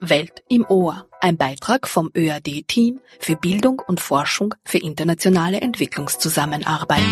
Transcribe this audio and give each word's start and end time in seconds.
Welt 0.00 0.42
im 0.48 0.64
Ohr, 0.68 1.06
ein 1.20 1.36
Beitrag 1.36 1.86
vom 1.86 2.10
ÖAD-Team 2.16 3.00
für 3.18 3.36
Bildung 3.36 3.82
und 3.86 4.00
Forschung 4.00 4.54
für 4.64 4.78
internationale 4.78 5.60
Entwicklungszusammenarbeit. 5.60 7.04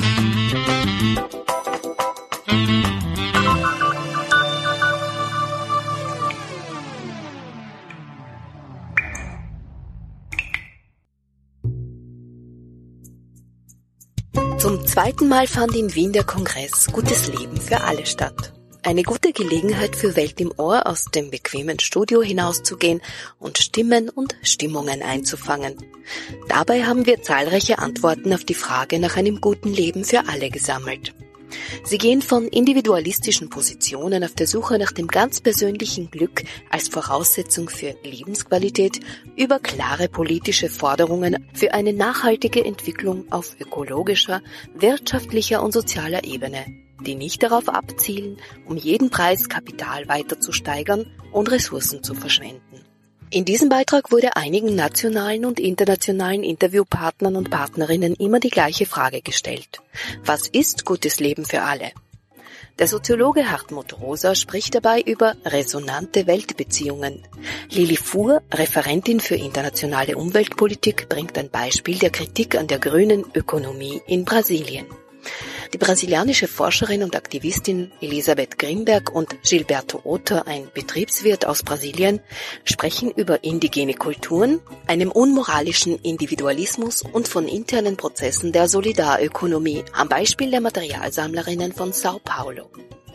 Zum 14.58 14.84
zweiten 14.86 15.28
Mal 15.28 15.46
fand 15.46 15.76
in 15.76 15.94
Wien 15.94 16.12
der 16.12 16.24
Kongress 16.24 16.88
Gutes 16.90 17.28
Leben 17.28 17.60
für 17.60 17.82
alle 17.82 18.06
statt. 18.06 18.57
Eine 18.84 19.02
gute 19.02 19.32
Gelegenheit 19.32 19.96
für 19.96 20.14
Welt 20.14 20.40
im 20.40 20.52
Ohr 20.56 20.86
aus 20.86 21.06
dem 21.06 21.30
bequemen 21.30 21.80
Studio 21.80 22.22
hinauszugehen 22.22 23.02
und 23.38 23.58
Stimmen 23.58 24.08
und 24.08 24.36
Stimmungen 24.42 25.02
einzufangen. 25.02 25.76
Dabei 26.48 26.84
haben 26.84 27.04
wir 27.04 27.22
zahlreiche 27.22 27.80
Antworten 27.80 28.32
auf 28.32 28.44
die 28.44 28.54
Frage 28.54 29.00
nach 29.00 29.16
einem 29.16 29.40
guten 29.40 29.72
Leben 29.72 30.04
für 30.04 30.28
alle 30.28 30.48
gesammelt. 30.50 31.12
Sie 31.82 31.98
gehen 31.98 32.22
von 32.22 32.46
individualistischen 32.46 33.50
Positionen 33.50 34.22
auf 34.22 34.34
der 34.34 34.46
Suche 34.46 34.78
nach 34.78 34.92
dem 34.92 35.08
ganz 35.08 35.40
persönlichen 35.40 36.10
Glück 36.10 36.44
als 36.70 36.88
Voraussetzung 36.88 37.68
für 37.68 37.96
Lebensqualität 38.04 39.00
über 39.36 39.58
klare 39.58 40.08
politische 40.08 40.68
Forderungen 40.68 41.48
für 41.52 41.74
eine 41.74 41.92
nachhaltige 41.92 42.64
Entwicklung 42.64 43.30
auf 43.32 43.56
ökologischer, 43.58 44.40
wirtschaftlicher 44.74 45.62
und 45.62 45.72
sozialer 45.72 46.24
Ebene 46.24 46.87
die 47.00 47.14
nicht 47.14 47.42
darauf 47.42 47.68
abzielen, 47.68 48.38
um 48.66 48.76
jeden 48.76 49.10
Preis 49.10 49.48
Kapital 49.48 50.08
weiter 50.08 50.40
zu 50.40 50.52
steigern 50.52 51.06
und 51.32 51.50
Ressourcen 51.50 52.02
zu 52.02 52.14
verschwenden. 52.14 52.84
In 53.30 53.44
diesem 53.44 53.68
Beitrag 53.68 54.10
wurde 54.10 54.36
einigen 54.36 54.74
nationalen 54.74 55.44
und 55.44 55.60
internationalen 55.60 56.42
Interviewpartnern 56.42 57.36
und 57.36 57.50
Partnerinnen 57.50 58.14
immer 58.14 58.40
die 58.40 58.48
gleiche 58.48 58.86
Frage 58.86 59.20
gestellt. 59.20 59.82
Was 60.24 60.46
ist 60.48 60.86
gutes 60.86 61.20
Leben 61.20 61.44
für 61.44 61.60
alle? 61.60 61.92
Der 62.78 62.86
Soziologe 62.86 63.50
Hartmut 63.50 64.00
Rosa 64.00 64.34
spricht 64.36 64.74
dabei 64.76 65.02
über 65.02 65.34
resonante 65.44 66.26
Weltbeziehungen. 66.26 67.24
Lili 67.70 67.96
Fuhr, 67.96 68.40
Referentin 68.54 69.20
für 69.20 69.34
internationale 69.34 70.16
Umweltpolitik, 70.16 71.08
bringt 71.08 71.36
ein 71.36 71.50
Beispiel 71.50 71.98
der 71.98 72.10
Kritik 72.10 72.54
an 72.56 72.68
der 72.68 72.78
grünen 72.78 73.24
Ökonomie 73.34 74.00
in 74.06 74.24
Brasilien. 74.24 74.86
Die 75.72 75.78
brasilianische 75.78 76.48
Forscherin 76.48 77.02
und 77.02 77.14
Aktivistin 77.14 77.92
Elisabeth 78.00 78.58
Grimberg 78.58 79.14
und 79.14 79.42
Gilberto 79.42 80.00
Otter, 80.04 80.46
ein 80.46 80.68
Betriebswirt 80.72 81.46
aus 81.46 81.62
Brasilien, 81.62 82.20
sprechen 82.64 83.10
über 83.10 83.44
indigene 83.44 83.94
Kulturen, 83.94 84.60
einem 84.86 85.10
unmoralischen 85.10 85.98
Individualismus 85.98 87.02
und 87.02 87.28
von 87.28 87.46
internen 87.46 87.96
Prozessen 87.96 88.52
der 88.52 88.68
Solidarökonomie 88.68 89.84
am 89.92 90.08
Beispiel 90.08 90.50
der 90.50 90.60
Materialsammlerinnen 90.60 91.72
von 91.72 91.92
Sao 91.92 92.18
Paulo. 92.24 92.70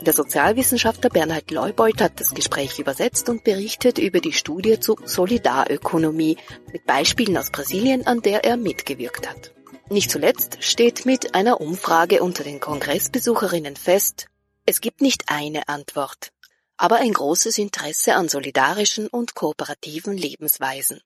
Der 0.06 0.14
Sozialwissenschaftler 0.14 1.10
Bernhard 1.10 1.50
Leubold 1.50 2.02
hat 2.02 2.20
das 2.20 2.34
Gespräch 2.34 2.78
übersetzt 2.78 3.30
und 3.30 3.46
berichtet 3.46 3.98
über 4.00 4.20
die 4.20 4.34
Studie 4.34 4.78
zu 4.80 4.98
Solidarökonomie 5.06 6.36
mit 6.74 6.86
Beispielen 6.86 7.38
aus 7.38 7.52
Brasilien, 7.52 8.06
an 8.06 8.22
der 8.22 8.44
er 8.44 8.58
mitgewirkt 8.58 9.30
hat. 9.30 9.53
Nicht 9.90 10.12
zuletzt 10.12 10.58
steht 10.62 11.06
mit 11.06 11.36
einer 11.36 11.60
Umfrage 11.60 12.24
unter 12.24 12.44
den 12.44 12.60
Kongressbesucherinnen 12.60 13.76
fest, 13.76 14.28
es 14.66 14.80
gibt 14.80 15.02
nicht 15.02 15.26
eine 15.28 15.68
Antwort, 15.68 16.32
aber 16.78 16.98
ein 16.98 17.12
großes 17.12 17.58
Interesse 17.58 18.16
an 18.16 18.30
solidarischen 18.30 19.08
und 19.08 19.36
kooperativen 19.36 20.18
Lebensweisen. 20.18 21.02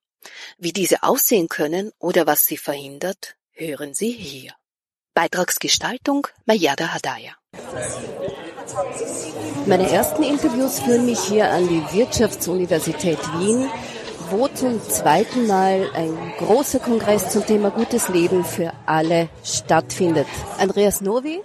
Wie 0.58 0.74
diese 0.74 1.04
aussehen 1.04 1.48
können 1.50 1.92
oder 2.00 2.28
was 2.28 2.46
sie 2.46 2.58
verhindert, 2.58 3.36
hören 3.52 3.94
Sie 3.94 4.12
hier. 4.12 4.54
Beitragsgestaltung 5.14 6.28
Mayada 6.46 6.94
Hadaya. 6.94 7.36
Meine 9.66 9.90
ersten 9.90 10.24
Interviews 10.24 10.80
führen 10.80 11.06
mich 11.06 11.20
hier 11.20 11.50
an 11.50 11.68
die 11.68 11.82
Wirtschaftsuniversität 11.98 13.20
Wien 13.40 13.70
wo 14.30 14.48
zum 14.48 14.82
zweiten 14.82 15.48
Mal 15.48 15.90
ein 15.94 16.18
großer 16.40 16.80
Kongress 16.80 17.30
zum 17.30 17.46
Thema 17.46 17.70
gutes 17.70 18.10
Leben 18.10 18.44
für 18.44 18.74
alle 18.86 19.30
stattfindet. 19.44 20.28
Andreas 20.60 21.02
Novi, 21.02 21.42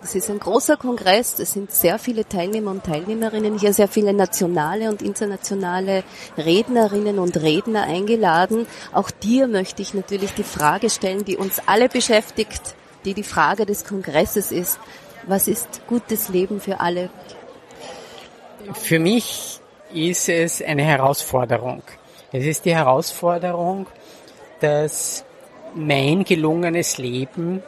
das 0.00 0.14
ist 0.14 0.30
ein 0.30 0.38
großer 0.38 0.76
Kongress, 0.76 1.38
es 1.38 1.52
sind 1.52 1.72
sehr 1.72 1.98
viele 1.98 2.28
Teilnehmer 2.28 2.70
und 2.70 2.84
Teilnehmerinnen 2.84 3.58
hier, 3.58 3.72
sehr 3.72 3.88
viele 3.88 4.12
nationale 4.12 4.90
und 4.90 5.02
internationale 5.02 6.04
Rednerinnen 6.36 7.18
und 7.18 7.36
Redner 7.38 7.84
eingeladen. 7.84 8.66
Auch 8.92 9.10
dir 9.10 9.48
möchte 9.48 9.82
ich 9.82 9.94
natürlich 9.94 10.34
die 10.34 10.44
Frage 10.44 10.90
stellen, 10.90 11.24
die 11.24 11.36
uns 11.36 11.60
alle 11.66 11.88
beschäftigt, 11.88 12.74
die 13.04 13.14
die 13.14 13.22
Frage 13.22 13.66
des 13.66 13.84
Kongresses 13.84 14.52
ist. 14.52 14.78
Was 15.26 15.48
ist 15.48 15.86
gutes 15.88 16.28
Leben 16.28 16.60
für 16.60 16.80
alle? 16.80 17.10
Für 18.74 18.98
mich 18.98 19.60
ist 19.92 20.28
es 20.28 20.60
eine 20.60 20.82
Herausforderung. 20.82 21.82
Es 22.36 22.46
ist 22.46 22.64
die 22.64 22.74
Herausforderung, 22.74 23.86
dass 24.58 25.24
mein 25.76 26.24
gelungenes 26.24 26.98
Leben 26.98 27.62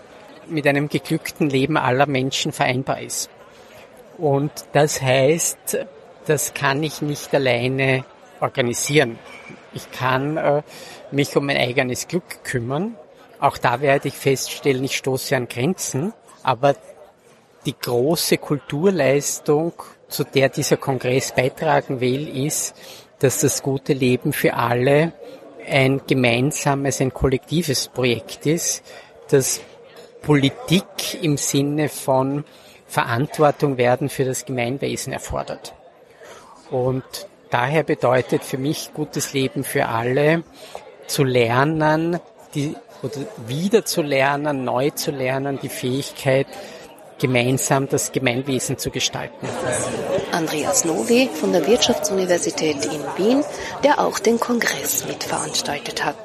mit 0.49 0.67
einem 0.67 0.89
geglückten 0.89 1.49
Leben 1.49 1.77
aller 1.77 2.07
Menschen 2.07 2.51
vereinbar 2.51 3.01
ist. 3.01 3.31
Und 4.19 4.51
das 4.73 5.01
heißt, 5.01 5.87
das 6.27 6.53
kann 6.53 6.83
ich 6.83 7.01
nicht 7.01 7.33
alleine 7.33 8.05
organisieren. 8.41 9.21
Ich 9.73 9.89
kann 9.93 10.37
äh, 10.37 10.63
mich 11.13 11.37
um 11.37 11.47
mein 11.47 11.59
eigenes 11.59 12.09
Glück 12.09 12.43
kümmern. 12.43 12.97
Auch 13.39 13.59
da 13.59 13.81
werde 13.81 14.09
ich 14.09 14.15
feststellen, 14.15 14.83
ich 14.83 14.97
stoße 14.97 15.37
an 15.37 15.47
Grenzen. 15.47 16.13
Aber 16.43 16.75
die 17.67 17.79
große 17.79 18.39
Kulturleistung, 18.39 19.75
zu 20.09 20.25
der 20.25 20.49
dieser 20.49 20.77
Kongress 20.77 21.31
beitragen 21.31 22.01
will, 22.01 22.45
ist, 22.45 22.75
dass 23.19 23.41
das 23.41 23.63
gute 23.63 23.93
Leben 23.93 24.33
für 24.33 24.55
alle 24.55 25.13
ein 25.69 26.03
gemeinsames, 26.07 27.01
ein 27.01 27.13
kollektives 27.13 27.89
Projekt 27.89 28.47
ist, 28.47 28.83
dass 29.31 29.61
Politik 30.23 31.23
im 31.23 31.37
Sinne 31.37 31.89
von 31.89 32.45
Verantwortung 32.87 33.79
werden 33.79 34.09
für 34.09 34.25
das 34.25 34.45
Gemeinwesen 34.45 35.13
erfordert. 35.13 35.75
Und 36.71 37.05
daher 37.51 37.83
bedeutet 37.83 38.45
für 38.45 38.59
mich 38.59 38.93
gutes 38.95 39.33
Leben 39.33 39.65
für 39.65 39.87
alle 39.87 40.45
zu 41.07 41.25
lernen, 41.25 42.21
die, 42.55 42.75
oder 43.03 43.27
wieder 43.47 43.85
zu 43.85 44.03
lernen, 44.03 44.65
neu 44.65 44.91
zu 44.91 45.11
lernen, 45.11 45.59
die 45.63 45.69
Fähigkeit, 45.69 46.47
gemeinsam 47.19 47.89
das 47.89 48.13
Gemeinwesen 48.13 48.79
zu 48.79 48.91
gestalten. 48.91 49.47
Andreas 50.33 50.85
Novi 50.85 51.29
von 51.33 51.53
der 51.53 51.67
Wirtschaftsuniversität 51.67 52.85
in 52.85 53.01
Wien, 53.17 53.45
der 53.85 54.01
auch 54.01 54.19
den 54.19 54.39
Kongress 54.39 55.07
mitveranstaltet 55.07 56.05
hat. 56.05 56.17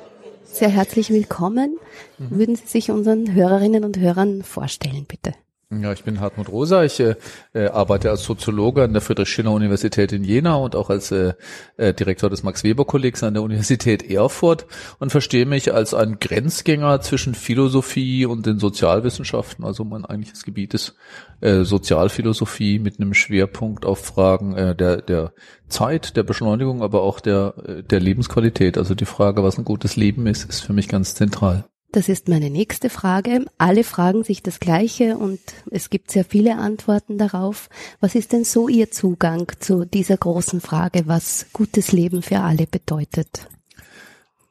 Sehr 0.43 0.69
herzlich 0.69 1.09
willkommen. 1.11 1.79
Mhm. 2.17 2.37
Würden 2.37 2.55
Sie 2.55 2.67
sich 2.67 2.91
unseren 2.91 3.33
Hörerinnen 3.33 3.85
und 3.85 3.97
Hörern 3.97 4.43
vorstellen, 4.43 5.05
bitte? 5.07 5.33
Ja, 5.79 5.93
ich 5.93 6.03
bin 6.03 6.19
Hartmut 6.19 6.49
Rosa. 6.49 6.83
Ich 6.83 6.99
äh, 6.99 7.15
äh, 7.53 7.67
arbeite 7.67 8.09
als 8.09 8.23
Soziologe 8.23 8.83
an 8.83 8.91
der 8.91 9.01
Friedrich-Schiller-Universität 9.01 10.11
in 10.11 10.25
Jena 10.25 10.55
und 10.55 10.75
auch 10.75 10.89
als 10.89 11.11
äh, 11.11 11.33
äh, 11.77 11.93
Direktor 11.93 12.29
des 12.29 12.43
Max-Weber-Kollegs 12.43 13.23
an 13.23 13.35
der 13.35 13.43
Universität 13.43 14.03
Erfurt 14.03 14.65
und 14.99 15.11
verstehe 15.11 15.45
mich 15.45 15.73
als 15.73 15.93
ein 15.93 16.19
Grenzgänger 16.19 16.99
zwischen 16.99 17.35
Philosophie 17.35 18.25
und 18.25 18.45
den 18.47 18.59
Sozialwissenschaften. 18.59 19.63
Also 19.63 19.85
mein 19.85 20.03
eigentliches 20.03 20.43
Gebiet 20.43 20.73
ist 20.73 20.95
äh, 21.39 21.63
Sozialphilosophie 21.63 22.77
mit 22.79 22.99
einem 22.99 23.13
Schwerpunkt 23.13 23.85
auf 23.85 24.03
Fragen 24.03 24.53
äh, 24.57 24.75
der, 24.75 24.97
der 25.01 25.31
Zeit, 25.69 26.17
der 26.17 26.23
Beschleunigung, 26.23 26.83
aber 26.83 27.01
auch 27.01 27.21
der, 27.21 27.53
äh, 27.65 27.83
der 27.83 28.01
Lebensqualität. 28.01 28.77
Also 28.77 28.93
die 28.93 29.05
Frage, 29.05 29.41
was 29.41 29.57
ein 29.57 29.63
gutes 29.63 29.95
Leben 29.95 30.27
ist, 30.27 30.49
ist 30.49 30.65
für 30.65 30.73
mich 30.73 30.89
ganz 30.89 31.15
zentral. 31.15 31.63
Das 31.93 32.07
ist 32.07 32.29
meine 32.29 32.49
nächste 32.49 32.89
Frage. 32.89 33.45
Alle 33.57 33.83
fragen 33.83 34.23
sich 34.23 34.41
das 34.41 34.61
Gleiche 34.61 35.17
und 35.17 35.41
es 35.71 35.89
gibt 35.89 36.09
sehr 36.09 36.23
viele 36.23 36.55
Antworten 36.55 37.17
darauf. 37.17 37.67
Was 37.99 38.15
ist 38.15 38.31
denn 38.31 38.45
so 38.45 38.69
Ihr 38.69 38.91
Zugang 38.91 39.51
zu 39.59 39.83
dieser 39.83 40.15
großen 40.15 40.61
Frage, 40.61 41.03
was 41.07 41.47
gutes 41.51 41.91
Leben 41.91 42.21
für 42.21 42.39
alle 42.39 42.65
bedeutet? 42.65 43.47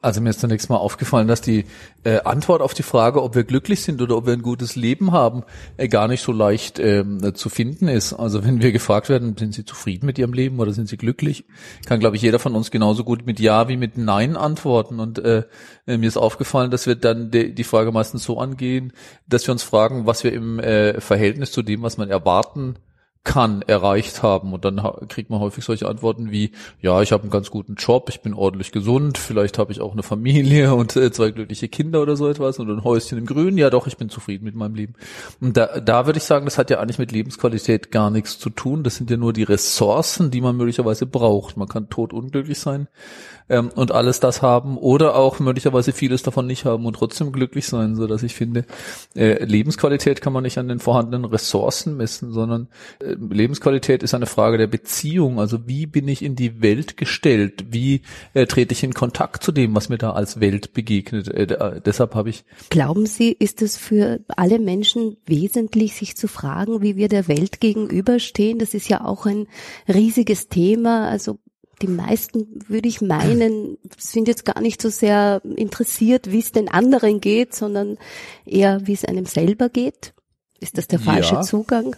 Also 0.03 0.19
mir 0.19 0.31
ist 0.31 0.39
zunächst 0.39 0.67
mal 0.67 0.77
aufgefallen, 0.77 1.27
dass 1.27 1.41
die 1.41 1.65
äh, 2.03 2.21
Antwort 2.21 2.63
auf 2.63 2.73
die 2.73 2.81
Frage, 2.81 3.21
ob 3.21 3.35
wir 3.35 3.43
glücklich 3.43 3.83
sind 3.83 4.01
oder 4.01 4.17
ob 4.17 4.25
wir 4.25 4.33
ein 4.33 4.41
gutes 4.41 4.75
Leben 4.75 5.11
haben, 5.11 5.43
äh, 5.77 5.87
gar 5.87 6.07
nicht 6.07 6.23
so 6.23 6.31
leicht 6.31 6.79
ähm, 6.79 7.35
zu 7.35 7.49
finden 7.49 7.87
ist. 7.87 8.13
Also 8.13 8.43
wenn 8.43 8.63
wir 8.63 8.71
gefragt 8.71 9.09
werden, 9.09 9.37
sind 9.37 9.53
Sie 9.53 9.63
zufrieden 9.63 10.07
mit 10.07 10.17
Ihrem 10.17 10.33
Leben 10.33 10.59
oder 10.59 10.73
sind 10.73 10.89
Sie 10.89 10.97
glücklich, 10.97 11.45
kann, 11.85 11.99
glaube 11.99 12.15
ich, 12.15 12.23
jeder 12.23 12.39
von 12.39 12.55
uns 12.55 12.71
genauso 12.71 13.03
gut 13.03 13.27
mit 13.27 13.39
Ja 13.39 13.67
wie 13.67 13.77
mit 13.77 13.95
Nein 13.95 14.37
antworten. 14.37 14.99
Und 14.99 15.19
äh, 15.19 15.43
äh, 15.85 15.97
mir 15.97 16.07
ist 16.07 16.17
aufgefallen, 16.17 16.71
dass 16.71 16.87
wir 16.87 16.95
dann 16.95 17.29
de, 17.29 17.51
die 17.51 17.63
Frage 17.63 17.91
meistens 17.91 18.23
so 18.23 18.39
angehen, 18.39 18.93
dass 19.27 19.45
wir 19.45 19.51
uns 19.51 19.61
fragen, 19.61 20.07
was 20.07 20.23
wir 20.23 20.33
im 20.33 20.59
äh, 20.59 20.99
Verhältnis 20.99 21.51
zu 21.51 21.61
dem, 21.61 21.83
was 21.83 21.97
man 21.97 22.09
erwarten 22.09 22.77
kann, 23.23 23.61
erreicht 23.61 24.23
haben. 24.23 24.53
Und 24.53 24.65
dann 24.65 24.81
kriegt 25.07 25.29
man 25.29 25.39
häufig 25.39 25.63
solche 25.63 25.87
Antworten 25.87 26.31
wie, 26.31 26.51
ja, 26.81 27.01
ich 27.01 27.11
habe 27.11 27.23
einen 27.23 27.31
ganz 27.31 27.51
guten 27.51 27.75
Job, 27.75 28.09
ich 28.09 28.21
bin 28.21 28.33
ordentlich 28.33 28.71
gesund, 28.71 29.17
vielleicht 29.17 29.59
habe 29.59 29.71
ich 29.71 29.79
auch 29.79 29.91
eine 29.93 30.03
Familie 30.03 30.73
und 30.75 30.95
äh, 30.95 31.11
zwei 31.11 31.31
glückliche 31.31 31.67
Kinder 31.67 32.01
oder 32.01 32.15
so 32.15 32.27
etwas 32.27 32.57
und 32.59 32.69
ein 32.69 32.83
Häuschen 32.83 33.17
im 33.17 33.25
Grün. 33.25 33.57
Ja, 33.57 33.69
doch, 33.69 33.87
ich 33.87 33.97
bin 33.97 34.09
zufrieden 34.09 34.45
mit 34.45 34.55
meinem 34.55 34.75
Leben. 34.75 34.93
Und 35.39 35.55
da, 35.55 35.79
da 35.79 36.05
würde 36.07 36.17
ich 36.17 36.23
sagen, 36.23 36.45
das 36.45 36.57
hat 36.57 36.69
ja 36.69 36.79
eigentlich 36.79 36.99
mit 36.99 37.11
Lebensqualität 37.11 37.91
gar 37.91 38.09
nichts 38.09 38.39
zu 38.39 38.49
tun. 38.49 38.83
Das 38.83 38.95
sind 38.95 39.11
ja 39.11 39.17
nur 39.17 39.33
die 39.33 39.43
Ressourcen, 39.43 40.31
die 40.31 40.41
man 40.41 40.57
möglicherweise 40.57 41.05
braucht. 41.05 41.57
Man 41.57 41.67
kann 41.67 41.89
tot 41.89 42.13
unglücklich 42.13 42.59
sein 42.59 42.87
ähm, 43.51 43.69
und 43.75 43.91
alles 43.91 44.19
das 44.19 44.41
haben 44.41 44.77
oder 44.77 45.15
auch 45.15 45.39
möglicherweise 45.39 45.91
vieles 45.91 46.23
davon 46.23 46.47
nicht 46.47 46.65
haben 46.65 46.85
und 46.85 46.93
trotzdem 46.93 47.31
glücklich 47.33 47.67
sein, 47.67 47.95
so 47.95 48.07
dass 48.07 48.23
ich 48.23 48.33
finde, 48.33 48.65
äh, 49.13 49.43
Lebensqualität 49.43 50.21
kann 50.21 50.33
man 50.33 50.43
nicht 50.43 50.57
an 50.57 50.69
den 50.69 50.79
vorhandenen 50.79 51.25
Ressourcen 51.25 51.97
messen, 51.97 52.31
sondern 52.31 52.69
äh, 52.99 53.13
Lebensqualität 53.13 54.03
ist 54.03 54.13
eine 54.13 54.25
Frage 54.25 54.57
der 54.57 54.67
Beziehung. 54.67 55.39
Also 55.39 55.67
wie 55.67 55.85
bin 55.85 56.07
ich 56.07 56.23
in 56.23 56.35
die 56.35 56.61
Welt 56.61 56.95
gestellt? 56.95 57.65
Wie 57.69 58.01
äh, 58.33 58.45
trete 58.45 58.71
ich 58.73 58.83
in 58.83 58.93
Kontakt 58.93 59.43
zu 59.43 59.51
dem, 59.51 59.75
was 59.75 59.89
mir 59.89 59.97
da 59.97 60.11
als 60.13 60.39
Welt 60.39 60.73
begegnet? 60.73 61.27
Äh, 61.27 61.81
deshalb 61.85 62.15
habe 62.15 62.29
ich. 62.29 62.45
Glauben 62.69 63.05
Sie, 63.05 63.33
ist 63.33 63.61
es 63.61 63.77
für 63.77 64.21
alle 64.29 64.59
Menschen 64.59 65.17
wesentlich, 65.25 65.95
sich 65.95 66.15
zu 66.15 66.29
fragen, 66.29 66.81
wie 66.81 66.95
wir 66.95 67.09
der 67.09 67.27
Welt 67.27 67.59
gegenüberstehen? 67.59 68.59
Das 68.59 68.73
ist 68.73 68.87
ja 68.87 69.03
auch 69.03 69.25
ein 69.25 69.47
riesiges 69.89 70.47
Thema. 70.47 71.09
Also 71.09 71.39
die 71.81 71.87
meisten, 71.87 72.63
würde 72.67 72.87
ich 72.87 73.01
meinen, 73.01 73.77
sind 73.97 74.27
jetzt 74.27 74.45
gar 74.45 74.61
nicht 74.61 74.81
so 74.81 74.89
sehr 74.89 75.41
interessiert, 75.55 76.31
wie 76.31 76.39
es 76.39 76.51
den 76.51 76.69
anderen 76.69 77.21
geht, 77.21 77.55
sondern 77.55 77.97
eher, 78.45 78.85
wie 78.85 78.93
es 78.93 79.05
einem 79.05 79.25
selber 79.25 79.69
geht. 79.69 80.13
Ist 80.59 80.77
das 80.77 80.87
der 80.87 80.99
falsche 80.99 81.35
ja. 81.35 81.41
Zugang? 81.41 81.95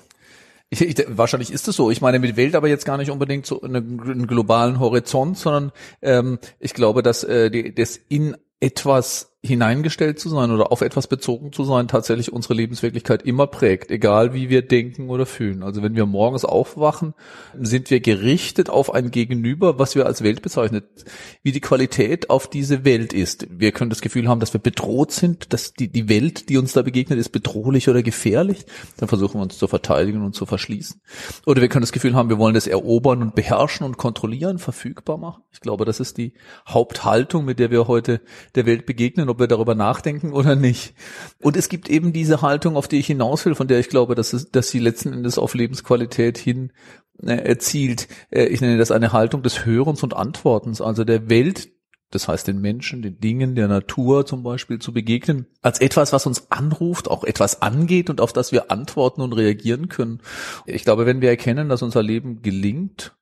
Ich, 0.70 0.82
ich, 0.82 1.06
wahrscheinlich 1.08 1.52
ist 1.52 1.68
es 1.68 1.76
so. 1.76 1.92
Ich 1.92 2.02
meine 2.02 2.18
mit 2.18 2.36
Welt 2.36 2.56
aber 2.56 2.68
jetzt 2.68 2.86
gar 2.86 2.98
nicht 2.98 3.12
unbedingt 3.12 3.46
so 3.46 3.62
einen, 3.62 4.00
einen 4.00 4.28
globalen 4.28 4.80
Horizont, 4.80 5.38
sondern 5.38 5.72
ähm, 6.02 6.40
ich 6.60 6.74
glaube, 6.74 7.04
dass 7.04 7.24
äh, 7.24 7.52
die, 7.52 7.76
das 7.76 8.00
in 8.10 8.36
etwas 8.60 9.33
hineingestellt 9.46 10.20
zu 10.20 10.30
sein 10.30 10.52
oder 10.52 10.72
auf 10.72 10.80
etwas 10.80 11.08
bezogen 11.08 11.52
zu 11.52 11.66
sein, 11.66 11.90
tatsächlich 11.90 12.32
unsere 12.32 12.54
Lebenswirklichkeit 12.54 13.24
immer 13.24 13.46
prägt, 13.46 13.92
egal 13.92 14.34
wie 14.34 14.50
wir 14.50 14.62
denken 14.62 15.10
oder 15.10 15.26
fühlen. 15.26 15.64
Also 15.64 15.84
wenn 15.84 15.98
wir 15.98 16.06
morgens 16.06 16.46
aufwachen, 16.46 17.14
sind 17.60 17.90
wir 17.90 18.00
gerichtet 18.00 18.70
auf 18.70 18.94
ein 18.94 19.12
Gegenüber, 19.12 19.80
was 19.80 19.96
wir 19.96 20.06
als 20.06 20.24
Welt 20.24 20.42
bezeichnet, 20.42 20.86
wie 21.44 21.52
die 21.52 21.60
Qualität 21.60 22.30
auf 22.30 22.50
diese 22.50 22.86
Welt 22.86 23.12
ist. 23.12 23.46
Wir 23.50 23.74
können 23.74 23.90
das 23.90 24.00
Gefühl 24.00 24.30
haben, 24.30 24.40
dass 24.40 24.54
wir 24.54 24.62
bedroht 24.62 25.12
sind, 25.12 25.52
dass 25.52 25.74
die, 25.74 25.90
die 25.90 26.08
Welt, 26.08 26.48
die 26.48 26.58
uns 26.58 26.72
da 26.72 26.82
begegnet, 26.82 27.20
ist 27.20 27.34
bedrohlich 27.34 27.90
oder 27.90 28.02
gefährlich. 28.02 28.66
Dann 28.96 29.10
versuchen 29.10 29.40
wir 29.40 29.44
uns 29.44 29.58
zu 29.58 29.68
verteidigen 29.68 30.24
und 30.24 30.36
zu 30.36 30.46
verschließen. 30.46 31.02
Oder 31.46 31.62
wir 31.62 31.68
können 31.68 31.84
das 31.84 31.92
Gefühl 31.92 32.16
haben, 32.16 32.30
wir 32.30 32.38
wollen 32.38 32.54
das 32.54 32.68
erobern 32.68 33.22
und 33.22 33.36
beherrschen 33.36 33.86
und 33.86 33.98
kontrollieren, 33.98 34.58
verfügbar 34.58 35.18
machen. 35.18 35.44
Ich 35.52 35.60
glaube, 35.60 35.84
das 35.84 36.00
ist 36.00 36.18
die 36.18 36.32
Haupthaltung, 36.66 37.44
mit 37.44 37.60
der 37.60 37.72
wir 37.72 37.90
heute 37.90 38.22
der 38.56 38.66
Welt 38.66 38.86
begegnen 38.86 39.33
ob 39.34 39.40
wir 39.40 39.48
darüber 39.48 39.76
nachdenken 39.76 40.32
oder 40.32 40.56
nicht. 40.56 40.94
Und 41.42 41.58
es 41.58 41.70
gibt 41.70 41.90
eben 41.90 42.14
diese 42.14 42.42
Haltung, 42.42 42.78
auf 42.78 42.88
die 42.88 43.00
ich 43.00 43.08
hinaus 43.08 43.46
will, 43.46 43.56
von 43.56 43.68
der 43.68 43.80
ich 43.80 43.90
glaube, 43.90 44.16
dass, 44.16 44.34
es, 44.34 44.52
dass 44.52 44.70
sie 44.70 44.80
letzten 44.80 45.12
Endes 45.12 45.38
auf 45.38 45.54
Lebensqualität 45.54 46.38
hin 46.38 46.72
äh, 47.22 47.36
erzielt. 47.36 48.08
Äh, 48.32 48.46
ich 48.46 48.62
nenne 48.62 48.78
das 48.78 48.92
eine 48.92 49.12
Haltung 49.12 49.44
des 49.44 49.66
Hörens 49.66 50.04
und 50.04 50.16
Antwortens, 50.16 50.82
also 50.82 51.04
der 51.04 51.30
Welt, 51.30 51.70
das 52.12 52.28
heißt 52.28 52.48
den 52.48 52.62
Menschen, 52.62 53.02
den 53.02 53.20
Dingen, 53.20 53.56
der 53.56 53.68
Natur 53.68 54.26
zum 54.26 54.44
Beispiel 54.44 54.80
zu 54.80 54.94
begegnen, 54.94 55.48
als 55.62 55.82
etwas, 55.82 56.14
was 56.14 56.28
uns 56.28 56.52
anruft, 56.52 57.10
auch 57.10 57.24
etwas 57.24 57.62
angeht 57.62 58.10
und 58.10 58.22
auf 58.22 58.34
das 58.34 58.52
wir 58.52 58.72
antworten 58.72 59.22
und 59.22 59.34
reagieren 59.34 59.90
können. 59.90 60.22
Ich 60.66 60.84
glaube, 60.84 61.06
wenn 61.06 61.22
wir 61.22 61.30
erkennen, 61.30 61.70
dass 61.70 61.82
unser 61.82 62.04
Leben 62.04 62.42
gelingt, 62.42 63.16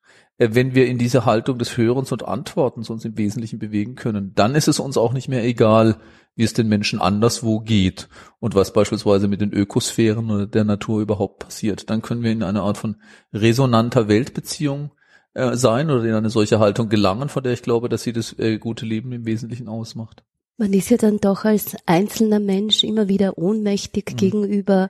wenn 0.49 0.73
wir 0.73 0.87
in 0.87 0.97
diese 0.97 1.25
Haltung 1.25 1.59
des 1.59 1.77
Hörens 1.77 2.11
und 2.11 2.27
Antwortens 2.27 2.89
uns 2.89 3.05
im 3.05 3.17
Wesentlichen 3.17 3.59
bewegen 3.59 3.95
können, 3.95 4.33
dann 4.33 4.55
ist 4.55 4.67
es 4.67 4.79
uns 4.79 4.97
auch 4.97 5.13
nicht 5.13 5.27
mehr 5.27 5.43
egal, 5.43 5.97
wie 6.35 6.43
es 6.43 6.53
den 6.53 6.67
Menschen 6.67 6.99
anderswo 6.99 7.59
geht 7.59 8.09
und 8.39 8.55
was 8.55 8.73
beispielsweise 8.73 9.27
mit 9.27 9.41
den 9.41 9.53
Ökosphären 9.53 10.31
oder 10.31 10.47
der 10.47 10.63
Natur 10.63 11.01
überhaupt 11.01 11.39
passiert. 11.39 11.89
Dann 11.89 12.01
können 12.01 12.23
wir 12.23 12.31
in 12.31 12.43
eine 12.43 12.61
Art 12.61 12.77
von 12.77 12.95
resonanter 13.33 14.07
Weltbeziehung 14.07 14.91
äh, 15.33 15.55
sein 15.55 15.91
oder 15.91 16.05
in 16.05 16.13
eine 16.13 16.29
solche 16.29 16.59
Haltung 16.59 16.89
gelangen, 16.89 17.29
von 17.29 17.43
der 17.43 17.53
ich 17.53 17.61
glaube, 17.61 17.89
dass 17.89 18.03
sie 18.03 18.13
das 18.13 18.37
äh, 18.39 18.57
gute 18.57 18.85
Leben 18.85 19.11
im 19.11 19.25
Wesentlichen 19.25 19.67
ausmacht. 19.67 20.23
Man 20.61 20.73
ist 20.73 20.91
ja 20.91 20.97
dann 20.97 21.19
doch 21.19 21.43
als 21.43 21.75
einzelner 21.87 22.39
Mensch 22.39 22.83
immer 22.83 23.07
wieder 23.07 23.39
ohnmächtig 23.39 24.11
mhm. 24.11 24.15
gegenüber 24.15 24.89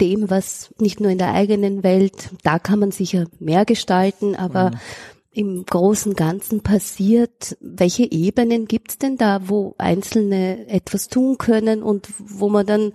dem, 0.00 0.30
was 0.30 0.74
nicht 0.80 0.98
nur 0.98 1.12
in 1.12 1.18
der 1.18 1.32
eigenen 1.32 1.84
Welt, 1.84 2.30
da 2.42 2.58
kann 2.58 2.80
man 2.80 2.90
sicher 2.90 3.26
mehr 3.38 3.64
gestalten, 3.64 4.34
aber 4.34 4.70
mhm. 4.70 4.76
im 5.30 5.64
großen 5.64 6.14
Ganzen 6.14 6.62
passiert. 6.62 7.56
Welche 7.60 8.10
Ebenen 8.10 8.66
gibt's 8.66 8.98
denn 8.98 9.16
da, 9.16 9.48
wo 9.48 9.76
Einzelne 9.78 10.66
etwas 10.66 11.06
tun 11.06 11.38
können 11.38 11.84
und 11.84 12.08
wo 12.18 12.48
man 12.48 12.66
dann 12.66 12.92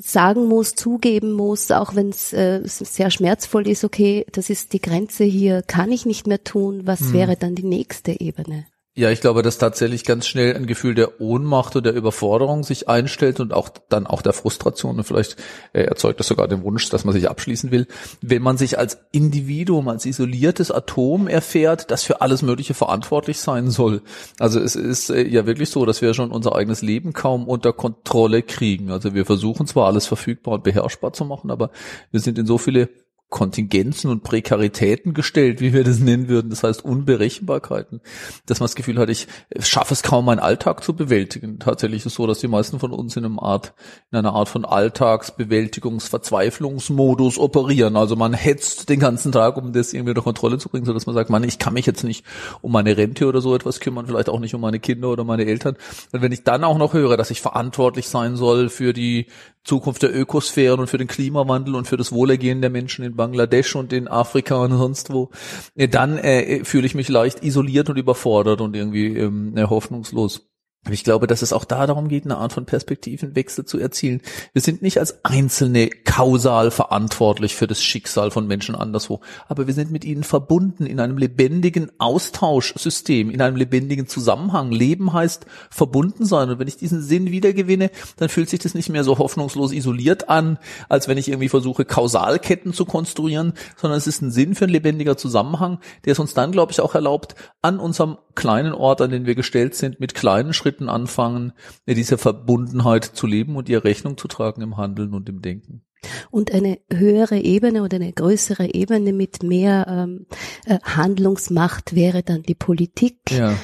sagen 0.00 0.48
muss, 0.48 0.74
zugeben 0.74 1.30
muss, 1.30 1.70
auch 1.70 1.94
wenn 1.94 2.08
es 2.08 2.32
äh, 2.32 2.60
sehr 2.64 3.12
schmerzvoll 3.12 3.68
ist, 3.68 3.84
okay, 3.84 4.26
das 4.32 4.50
ist 4.50 4.72
die 4.72 4.82
Grenze 4.82 5.22
hier, 5.22 5.62
kann 5.62 5.92
ich 5.92 6.06
nicht 6.06 6.26
mehr 6.26 6.42
tun, 6.42 6.88
was 6.88 7.02
mhm. 7.02 7.12
wäre 7.12 7.36
dann 7.36 7.54
die 7.54 7.62
nächste 7.62 8.20
Ebene? 8.20 8.66
Ja, 8.98 9.12
ich 9.12 9.20
glaube, 9.20 9.42
dass 9.42 9.58
tatsächlich 9.58 10.02
ganz 10.02 10.26
schnell 10.26 10.56
ein 10.56 10.66
Gefühl 10.66 10.96
der 10.96 11.20
Ohnmacht 11.20 11.76
oder 11.76 11.92
der 11.92 11.94
Überforderung 11.94 12.64
sich 12.64 12.88
einstellt 12.88 13.38
und 13.38 13.52
auch 13.52 13.68
dann 13.88 14.08
auch 14.08 14.22
der 14.22 14.32
Frustration 14.32 14.98
und 14.98 15.04
vielleicht 15.04 15.36
äh, 15.72 15.82
erzeugt 15.82 16.18
das 16.18 16.26
sogar 16.26 16.48
den 16.48 16.64
Wunsch, 16.64 16.88
dass 16.88 17.04
man 17.04 17.14
sich 17.14 17.30
abschließen 17.30 17.70
will, 17.70 17.86
wenn 18.22 18.42
man 18.42 18.58
sich 18.58 18.76
als 18.76 18.98
Individuum, 19.12 19.86
als 19.86 20.04
isoliertes 20.04 20.72
Atom 20.72 21.28
erfährt, 21.28 21.92
das 21.92 22.02
für 22.02 22.22
alles 22.22 22.42
Mögliche 22.42 22.74
verantwortlich 22.74 23.38
sein 23.38 23.70
soll. 23.70 24.02
Also 24.40 24.58
es 24.58 24.74
ist 24.74 25.10
äh, 25.10 25.28
ja 25.28 25.46
wirklich 25.46 25.70
so, 25.70 25.86
dass 25.86 26.02
wir 26.02 26.12
schon 26.12 26.32
unser 26.32 26.56
eigenes 26.56 26.82
Leben 26.82 27.12
kaum 27.12 27.46
unter 27.46 27.72
Kontrolle 27.72 28.42
kriegen. 28.42 28.90
Also 28.90 29.14
wir 29.14 29.26
versuchen 29.26 29.68
zwar 29.68 29.86
alles 29.86 30.08
verfügbar 30.08 30.54
und 30.54 30.64
beherrschbar 30.64 31.12
zu 31.12 31.24
machen, 31.24 31.52
aber 31.52 31.70
wir 32.10 32.18
sind 32.18 32.36
in 32.36 32.46
so 32.46 32.58
viele 32.58 32.88
Kontingenzen 33.30 34.10
und 34.10 34.22
Prekaritäten 34.22 35.12
gestellt, 35.12 35.60
wie 35.60 35.74
wir 35.74 35.84
das 35.84 35.98
nennen 35.98 36.28
würden, 36.28 36.48
das 36.48 36.62
heißt 36.62 36.82
Unberechenbarkeiten, 36.82 38.00
dass 38.46 38.60
man 38.60 38.64
das 38.64 38.74
Gefühl 38.74 38.98
hat, 38.98 39.10
ich 39.10 39.28
schaffe 39.60 39.92
es 39.92 40.02
kaum, 40.02 40.24
meinen 40.24 40.38
Alltag 40.38 40.82
zu 40.82 40.96
bewältigen. 40.96 41.58
Tatsächlich 41.58 42.00
ist 42.00 42.06
es 42.06 42.14
so, 42.14 42.26
dass 42.26 42.40
die 42.40 42.48
meisten 42.48 42.80
von 42.80 42.92
uns 42.92 43.16
in 43.16 43.26
einem 43.26 43.38
Art, 43.38 43.74
in 44.10 44.16
einer 44.16 44.32
Art 44.32 44.48
von 44.48 44.64
Alltagsbewältigungsverzweiflungsmodus 44.64 47.38
operieren. 47.38 47.96
Also 47.96 48.16
man 48.16 48.32
hetzt 48.32 48.88
den 48.88 48.98
ganzen 48.98 49.30
Tag, 49.30 49.58
um 49.58 49.74
das 49.74 49.92
irgendwie 49.92 50.12
unter 50.12 50.22
Kontrolle 50.22 50.56
zu 50.56 50.70
bringen, 50.70 50.86
so 50.86 50.94
dass 50.94 51.04
man 51.04 51.14
sagt, 51.14 51.28
man, 51.28 51.44
ich 51.44 51.58
kann 51.58 51.74
mich 51.74 51.84
jetzt 51.84 52.04
nicht 52.04 52.24
um 52.62 52.72
meine 52.72 52.96
Rente 52.96 53.26
oder 53.26 53.42
so 53.42 53.54
etwas 53.54 53.80
kümmern, 53.80 54.06
vielleicht 54.06 54.30
auch 54.30 54.40
nicht 54.40 54.54
um 54.54 54.62
meine 54.62 54.80
Kinder 54.80 55.10
oder 55.10 55.24
meine 55.24 55.44
Eltern. 55.44 55.76
Und 56.12 56.22
wenn 56.22 56.32
ich 56.32 56.44
dann 56.44 56.64
auch 56.64 56.78
noch 56.78 56.94
höre, 56.94 57.18
dass 57.18 57.30
ich 57.30 57.42
verantwortlich 57.42 58.08
sein 58.08 58.36
soll 58.36 58.70
für 58.70 58.94
die 58.94 59.26
Zukunft 59.64 60.02
der 60.02 60.14
Ökosphären 60.14 60.80
und 60.80 60.88
für 60.88 60.98
den 60.98 61.08
Klimawandel 61.08 61.74
und 61.74 61.86
für 61.86 61.96
das 61.96 62.12
Wohlergehen 62.12 62.60
der 62.60 62.70
Menschen 62.70 63.04
in 63.04 63.16
Bangladesch 63.16 63.76
und 63.76 63.92
in 63.92 64.08
Afrika 64.08 64.56
und 64.56 64.76
sonst 64.76 65.12
wo, 65.12 65.30
dann 65.74 66.18
äh, 66.18 66.64
fühle 66.64 66.86
ich 66.86 66.94
mich 66.94 67.08
leicht 67.08 67.42
isoliert 67.44 67.90
und 67.90 67.98
überfordert 67.98 68.60
und 68.60 68.74
irgendwie 68.74 69.16
ähm, 69.16 69.54
hoffnungslos. 69.68 70.47
Ich 70.90 71.04
glaube, 71.04 71.26
dass 71.26 71.42
es 71.42 71.52
auch 71.52 71.64
da 71.64 71.86
darum 71.86 72.08
geht, 72.08 72.24
eine 72.24 72.38
Art 72.38 72.52
von 72.52 72.64
Perspektivenwechsel 72.64 73.66
zu 73.66 73.78
erzielen. 73.78 74.22
Wir 74.52 74.62
sind 74.62 74.80
nicht 74.80 74.98
als 74.98 75.22
Einzelne 75.24 75.90
kausal 75.90 76.70
verantwortlich 76.70 77.56
für 77.56 77.66
das 77.66 77.82
Schicksal 77.82 78.30
von 78.30 78.46
Menschen 78.46 78.74
anderswo, 78.74 79.20
aber 79.48 79.66
wir 79.66 79.74
sind 79.74 79.90
mit 79.90 80.04
ihnen 80.04 80.22
verbunden 80.22 80.86
in 80.86 80.98
einem 81.00 81.18
lebendigen 81.18 81.90
Austauschsystem, 81.98 83.28
in 83.28 83.42
einem 83.42 83.56
lebendigen 83.56 84.06
Zusammenhang. 84.06 84.70
Leben 84.70 85.12
heißt 85.12 85.46
verbunden 85.68 86.24
sein. 86.24 86.48
Und 86.48 86.58
wenn 86.58 86.68
ich 86.68 86.76
diesen 86.76 87.02
Sinn 87.02 87.30
wiedergewinne, 87.30 87.90
dann 88.16 88.30
fühlt 88.30 88.48
sich 88.48 88.60
das 88.60 88.74
nicht 88.74 88.88
mehr 88.88 89.04
so 89.04 89.18
hoffnungslos 89.18 89.72
isoliert 89.72 90.30
an, 90.30 90.58
als 90.88 91.06
wenn 91.06 91.18
ich 91.18 91.28
irgendwie 91.28 91.50
versuche, 91.50 91.84
Kausalketten 91.84 92.72
zu 92.72 92.86
konstruieren, 92.86 93.52
sondern 93.76 93.98
es 93.98 94.06
ist 94.06 94.22
ein 94.22 94.30
Sinn 94.30 94.54
für 94.54 94.64
ein 94.64 94.70
lebendiger 94.70 95.18
Zusammenhang, 95.18 95.80
der 96.06 96.12
es 96.12 96.18
uns 96.18 96.32
dann, 96.32 96.52
glaube 96.52 96.72
ich, 96.72 96.80
auch 96.80 96.94
erlaubt, 96.94 97.34
an 97.60 97.78
unserem 97.78 98.16
kleinen 98.38 98.72
Ort, 98.72 99.00
an 99.00 99.10
den 99.10 99.26
wir 99.26 99.34
gestellt 99.34 99.74
sind, 99.74 99.98
mit 99.98 100.14
kleinen 100.14 100.52
Schritten 100.52 100.88
anfangen, 100.88 101.52
diese 101.86 102.18
Verbundenheit 102.18 103.04
zu 103.04 103.26
leben 103.26 103.56
und 103.56 103.68
ihr 103.68 103.82
Rechnung 103.84 104.16
zu 104.16 104.28
tragen 104.28 104.62
im 104.62 104.76
Handeln 104.76 105.12
und 105.12 105.28
im 105.28 105.42
Denken. 105.42 105.82
Und 106.30 106.54
eine 106.54 106.78
höhere 106.88 107.38
Ebene 107.40 107.82
oder 107.82 107.96
eine 107.96 108.12
größere 108.12 108.72
Ebene 108.72 109.12
mit 109.12 109.42
mehr 109.42 109.86
ähm, 109.88 110.26
äh, 110.66 110.78
Handlungsmacht 110.84 111.96
wäre 111.96 112.22
dann 112.22 112.44
die 112.44 112.54
Politik. 112.54 113.18
Ja. 113.30 113.56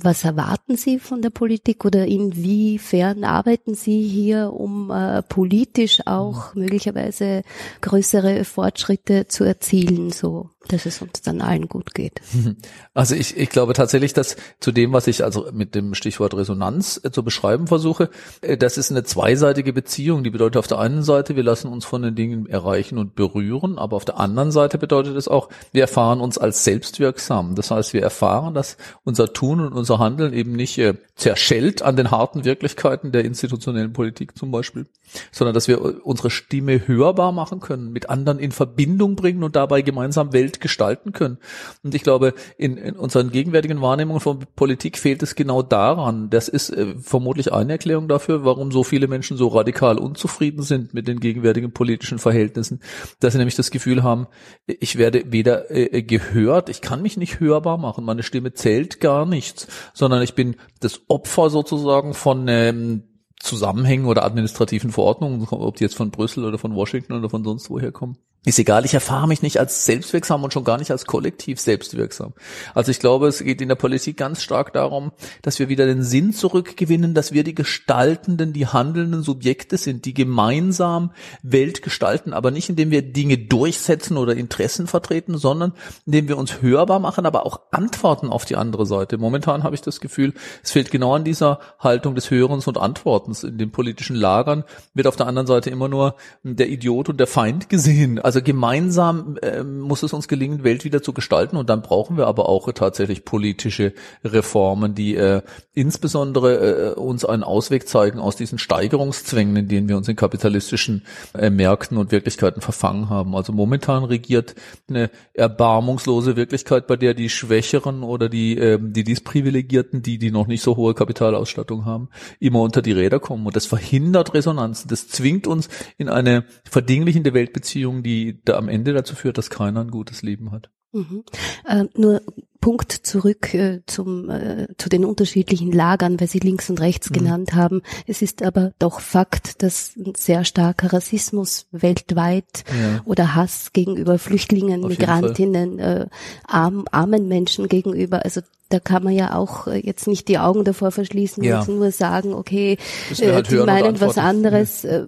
Was 0.00 0.24
erwarten 0.24 0.76
Sie 0.76 0.98
von 0.98 1.22
der 1.22 1.30
Politik 1.30 1.84
oder 1.84 2.06
inwiefern 2.06 3.24
arbeiten 3.24 3.74
Sie 3.74 4.02
hier, 4.02 4.52
um 4.52 4.90
äh, 4.90 5.22
politisch 5.22 6.00
auch 6.06 6.54
möglicherweise 6.54 7.42
größere 7.80 8.44
Fortschritte 8.44 9.26
zu 9.28 9.44
erzielen, 9.44 10.10
so 10.10 10.50
dass 10.68 10.86
es 10.86 11.02
uns 11.02 11.22
dann 11.22 11.40
allen 11.40 11.68
gut 11.68 11.94
geht? 11.94 12.20
Also 12.94 13.14
ich, 13.14 13.38
ich 13.38 13.48
glaube 13.48 13.72
tatsächlich, 13.72 14.12
dass 14.12 14.36
zu 14.60 14.70
dem, 14.70 14.92
was 14.92 15.06
ich 15.06 15.24
also 15.24 15.48
mit 15.50 15.74
dem 15.74 15.94
Stichwort 15.94 16.34
Resonanz 16.34 17.00
äh, 17.02 17.10
zu 17.10 17.22
beschreiben 17.22 17.66
versuche, 17.66 18.10
äh, 18.42 18.58
das 18.58 18.76
ist 18.76 18.90
eine 18.90 19.02
zweiseitige 19.02 19.72
Beziehung. 19.72 20.22
Die 20.24 20.30
bedeutet 20.30 20.58
auf 20.58 20.66
der 20.66 20.78
einen 20.78 21.02
Seite, 21.02 21.34
wir 21.34 21.42
lassen 21.42 21.68
uns 21.68 21.86
von 21.86 22.02
den 22.02 22.14
Dingen 22.14 22.46
erreichen 22.46 22.98
und 22.98 23.14
berühren, 23.14 23.78
aber 23.78 23.96
auf 23.96 24.04
der 24.04 24.20
anderen 24.20 24.52
Seite 24.52 24.76
bedeutet 24.76 25.16
es 25.16 25.26
auch, 25.26 25.48
wir 25.72 25.80
erfahren 25.80 26.20
uns 26.20 26.36
als 26.36 26.64
selbstwirksam. 26.64 27.54
Das 27.54 27.70
heißt, 27.70 27.94
wir 27.94 28.02
erfahren, 28.02 28.52
dass 28.52 28.76
unser 29.04 29.32
Tun 29.32 29.60
und 29.60 29.81
unser 29.82 29.98
Handeln 29.98 30.32
eben 30.32 30.52
nicht 30.52 30.78
äh, 30.78 30.94
zerschellt 31.16 31.82
an 31.82 31.96
den 31.96 32.12
harten 32.12 32.44
Wirklichkeiten 32.44 33.10
der 33.10 33.24
institutionellen 33.24 33.92
Politik 33.92 34.38
zum 34.38 34.52
Beispiel, 34.52 34.86
sondern 35.32 35.54
dass 35.54 35.66
wir 35.66 36.06
unsere 36.06 36.30
Stimme 36.30 36.86
hörbar 36.86 37.32
machen 37.32 37.58
können, 37.58 37.90
mit 37.92 38.08
anderen 38.08 38.38
in 38.38 38.52
Verbindung 38.52 39.16
bringen 39.16 39.42
und 39.42 39.56
dabei 39.56 39.82
gemeinsam 39.82 40.32
Welt 40.32 40.60
gestalten 40.60 41.12
können. 41.12 41.38
Und 41.82 41.96
ich 41.96 42.04
glaube, 42.04 42.34
in, 42.56 42.76
in 42.76 42.94
unseren 42.94 43.32
gegenwärtigen 43.32 43.80
Wahrnehmungen 43.80 44.20
von 44.20 44.46
Politik 44.54 44.98
fehlt 44.98 45.22
es 45.24 45.34
genau 45.34 45.62
daran. 45.62 46.30
Das 46.30 46.48
ist 46.48 46.70
äh, 46.70 46.94
vermutlich 47.02 47.52
eine 47.52 47.72
Erklärung 47.72 48.06
dafür, 48.06 48.44
warum 48.44 48.70
so 48.70 48.84
viele 48.84 49.08
Menschen 49.08 49.36
so 49.36 49.48
radikal 49.48 49.98
unzufrieden 49.98 50.62
sind 50.62 50.94
mit 50.94 51.08
den 51.08 51.18
gegenwärtigen 51.18 51.72
politischen 51.72 52.20
Verhältnissen, 52.20 52.80
dass 53.18 53.32
sie 53.32 53.38
nämlich 53.38 53.56
das 53.56 53.72
Gefühl 53.72 54.04
haben, 54.04 54.28
ich 54.66 54.96
werde 54.96 55.24
weder 55.26 55.72
äh, 55.72 56.02
gehört, 56.02 56.68
ich 56.68 56.80
kann 56.80 57.02
mich 57.02 57.16
nicht 57.16 57.40
hörbar 57.40 57.78
machen, 57.78 58.04
meine 58.04 58.22
Stimme 58.22 58.52
zählt 58.54 59.00
gar 59.00 59.26
nichts, 59.26 59.61
sondern 59.92 60.22
ich 60.22 60.34
bin 60.34 60.56
das 60.80 61.00
Opfer 61.08 61.50
sozusagen 61.50 62.14
von 62.14 62.46
ähm, 62.48 63.04
Zusammenhängen 63.40 64.06
oder 64.06 64.24
administrativen 64.24 64.92
Verordnungen, 64.92 65.46
ob 65.50 65.76
die 65.76 65.84
jetzt 65.84 65.96
von 65.96 66.10
Brüssel 66.10 66.44
oder 66.44 66.58
von 66.58 66.74
Washington 66.74 67.14
oder 67.14 67.28
von 67.28 67.42
sonst 67.42 67.70
woher 67.70 67.92
kommen 67.92 68.16
ist 68.44 68.58
egal, 68.58 68.84
ich 68.84 68.94
erfahre 68.94 69.28
mich 69.28 69.42
nicht 69.42 69.60
als 69.60 69.84
selbstwirksam 69.84 70.42
und 70.42 70.52
schon 70.52 70.64
gar 70.64 70.76
nicht 70.76 70.90
als 70.90 71.06
kollektiv 71.06 71.60
selbstwirksam. 71.60 72.32
Also 72.74 72.90
ich 72.90 72.98
glaube, 72.98 73.28
es 73.28 73.38
geht 73.38 73.60
in 73.60 73.68
der 73.68 73.76
Politik 73.76 74.16
ganz 74.16 74.42
stark 74.42 74.72
darum, 74.72 75.12
dass 75.42 75.60
wir 75.60 75.68
wieder 75.68 75.86
den 75.86 76.02
Sinn 76.02 76.32
zurückgewinnen, 76.32 77.14
dass 77.14 77.32
wir 77.32 77.44
die 77.44 77.54
gestaltenden, 77.54 78.52
die 78.52 78.66
handelnden 78.66 79.22
Subjekte 79.22 79.76
sind, 79.76 80.06
die 80.06 80.14
gemeinsam 80.14 81.12
Welt 81.42 81.82
gestalten, 81.82 82.32
aber 82.32 82.50
nicht 82.50 82.68
indem 82.68 82.90
wir 82.90 83.02
Dinge 83.02 83.38
durchsetzen 83.38 84.16
oder 84.16 84.34
Interessen 84.34 84.88
vertreten, 84.88 85.38
sondern 85.38 85.72
indem 86.04 86.26
wir 86.26 86.36
uns 86.36 86.62
hörbar 86.62 86.98
machen, 86.98 87.26
aber 87.26 87.46
auch 87.46 87.60
antworten 87.70 88.28
auf 88.28 88.44
die 88.44 88.56
andere 88.56 88.86
Seite. 88.86 89.18
Momentan 89.18 89.62
habe 89.62 89.76
ich 89.76 89.82
das 89.82 90.00
Gefühl, 90.00 90.34
es 90.64 90.72
fehlt 90.72 90.90
genau 90.90 91.14
an 91.14 91.22
dieser 91.22 91.60
Haltung 91.78 92.16
des 92.16 92.30
Hörens 92.32 92.66
und 92.66 92.76
Antwortens. 92.76 93.44
In 93.44 93.58
den 93.58 93.70
politischen 93.70 94.16
Lagern 94.16 94.64
wird 94.94 95.06
auf 95.06 95.14
der 95.14 95.28
anderen 95.28 95.46
Seite 95.46 95.70
immer 95.70 95.88
nur 95.88 96.16
der 96.42 96.68
Idiot 96.68 97.08
und 97.08 97.20
der 97.20 97.28
Feind 97.28 97.68
gesehen. 97.68 98.18
Also 98.18 98.31
gemeinsam 98.40 99.36
äh, 99.42 99.62
muss 99.62 100.02
es 100.02 100.12
uns 100.12 100.28
gelingen, 100.28 100.64
Welt 100.64 100.84
wieder 100.84 101.02
zu 101.02 101.12
gestalten 101.12 101.56
und 101.56 101.68
dann 101.68 101.82
brauchen 101.82 102.16
wir 102.16 102.26
aber 102.26 102.48
auch 102.48 102.70
tatsächlich 102.72 103.24
politische 103.24 103.92
Reformen, 104.24 104.94
die 104.94 105.16
äh, 105.16 105.42
insbesondere 105.74 106.92
äh, 106.92 106.94
uns 106.94 107.24
einen 107.24 107.42
Ausweg 107.42 107.88
zeigen 107.88 108.18
aus 108.18 108.36
diesen 108.36 108.58
Steigerungszwängen, 108.58 109.56
in 109.56 109.68
denen 109.68 109.88
wir 109.88 109.96
uns 109.96 110.08
in 110.08 110.16
kapitalistischen 110.16 111.04
äh, 111.34 111.50
Märkten 111.50 111.96
und 111.96 112.12
Wirklichkeiten 112.12 112.60
verfangen 112.60 113.10
haben. 113.10 113.34
Also 113.34 113.52
momentan 113.52 114.04
regiert 114.04 114.54
eine 114.88 115.10
erbarmungslose 115.34 116.36
Wirklichkeit, 116.36 116.86
bei 116.86 116.96
der 116.96 117.14
die 117.14 117.28
Schwächeren 117.28 118.02
oder 118.02 118.28
die, 118.28 118.56
äh, 118.56 118.78
die 118.80 119.04
dies 119.04 119.20
Privilegierten, 119.20 120.02
die, 120.02 120.18
die 120.18 120.30
noch 120.30 120.46
nicht 120.46 120.62
so 120.62 120.76
hohe 120.76 120.94
Kapitalausstattung 120.94 121.84
haben, 121.84 122.08
immer 122.38 122.60
unter 122.60 122.82
die 122.82 122.92
Räder 122.92 123.18
kommen. 123.18 123.46
Und 123.46 123.56
das 123.56 123.66
verhindert 123.66 124.34
Resonanzen. 124.34 124.88
Das 124.88 125.08
zwingt 125.08 125.46
uns 125.46 125.68
in 125.98 126.08
eine 126.08 126.44
verdinglichende 126.70 127.34
Weltbeziehung, 127.34 128.02
die 128.02 128.21
die 128.24 128.42
da 128.42 128.56
am 128.56 128.68
Ende 128.68 128.92
dazu 128.92 129.14
führt, 129.14 129.38
dass 129.38 129.50
keiner 129.50 129.80
ein 129.80 129.90
gutes 129.90 130.22
Leben 130.22 130.52
hat. 130.52 130.70
Mhm. 130.92 131.24
Äh, 131.66 131.84
nur 131.96 132.22
Punkt 132.60 132.92
zurück 132.92 133.52
äh, 133.54 133.80
zum, 133.86 134.30
äh, 134.30 134.68
zu 134.78 134.88
den 134.88 135.04
unterschiedlichen 135.04 135.72
Lagern, 135.72 136.20
weil 136.20 136.28
Sie 136.28 136.38
links 136.38 136.70
und 136.70 136.80
rechts 136.80 137.10
mhm. 137.10 137.14
genannt 137.14 137.54
haben. 137.54 137.82
Es 138.06 138.22
ist 138.22 138.42
aber 138.42 138.72
doch 138.78 139.00
Fakt, 139.00 139.62
dass 139.62 139.94
ein 139.96 140.14
sehr 140.16 140.44
starker 140.44 140.92
Rassismus 140.92 141.66
weltweit 141.72 142.64
ja. 142.68 143.00
oder 143.04 143.34
Hass 143.34 143.72
gegenüber 143.72 144.18
Flüchtlingen, 144.18 144.84
Auf 144.84 144.90
Migrantinnen, 144.90 145.78
äh, 145.78 146.06
arm, 146.46 146.84
armen 146.90 147.26
Menschen 147.26 147.68
gegenüber, 147.68 148.24
also 148.24 148.42
da 148.68 148.80
kann 148.80 149.02
man 149.02 149.12
ja 149.12 149.34
auch 149.34 149.66
äh, 149.66 149.78
jetzt 149.78 150.06
nicht 150.06 150.28
die 150.28 150.38
Augen 150.38 150.64
davor 150.64 150.92
verschließen 150.92 151.42
ja. 151.42 151.60
und 151.60 151.68
nur 151.68 151.90
sagen, 151.90 152.32
okay, 152.32 152.78
halt 153.20 153.48
äh, 153.48 153.56
die 153.56 153.56
meinen 153.56 154.00
was 154.00 154.18
anderes. 154.18 154.82
Ja. 154.84 155.06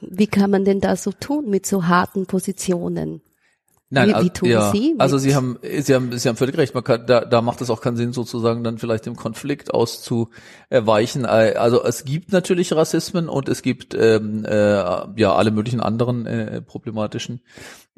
Wie 0.00 0.26
kann 0.26 0.50
man 0.50 0.64
denn 0.64 0.80
da 0.80 0.96
so 0.96 1.12
tun 1.12 1.48
mit 1.48 1.66
so 1.66 1.86
harten 1.86 2.26
Positionen? 2.26 3.20
Nein, 3.90 4.10
wie, 4.10 4.24
wie 4.24 4.30
tun 4.30 4.48
ja, 4.50 4.70
Sie? 4.70 4.94
Also 4.98 5.16
Sie 5.16 5.34
haben, 5.34 5.58
Sie 5.62 5.94
haben, 5.94 6.16
Sie 6.16 6.28
haben 6.28 6.36
völlig 6.36 6.58
recht. 6.58 6.74
Man 6.74 6.84
kann, 6.84 7.06
da, 7.06 7.24
da 7.24 7.40
macht 7.40 7.62
es 7.62 7.70
auch 7.70 7.80
keinen 7.80 7.96
Sinn, 7.96 8.12
sozusagen 8.12 8.62
dann 8.62 8.76
vielleicht 8.76 9.06
dem 9.06 9.16
Konflikt 9.16 9.72
auszuweichen. 9.72 11.24
Also 11.24 11.82
es 11.82 12.04
gibt 12.04 12.30
natürlich 12.30 12.72
Rassismen 12.74 13.30
und 13.30 13.48
es 13.48 13.62
gibt 13.62 13.94
ähm, 13.94 14.44
äh, 14.44 14.76
ja 15.16 15.34
alle 15.34 15.50
möglichen 15.50 15.80
anderen 15.80 16.26
äh, 16.26 16.60
problematischen 16.60 17.40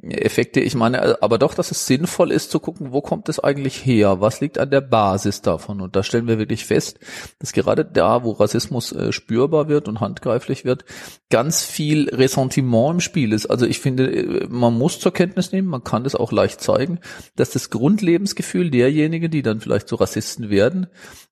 Effekte. 0.02 0.60
Ich 0.60 0.74
meine 0.74 1.22
aber 1.22 1.38
doch, 1.38 1.54
dass 1.54 1.70
es 1.70 1.86
sinnvoll 1.86 2.32
ist 2.32 2.50
zu 2.50 2.58
gucken, 2.58 2.92
wo 2.92 3.02
kommt 3.02 3.28
es 3.28 3.38
eigentlich 3.38 3.84
her? 3.84 4.20
Was 4.20 4.40
liegt 4.40 4.58
an 4.58 4.70
der 4.70 4.80
Basis 4.80 5.42
davon? 5.42 5.80
Und 5.80 5.94
da 5.94 6.02
stellen 6.02 6.26
wir 6.26 6.38
wirklich 6.38 6.64
fest, 6.64 6.98
dass 7.38 7.52
gerade 7.52 7.84
da, 7.84 8.24
wo 8.24 8.32
Rassismus 8.32 8.92
äh, 8.92 9.12
spürbar 9.12 9.68
wird 9.68 9.88
und 9.88 10.00
handgreiflich 10.00 10.64
wird, 10.64 10.84
ganz 11.28 11.62
viel 11.62 12.08
Ressentiment 12.08 12.94
im 12.94 13.00
Spiel 13.00 13.32
ist. 13.32 13.46
Also 13.46 13.66
ich 13.66 13.80
finde, 13.80 14.10
äh, 14.10 14.46
man 14.48 14.72
muss 14.72 14.98
zur 14.98 15.12
Kenntnis 15.12 15.52
nehmen, 15.52 15.68
man 15.68 15.84
kann 15.84 16.04
das 16.04 16.14
auch 16.14 16.32
leicht 16.32 16.60
zeigen, 16.60 17.00
dass 17.36 17.50
das 17.50 17.68
Grundlebensgefühl 17.70 18.70
derjenigen, 18.70 19.30
die 19.30 19.42
dann 19.42 19.60
vielleicht 19.60 19.88
zu 19.88 19.96
Rassisten 19.96 20.48
werden, 20.48 20.86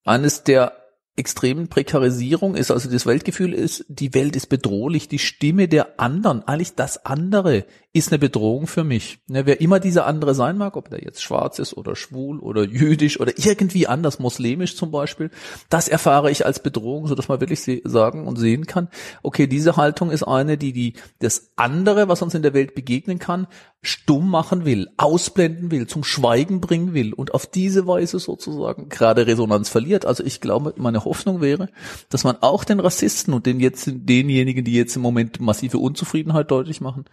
eines 0.04 0.44
der 0.44 0.72
extremen 1.18 1.68
Prekarisierung 1.68 2.54
ist, 2.54 2.70
also 2.70 2.88
das 2.88 3.04
Weltgefühl 3.04 3.52
ist, 3.52 3.84
die 3.88 4.14
Welt 4.14 4.36
ist 4.36 4.46
bedrohlich, 4.46 5.08
die 5.08 5.18
Stimme 5.18 5.68
der 5.68 5.98
anderen, 6.00 6.46
eigentlich 6.46 6.74
das 6.76 7.04
andere 7.04 7.64
ist 7.98 8.12
eine 8.12 8.18
Bedrohung 8.18 8.66
für 8.66 8.84
mich. 8.84 9.20
Ne, 9.26 9.44
wer 9.46 9.60
immer 9.60 9.80
dieser 9.80 10.06
andere 10.06 10.34
sein 10.34 10.56
mag, 10.56 10.76
ob 10.76 10.88
der 10.88 11.02
jetzt 11.02 11.22
schwarz 11.22 11.58
ist 11.58 11.76
oder 11.76 11.96
schwul 11.96 12.38
oder 12.38 12.64
jüdisch 12.64 13.20
oder 13.20 13.32
irgendwie 13.36 13.86
anders, 13.86 14.18
muslimisch 14.18 14.76
zum 14.76 14.90
Beispiel, 14.90 15.30
das 15.68 15.88
erfahre 15.88 16.30
ich 16.30 16.46
als 16.46 16.62
Bedrohung, 16.62 17.06
so 17.06 17.14
dass 17.14 17.28
man 17.28 17.40
wirklich 17.40 17.60
sagen 17.84 18.26
und 18.26 18.36
sehen 18.36 18.66
kann, 18.66 18.88
okay, 19.22 19.46
diese 19.46 19.76
Haltung 19.76 20.10
ist 20.10 20.22
eine, 20.22 20.56
die, 20.56 20.72
die 20.72 20.94
das 21.18 21.50
andere, 21.56 22.08
was 22.08 22.22
uns 22.22 22.34
in 22.34 22.42
der 22.42 22.54
Welt 22.54 22.74
begegnen 22.74 23.18
kann, 23.18 23.46
stumm 23.80 24.28
machen 24.28 24.64
will, 24.64 24.88
ausblenden 24.96 25.70
will, 25.70 25.86
zum 25.86 26.02
Schweigen 26.02 26.60
bringen 26.60 26.94
will 26.94 27.12
und 27.12 27.32
auf 27.32 27.46
diese 27.46 27.86
Weise 27.86 28.18
sozusagen 28.18 28.88
gerade 28.88 29.26
Resonanz 29.26 29.68
verliert. 29.68 30.04
Also 30.04 30.24
ich 30.24 30.40
glaube, 30.40 30.74
meine 30.76 31.04
Hoffnung 31.04 31.40
wäre, 31.40 31.68
dass 32.10 32.24
man 32.24 32.36
auch 32.40 32.64
den 32.64 32.80
Rassisten 32.80 33.34
und 33.34 33.46
den 33.46 33.60
jetzt, 33.60 33.88
denjenigen, 33.88 34.64
die 34.64 34.74
jetzt 34.74 34.96
im 34.96 35.02
Moment 35.02 35.40
massive 35.40 35.78
Unzufriedenheit 35.78 36.50
deutlich 36.50 36.80
machen, 36.80 37.04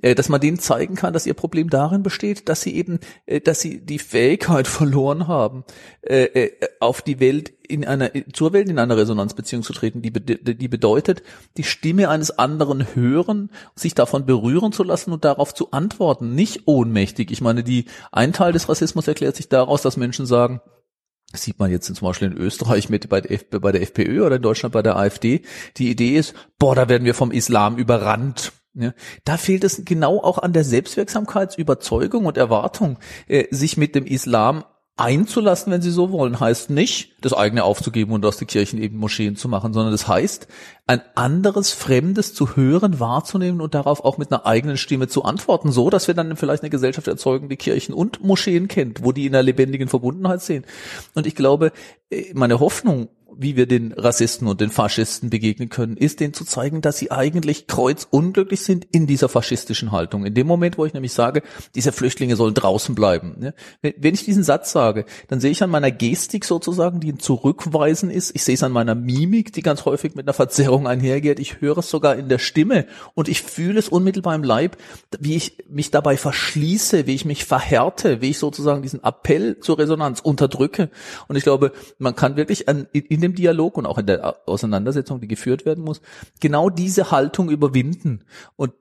dass 0.00 0.28
man 0.28 0.40
denen 0.40 0.58
zeigen 0.58 0.94
kann, 0.94 1.12
dass 1.12 1.26
ihr 1.26 1.34
Problem 1.34 1.70
darin 1.70 2.02
besteht, 2.02 2.48
dass 2.48 2.62
sie 2.62 2.74
eben, 2.74 3.00
äh, 3.26 3.40
dass 3.40 3.60
sie 3.60 3.84
die 3.84 3.98
Fähigkeit 3.98 4.66
verloren 4.68 5.28
haben, 5.28 5.64
äh, 6.02 6.50
auf 6.80 7.02
die 7.02 7.20
Welt 7.20 7.52
in 7.68 7.86
einer, 7.86 8.10
zur 8.32 8.52
Welt 8.52 8.68
in 8.68 8.78
einer 8.78 8.96
Resonanzbeziehung 8.96 9.62
zu 9.62 9.72
treten, 9.72 10.02
die, 10.02 10.12
die 10.12 10.68
bedeutet, 10.68 11.22
die 11.56 11.62
Stimme 11.62 12.08
eines 12.08 12.36
anderen 12.36 12.94
hören, 12.94 13.50
sich 13.76 13.94
davon 13.94 14.26
berühren 14.26 14.72
zu 14.72 14.82
lassen 14.82 15.12
und 15.12 15.24
darauf 15.24 15.54
zu 15.54 15.70
antworten, 15.70 16.34
nicht 16.34 16.62
ohnmächtig. 16.66 17.30
Ich 17.30 17.40
meine, 17.40 17.62
die, 17.62 17.84
ein 18.10 18.32
Teil 18.32 18.52
des 18.52 18.68
Rassismus 18.68 19.06
erklärt 19.06 19.36
sich 19.36 19.48
daraus, 19.48 19.82
dass 19.82 19.96
Menschen 19.96 20.26
sagen, 20.26 20.60
das 21.32 21.42
sieht 21.42 21.60
man 21.60 21.70
jetzt 21.70 21.86
zum 21.86 22.06
Beispiel 22.06 22.32
in 22.32 22.36
Österreich 22.36 22.88
mit 22.88 23.08
bei 23.08 23.20
der 23.20 23.30
FPÖ 23.82 24.26
oder 24.26 24.36
in 24.36 24.42
Deutschland 24.42 24.72
bei 24.72 24.82
der 24.82 24.96
AfD. 24.96 25.42
Die 25.76 25.90
Idee 25.90 26.16
ist, 26.16 26.34
boah, 26.58 26.74
da 26.74 26.88
werden 26.88 27.04
wir 27.04 27.14
vom 27.14 27.30
Islam 27.30 27.76
überrannt. 27.76 28.52
Ja, 28.74 28.92
da 29.24 29.36
fehlt 29.36 29.64
es 29.64 29.84
genau 29.84 30.22
auch 30.22 30.38
an 30.38 30.52
der 30.52 30.62
Selbstwirksamkeitsüberzeugung 30.64 32.26
und 32.26 32.36
Erwartung, 32.36 32.98
äh, 33.26 33.46
sich 33.50 33.76
mit 33.76 33.96
dem 33.96 34.06
Islam 34.06 34.64
einzulassen, 35.00 35.72
wenn 35.72 35.80
sie 35.80 35.90
so 35.90 36.12
wollen, 36.12 36.38
heißt 36.38 36.68
nicht, 36.68 37.16
das 37.22 37.32
eigene 37.32 37.64
aufzugeben 37.64 38.12
und 38.12 38.24
aus 38.26 38.36
den 38.36 38.46
Kirchen 38.46 38.80
eben 38.80 38.98
Moscheen 38.98 39.34
zu 39.34 39.48
machen, 39.48 39.72
sondern 39.72 39.92
das 39.92 40.06
heißt, 40.06 40.46
ein 40.86 41.00
anderes 41.14 41.72
Fremdes 41.72 42.34
zu 42.34 42.54
hören, 42.54 43.00
wahrzunehmen 43.00 43.62
und 43.62 43.74
darauf 43.74 44.04
auch 44.04 44.18
mit 44.18 44.30
einer 44.30 44.44
eigenen 44.44 44.76
Stimme 44.76 45.08
zu 45.08 45.24
antworten, 45.24 45.72
so 45.72 45.88
dass 45.88 46.06
wir 46.06 46.14
dann 46.14 46.36
vielleicht 46.36 46.62
eine 46.62 46.70
Gesellschaft 46.70 47.08
erzeugen, 47.08 47.48
die 47.48 47.56
Kirchen 47.56 47.94
und 47.94 48.22
Moscheen 48.22 48.68
kennt, 48.68 49.02
wo 49.02 49.12
die 49.12 49.24
in 49.24 49.34
einer 49.34 49.42
lebendigen 49.42 49.88
Verbundenheit 49.88 50.42
sehen. 50.42 50.64
Und 51.14 51.26
ich 51.26 51.34
glaube, 51.34 51.72
äh, 52.10 52.32
meine 52.34 52.60
Hoffnung 52.60 53.08
wie 53.36 53.56
wir 53.56 53.66
den 53.66 53.92
Rassisten 53.92 54.46
und 54.46 54.60
den 54.60 54.70
Faschisten 54.70 55.30
begegnen 55.30 55.68
können, 55.68 55.96
ist 55.96 56.20
denen 56.20 56.34
zu 56.34 56.44
zeigen, 56.44 56.80
dass 56.80 56.98
sie 56.98 57.10
eigentlich 57.10 57.66
kreuzunglücklich 57.66 58.62
sind 58.62 58.86
in 58.92 59.06
dieser 59.06 59.28
faschistischen 59.28 59.92
Haltung. 59.92 60.24
In 60.26 60.34
dem 60.34 60.46
Moment, 60.46 60.78
wo 60.78 60.86
ich 60.86 60.94
nämlich 60.94 61.12
sage, 61.12 61.42
diese 61.74 61.92
Flüchtlinge 61.92 62.36
sollen 62.36 62.54
draußen 62.54 62.94
bleiben. 62.94 63.36
Ne? 63.38 63.54
Wenn 63.82 64.14
ich 64.14 64.24
diesen 64.24 64.42
Satz 64.42 64.72
sage, 64.72 65.04
dann 65.28 65.40
sehe 65.40 65.50
ich 65.50 65.62
an 65.62 65.70
meiner 65.70 65.90
Gestik 65.90 66.44
sozusagen, 66.44 67.00
die 67.00 67.12
ein 67.12 67.18
Zurückweisen 67.18 68.10
ist. 68.10 68.34
Ich 68.34 68.44
sehe 68.44 68.54
es 68.54 68.62
an 68.62 68.72
meiner 68.72 68.94
Mimik, 68.94 69.52
die 69.52 69.62
ganz 69.62 69.84
häufig 69.84 70.14
mit 70.14 70.26
einer 70.26 70.34
Verzerrung 70.34 70.86
einhergeht. 70.86 71.38
Ich 71.38 71.60
höre 71.60 71.78
es 71.78 71.90
sogar 71.90 72.16
in 72.16 72.28
der 72.28 72.38
Stimme 72.38 72.86
und 73.14 73.28
ich 73.28 73.42
fühle 73.42 73.78
es 73.78 73.88
unmittelbar 73.88 74.34
im 74.34 74.44
Leib, 74.44 74.76
wie 75.18 75.36
ich 75.36 75.58
mich 75.68 75.90
dabei 75.90 76.16
verschließe, 76.16 77.06
wie 77.06 77.14
ich 77.14 77.24
mich 77.24 77.44
verhärte, 77.44 78.20
wie 78.20 78.30
ich 78.30 78.38
sozusagen 78.38 78.82
diesen 78.82 79.04
Appell 79.04 79.60
zur 79.60 79.78
Resonanz 79.78 80.20
unterdrücke. 80.20 80.90
Und 81.28 81.36
ich 81.36 81.42
glaube, 81.42 81.72
man 81.98 82.16
kann 82.16 82.36
wirklich 82.36 82.68
an, 82.68 82.86
in 82.92 83.19
dem 83.20 83.34
Dialog 83.34 83.76
und 83.76 83.86
auch 83.86 83.98
in 83.98 84.06
der 84.06 84.48
Auseinandersetzung, 84.48 85.20
die 85.20 85.28
geführt 85.28 85.64
werden 85.64 85.84
muss, 85.84 86.00
genau 86.40 86.70
diese 86.70 87.10
Haltung 87.10 87.50
überwinden. 87.50 88.24
Und 88.56 88.72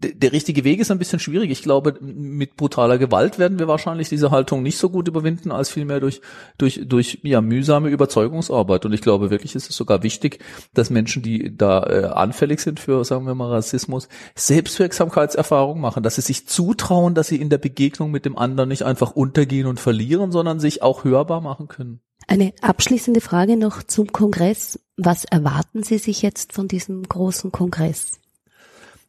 der 0.00 0.30
richtige 0.30 0.62
Weg 0.62 0.78
ist 0.78 0.92
ein 0.92 0.98
bisschen 1.00 1.18
schwierig. 1.18 1.50
Ich 1.50 1.62
glaube, 1.62 1.98
mit 2.00 2.56
brutaler 2.56 2.98
Gewalt 2.98 3.40
werden 3.40 3.58
wir 3.58 3.66
wahrscheinlich 3.66 4.08
diese 4.08 4.30
Haltung 4.30 4.62
nicht 4.62 4.78
so 4.78 4.90
gut 4.90 5.08
überwinden, 5.08 5.50
als 5.50 5.70
vielmehr 5.70 5.98
durch, 5.98 6.20
durch, 6.56 6.82
durch 6.86 7.18
ja, 7.24 7.40
mühsame 7.40 7.88
Überzeugungsarbeit. 7.88 8.86
Und 8.86 8.92
ich 8.92 9.02
glaube 9.02 9.30
wirklich, 9.30 9.56
ist 9.56 9.68
es 9.68 9.76
sogar 9.76 10.04
wichtig, 10.04 10.38
dass 10.72 10.90
Menschen, 10.90 11.22
die 11.22 11.56
da 11.56 11.82
äh, 11.82 12.04
anfällig 12.04 12.60
sind 12.60 12.78
für, 12.78 13.04
sagen 13.04 13.26
wir 13.26 13.34
mal, 13.34 13.50
Rassismus, 13.50 14.08
Selbstwirksamkeitserfahrung 14.36 15.80
machen, 15.80 16.04
dass 16.04 16.14
sie 16.14 16.22
sich 16.22 16.46
zutrauen, 16.46 17.16
dass 17.16 17.26
sie 17.26 17.40
in 17.40 17.50
der 17.50 17.58
Begegnung 17.58 18.12
mit 18.12 18.24
dem 18.24 18.38
anderen 18.38 18.68
nicht 18.68 18.84
einfach 18.84 19.10
untergehen 19.10 19.66
und 19.66 19.80
verlieren, 19.80 20.30
sondern 20.30 20.60
sich 20.60 20.80
auch 20.80 21.02
hörbar 21.02 21.40
machen 21.40 21.66
können. 21.66 22.00
Eine 22.30 22.52
abschließende 22.60 23.22
Frage 23.22 23.56
noch 23.56 23.82
zum 23.82 24.12
Kongress. 24.12 24.78
Was 24.98 25.24
erwarten 25.24 25.82
Sie 25.82 25.96
sich 25.96 26.20
jetzt 26.20 26.52
von 26.52 26.68
diesem 26.68 27.02
großen 27.02 27.52
Kongress? 27.52 28.20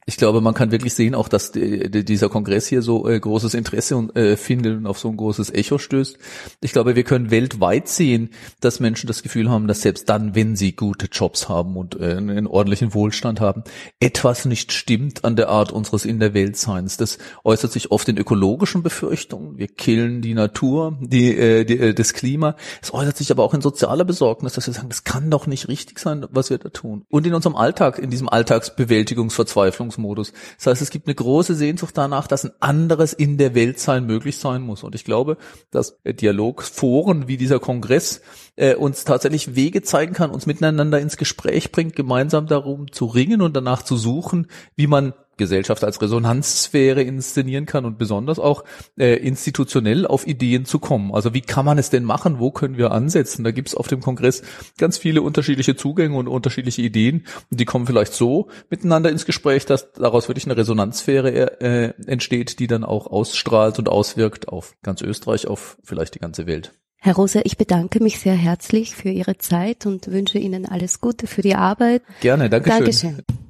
Ich 0.05 0.17
glaube, 0.17 0.41
man 0.41 0.55
kann 0.55 0.71
wirklich 0.71 0.95
sehen, 0.95 1.13
auch 1.13 1.27
dass 1.27 1.51
die, 1.51 1.91
die, 1.91 2.03
dieser 2.03 2.29
Kongress 2.29 2.65
hier 2.67 2.81
so 2.81 3.07
äh, 3.07 3.19
großes 3.19 3.53
Interesse 3.53 3.95
äh, 4.15 4.37
findet 4.37 4.77
und 4.77 4.87
auf 4.87 4.97
so 4.97 5.07
ein 5.07 5.17
großes 5.17 5.53
Echo 5.53 5.77
stößt. 5.77 6.17
Ich 6.61 6.71
glaube, 6.71 6.95
wir 6.95 7.03
können 7.03 7.29
weltweit 7.29 7.87
sehen, 7.87 8.31
dass 8.59 8.79
Menschen 8.79 9.05
das 9.05 9.21
Gefühl 9.21 9.51
haben, 9.51 9.67
dass 9.67 9.81
selbst 9.81 10.09
dann, 10.09 10.33
wenn 10.33 10.55
sie 10.55 10.71
gute 10.71 11.05
Jobs 11.11 11.47
haben 11.47 11.77
und 11.77 11.99
äh, 11.99 12.15
einen 12.15 12.47
ordentlichen 12.47 12.95
Wohlstand 12.95 13.39
haben, 13.39 13.63
etwas 13.99 14.45
nicht 14.45 14.71
stimmt 14.71 15.25
an 15.25 15.35
der 15.35 15.49
Art 15.49 15.71
unseres 15.71 16.05
in 16.05 16.19
der 16.19 16.33
Weltseins. 16.33 16.97
Das 16.97 17.19
äußert 17.43 17.71
sich 17.71 17.91
oft 17.91 18.09
in 18.09 18.17
ökologischen 18.17 18.81
Befürchtungen. 18.81 19.59
Wir 19.59 19.67
killen 19.67 20.23
die 20.23 20.33
Natur, 20.33 20.97
die, 21.01 21.65
die, 21.65 21.93
das 21.93 22.13
Klima. 22.13 22.55
Es 22.81 22.91
äußert 22.91 23.15
sich 23.15 23.29
aber 23.29 23.43
auch 23.43 23.53
in 23.53 23.61
sozialer 23.61 24.05
Besorgnis, 24.05 24.53
dass 24.53 24.65
wir 24.65 24.73
sagen, 24.73 24.89
das 24.89 25.03
kann 25.03 25.29
doch 25.29 25.45
nicht 25.45 25.67
richtig 25.67 25.99
sein, 25.99 26.25
was 26.31 26.49
wir 26.49 26.57
da 26.57 26.69
tun. 26.69 27.05
Und 27.09 27.27
in 27.27 27.35
unserem 27.35 27.55
Alltag, 27.55 27.99
in 27.99 28.09
diesem 28.09 28.27
Alltagsbewältigungsverzweiflungs 28.27 29.98
Modus. 29.99 30.33
Das 30.57 30.67
heißt, 30.67 30.81
es 30.81 30.89
gibt 30.89 31.07
eine 31.07 31.15
große 31.15 31.55
Sehnsucht 31.55 31.97
danach, 31.97 32.27
dass 32.27 32.45
ein 32.45 32.51
anderes 32.59 33.13
in 33.13 33.37
der 33.37 33.55
Welt 33.55 33.79
sein 33.79 34.05
möglich 34.05 34.37
sein 34.37 34.61
muss. 34.61 34.83
Und 34.83 34.95
ich 34.95 35.05
glaube, 35.05 35.37
dass 35.71 35.97
Dialogforen 36.03 37.27
wie 37.27 37.37
dieser 37.37 37.59
Kongress 37.59 38.21
äh, 38.55 38.75
uns 38.75 39.05
tatsächlich 39.05 39.55
Wege 39.55 39.81
zeigen 39.81 40.13
kann, 40.13 40.31
uns 40.31 40.45
miteinander 40.45 40.99
ins 40.99 41.17
Gespräch 41.17 41.71
bringt, 41.71 41.95
gemeinsam 41.95 42.47
darum 42.47 42.91
zu 42.91 43.05
ringen 43.05 43.41
und 43.41 43.55
danach 43.55 43.83
zu 43.83 43.97
suchen, 43.97 44.47
wie 44.75 44.87
man 44.87 45.13
Gesellschaft 45.39 45.83
als 45.83 45.99
Resonanzsphäre 45.99 47.01
inszenieren 47.01 47.65
kann 47.65 47.85
und 47.85 47.97
besonders 47.97 48.37
auch 48.37 48.63
äh, 48.99 49.15
institutionell 49.15 50.05
auf 50.05 50.27
Ideen 50.27 50.65
zu 50.65 50.77
kommen. 50.77 51.11
Also 51.11 51.33
wie 51.33 51.41
kann 51.41 51.65
man 51.65 51.79
es 51.79 51.89
denn 51.89 52.03
machen? 52.03 52.37
Wo 52.37 52.51
können 52.51 52.77
wir 52.77 52.91
ansetzen? 52.91 53.43
Da 53.43 53.49
gibt 53.49 53.69
es 53.69 53.75
auf 53.75 53.87
dem 53.87 54.01
Kongress 54.01 54.43
ganz 54.77 54.99
viele 54.99 55.23
unterschiedliche 55.23 55.75
Zugänge 55.75 56.15
und 56.15 56.27
unterschiedliche 56.27 56.83
Ideen 56.83 57.25
und 57.49 57.59
die 57.59 57.65
kommen 57.65 57.87
vielleicht 57.87 58.13
so 58.13 58.49
miteinander 58.69 59.09
ins 59.09 59.25
Gespräch, 59.25 59.65
dass 59.65 59.91
daraus 59.93 60.27
wirklich 60.27 60.45
eine 60.45 60.57
Resonanzsphäre 60.57 61.61
äh, 61.61 61.93
entsteht, 62.05 62.59
die 62.59 62.67
dann 62.67 62.83
auch 62.83 63.07
ausstrahlt 63.07 63.79
und 63.79 63.89
auswirkt 63.89 64.47
auf 64.47 64.75
ganz 64.83 65.01
Österreich, 65.01 65.47
auf 65.47 65.77
vielleicht 65.83 66.13
die 66.13 66.19
ganze 66.19 66.45
Welt. 66.45 66.73
Herr 67.01 67.15
Rosa, 67.15 67.39
ich 67.45 67.57
bedanke 67.57 68.03
mich 68.03 68.19
sehr 68.19 68.33
herzlich 68.33 68.93
für 68.93 69.09
Ihre 69.09 69.37
Zeit 69.37 69.85
und 69.85 70.11
wünsche 70.11 70.37
Ihnen 70.37 70.65
alles 70.65 70.99
Gute 70.99 71.27
für 71.27 71.41
die 71.41 71.55
Arbeit. 71.55 72.01
Gerne, 72.19 72.49
danke 72.49 72.69
schön. 72.69 72.79
Dankeschön. 72.79 73.48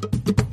thank 0.00 0.38
you 0.40 0.47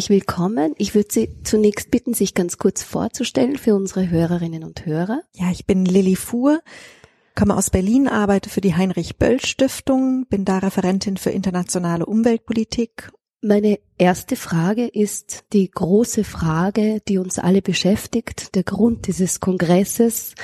Herzlich 0.00 0.16
willkommen. 0.16 0.74
Ich 0.78 0.94
würde 0.94 1.12
Sie 1.12 1.28
zunächst 1.44 1.90
bitten, 1.90 2.14
sich 2.14 2.32
ganz 2.32 2.56
kurz 2.56 2.82
vorzustellen 2.82 3.58
für 3.58 3.74
unsere 3.74 4.08
Hörerinnen 4.08 4.64
und 4.64 4.86
Hörer. 4.86 5.20
Ja, 5.34 5.50
ich 5.50 5.66
bin 5.66 5.84
Lilly 5.84 6.16
Fuhr, 6.16 6.62
komme 7.34 7.54
aus 7.54 7.68
Berlin, 7.68 8.08
arbeite 8.08 8.48
für 8.48 8.62
die 8.62 8.74
Heinrich 8.74 9.18
Böll 9.18 9.44
Stiftung, 9.44 10.24
bin 10.30 10.46
da 10.46 10.56
Referentin 10.56 11.18
für 11.18 11.28
internationale 11.28 12.06
Umweltpolitik. 12.06 13.12
Meine 13.42 13.78
erste 13.98 14.36
Frage 14.36 14.86
ist 14.86 15.44
die 15.52 15.70
große 15.70 16.24
Frage, 16.24 17.02
die 17.06 17.18
uns 17.18 17.38
alle 17.38 17.60
beschäftigt, 17.60 18.54
der 18.54 18.62
Grund 18.62 19.06
dieses 19.06 19.38
Kongresses. 19.38 20.34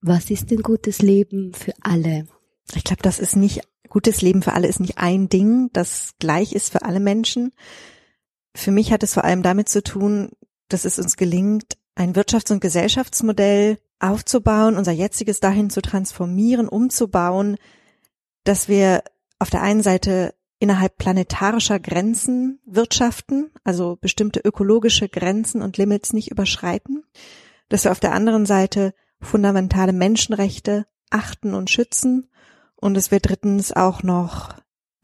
Was 0.00 0.28
ist 0.28 0.50
denn 0.50 0.62
gutes 0.62 1.02
Leben 1.02 1.54
für 1.54 1.74
alle? 1.82 2.26
Ich 2.74 2.82
glaube, 2.82 3.02
das 3.02 3.20
ist 3.20 3.36
nicht, 3.36 3.60
gutes 3.88 4.22
Leben 4.22 4.42
für 4.42 4.54
alle 4.54 4.66
ist 4.66 4.80
nicht 4.80 4.98
ein 4.98 5.28
Ding, 5.28 5.70
das 5.72 6.14
gleich 6.18 6.52
ist 6.52 6.72
für 6.72 6.82
alle 6.82 6.98
Menschen 6.98 7.52
für 8.58 8.70
mich 8.72 8.92
hat 8.92 9.02
es 9.02 9.14
vor 9.14 9.24
allem 9.24 9.42
damit 9.42 9.68
zu 9.68 9.82
tun, 9.82 10.30
dass 10.68 10.84
es 10.84 10.98
uns 10.98 11.16
gelingt, 11.16 11.78
ein 11.94 12.14
Wirtschafts- 12.14 12.52
und 12.52 12.60
Gesellschaftsmodell 12.60 13.78
aufzubauen, 14.00 14.76
unser 14.76 14.92
jetziges 14.92 15.40
dahin 15.40 15.70
zu 15.70 15.80
transformieren, 15.80 16.68
umzubauen, 16.68 17.56
dass 18.44 18.68
wir 18.68 19.02
auf 19.38 19.50
der 19.50 19.62
einen 19.62 19.82
Seite 19.82 20.34
innerhalb 20.58 20.96
planetarischer 20.98 21.78
Grenzen 21.78 22.60
wirtschaften, 22.66 23.50
also 23.62 23.96
bestimmte 24.00 24.40
ökologische 24.40 25.08
Grenzen 25.08 25.62
und 25.62 25.76
Limits 25.76 26.12
nicht 26.12 26.30
überschreiten, 26.30 27.04
dass 27.68 27.84
wir 27.84 27.92
auf 27.92 28.00
der 28.00 28.12
anderen 28.12 28.44
Seite 28.44 28.92
fundamentale 29.20 29.92
Menschenrechte 29.92 30.86
achten 31.10 31.54
und 31.54 31.70
schützen 31.70 32.28
und 32.76 32.94
dass 32.94 33.10
wir 33.10 33.20
drittens 33.20 33.72
auch 33.72 34.02
noch 34.02 34.54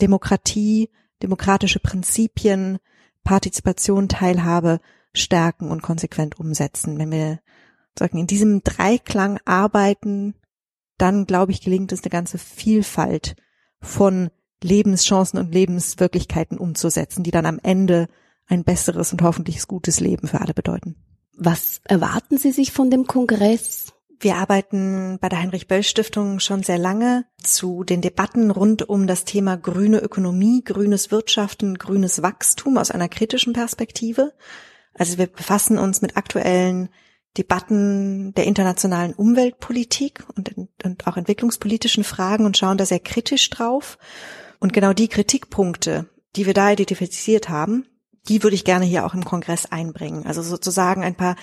Demokratie, 0.01 0.91
demokratische 1.23 1.79
Prinzipien, 1.79 2.79
Partizipation, 3.25 4.09
Teilhabe 4.09 4.81
stärken 5.13 5.71
und 5.71 5.83
konsequent 5.83 6.39
umsetzen. 6.39 6.99
Wenn 6.99 7.11
wir 7.11 7.41
sagen, 7.99 8.19
in 8.19 8.27
diesem 8.27 8.63
Dreiklang 8.63 9.39
arbeiten, 9.45 10.35
dann 10.99 11.27
glaube 11.27 11.53
ich, 11.53 11.61
gelingt 11.61 11.93
es 11.93 12.03
eine 12.03 12.11
ganze 12.11 12.39
Vielfalt 12.39 13.37
von 13.81 14.31
Lebenschancen 14.63 15.39
und 15.39 15.53
Lebenswirklichkeiten 15.53 16.59
umzusetzen, 16.59 17.23
die 17.23 17.31
dann 17.31 17.47
am 17.47 17.59
Ende 17.63 18.09
ein 18.47 18.65
besseres 18.65 19.13
und 19.13 19.23
hoffentlich 19.23 19.67
gutes 19.67 20.01
Leben 20.01 20.29
für 20.29 20.41
alle 20.41 20.55
bedeuten. 20.55 20.97
Was 21.37 21.81
erwarten 21.85 22.39
Sie 22.39 22.53
sich 22.53 22.73
von 22.73 22.91
dem 22.91 23.07
Kongress? 23.07 23.93
Wir 24.21 24.37
arbeiten 24.37 25.19
bei 25.21 25.29
der 25.29 25.41
Heinrich 25.41 25.69
Böll 25.69 25.83
Stiftung 25.83 26.41
schon 26.41 26.63
sehr 26.63 26.79
lange 26.79 27.27
zu 27.43 27.85
den 27.85 28.01
Debatten 28.01 28.51
rund 28.51 28.89
um 28.89 29.07
das 29.07 29.25
Thema 29.25 29.57
grüne 29.57 29.99
Ökonomie, 29.99 30.63
grünes 30.65 31.11
Wirtschaften, 31.11 31.77
grünes 31.77 32.23
Wachstum 32.23 32.79
aus 32.79 32.91
einer 32.91 33.09
kritischen 33.09 33.53
Perspektive. 33.53 34.33
Also 34.95 35.19
wir 35.19 35.27
befassen 35.27 35.79
uns 35.79 36.01
mit 36.01 36.17
aktuellen 36.17 36.89
Debatten 37.37 38.33
der 38.35 38.45
internationalen 38.45 39.13
Umweltpolitik 39.13 40.25
und, 40.37 40.55
und 40.85 41.07
auch 41.07 41.17
entwicklungspolitischen 41.17 42.05
Fragen 42.05 42.47
und 42.47 42.57
schauen 42.57 42.79
da 42.79 42.87
sehr 42.87 43.01
kritisch 43.01 43.51
drauf 43.51 43.99
Und 44.61 44.73
genau 44.73 44.93
die 44.93 45.09
Kritikpunkte, 45.09 46.09
die 46.37 46.47
wir 46.47 46.55
da 46.55 46.71
identifiziert 46.71 47.49
haben, 47.49 47.87
die 48.29 48.43
würde 48.43 48.55
ich 48.55 48.65
gerne 48.65 48.85
hier 48.85 49.05
auch 49.05 49.15
im 49.15 49.25
Kongress 49.25 49.67
einbringen. 49.67 50.25
Also 50.27 50.43
sozusagen 50.43 51.03
ein 51.03 51.17
paar 51.17 51.37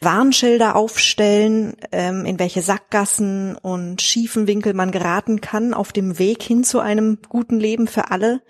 Warnschilder 0.00 0.76
aufstellen, 0.76 1.76
ähm, 1.92 2.24
in 2.26 2.38
welche 2.38 2.62
Sackgassen 2.62 3.56
und 3.56 4.02
schiefen 4.02 4.46
Winkel 4.46 4.74
man 4.74 4.90
geraten 4.90 5.40
kann 5.40 5.74
auf 5.74 5.92
dem 5.92 6.18
Weg 6.18 6.42
hin 6.42 6.64
zu 6.64 6.80
einem 6.80 7.18
guten 7.28 7.58
Leben 7.58 7.86
für 7.86 8.10
alle, 8.10 8.42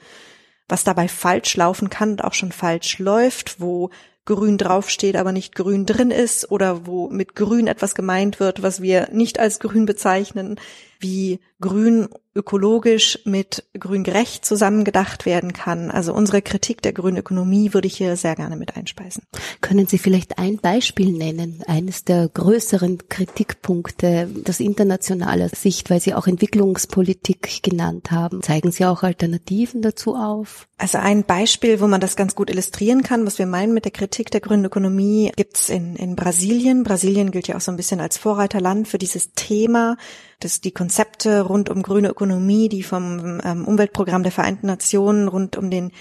was 0.68 0.84
dabei 0.84 1.08
falsch 1.08 1.56
laufen 1.56 1.90
kann 1.90 2.12
und 2.12 2.24
auch 2.24 2.34
schon 2.34 2.52
falsch 2.52 2.98
läuft, 2.98 3.60
wo 3.60 3.90
grün 4.24 4.58
draufsteht, 4.58 5.16
aber 5.16 5.32
nicht 5.32 5.54
grün 5.54 5.86
drin 5.86 6.10
ist 6.10 6.50
oder 6.50 6.86
wo 6.86 7.08
mit 7.08 7.36
grün 7.36 7.68
etwas 7.68 7.94
gemeint 7.94 8.40
wird, 8.40 8.62
was 8.62 8.82
wir 8.82 9.08
nicht 9.12 9.38
als 9.38 9.60
grün 9.60 9.86
bezeichnen, 9.86 10.58
wie 11.00 11.40
grün 11.60 12.08
ökologisch 12.36 13.18
mit 13.24 13.64
grün 13.78 14.04
gerecht 14.04 14.44
zusammengedacht 14.44 15.24
werden 15.24 15.54
kann. 15.54 15.90
Also 15.90 16.12
unsere 16.12 16.42
Kritik 16.42 16.82
der 16.82 16.92
grünen 16.92 17.16
Ökonomie 17.16 17.72
würde 17.72 17.88
ich 17.88 17.96
hier 17.96 18.14
sehr 18.16 18.36
gerne 18.36 18.56
mit 18.56 18.76
einspeisen. 18.76 19.22
Können 19.62 19.86
Sie 19.86 19.98
vielleicht 19.98 20.38
ein 20.38 20.58
Beispiel 20.58 21.12
nennen, 21.12 21.64
eines 21.66 22.04
der 22.04 22.28
größeren 22.28 23.08
Kritikpunkte 23.08 24.28
das 24.44 24.60
internationaler 24.60 25.48
Sicht, 25.48 25.88
weil 25.88 26.00
Sie 26.00 26.12
auch 26.12 26.26
Entwicklungspolitik 26.26 27.62
genannt 27.62 28.10
haben. 28.10 28.42
Zeigen 28.42 28.70
Sie 28.70 28.84
auch 28.84 29.02
Alternativen 29.02 29.80
dazu 29.80 30.14
auf? 30.14 30.68
Also 30.76 30.98
ein 30.98 31.24
Beispiel, 31.24 31.80
wo 31.80 31.86
man 31.86 32.02
das 32.02 32.16
ganz 32.16 32.34
gut 32.34 32.50
illustrieren 32.50 33.02
kann, 33.02 33.24
was 33.24 33.38
wir 33.38 33.46
meinen 33.46 33.72
mit 33.72 33.86
der 33.86 33.92
Kritik 33.92 34.30
der 34.30 34.42
grünen 34.42 34.66
Ökonomie, 34.66 35.32
gibt's 35.34 35.70
in, 35.70 35.96
in 35.96 36.16
Brasilien. 36.16 36.82
Brasilien 36.82 37.30
gilt 37.30 37.48
ja 37.48 37.56
auch 37.56 37.62
so 37.62 37.72
ein 37.72 37.78
bisschen 37.78 38.00
als 38.00 38.18
Vorreiterland 38.18 38.86
für 38.86 38.98
dieses 38.98 39.32
Thema 39.32 39.96
dass 40.40 40.60
die 40.60 40.72
Konzepte 40.72 41.42
rund 41.42 41.70
um 41.70 41.82
grüne 41.82 42.08
Ökonomie, 42.08 42.68
die 42.68 42.82
vom 42.82 43.40
ähm, 43.44 43.66
Umweltprogramm 43.66 44.22
der 44.22 44.32
Vereinten 44.32 44.66
Nationen 44.66 45.28
rund 45.28 45.56
um 45.56 45.70
den 45.70 45.92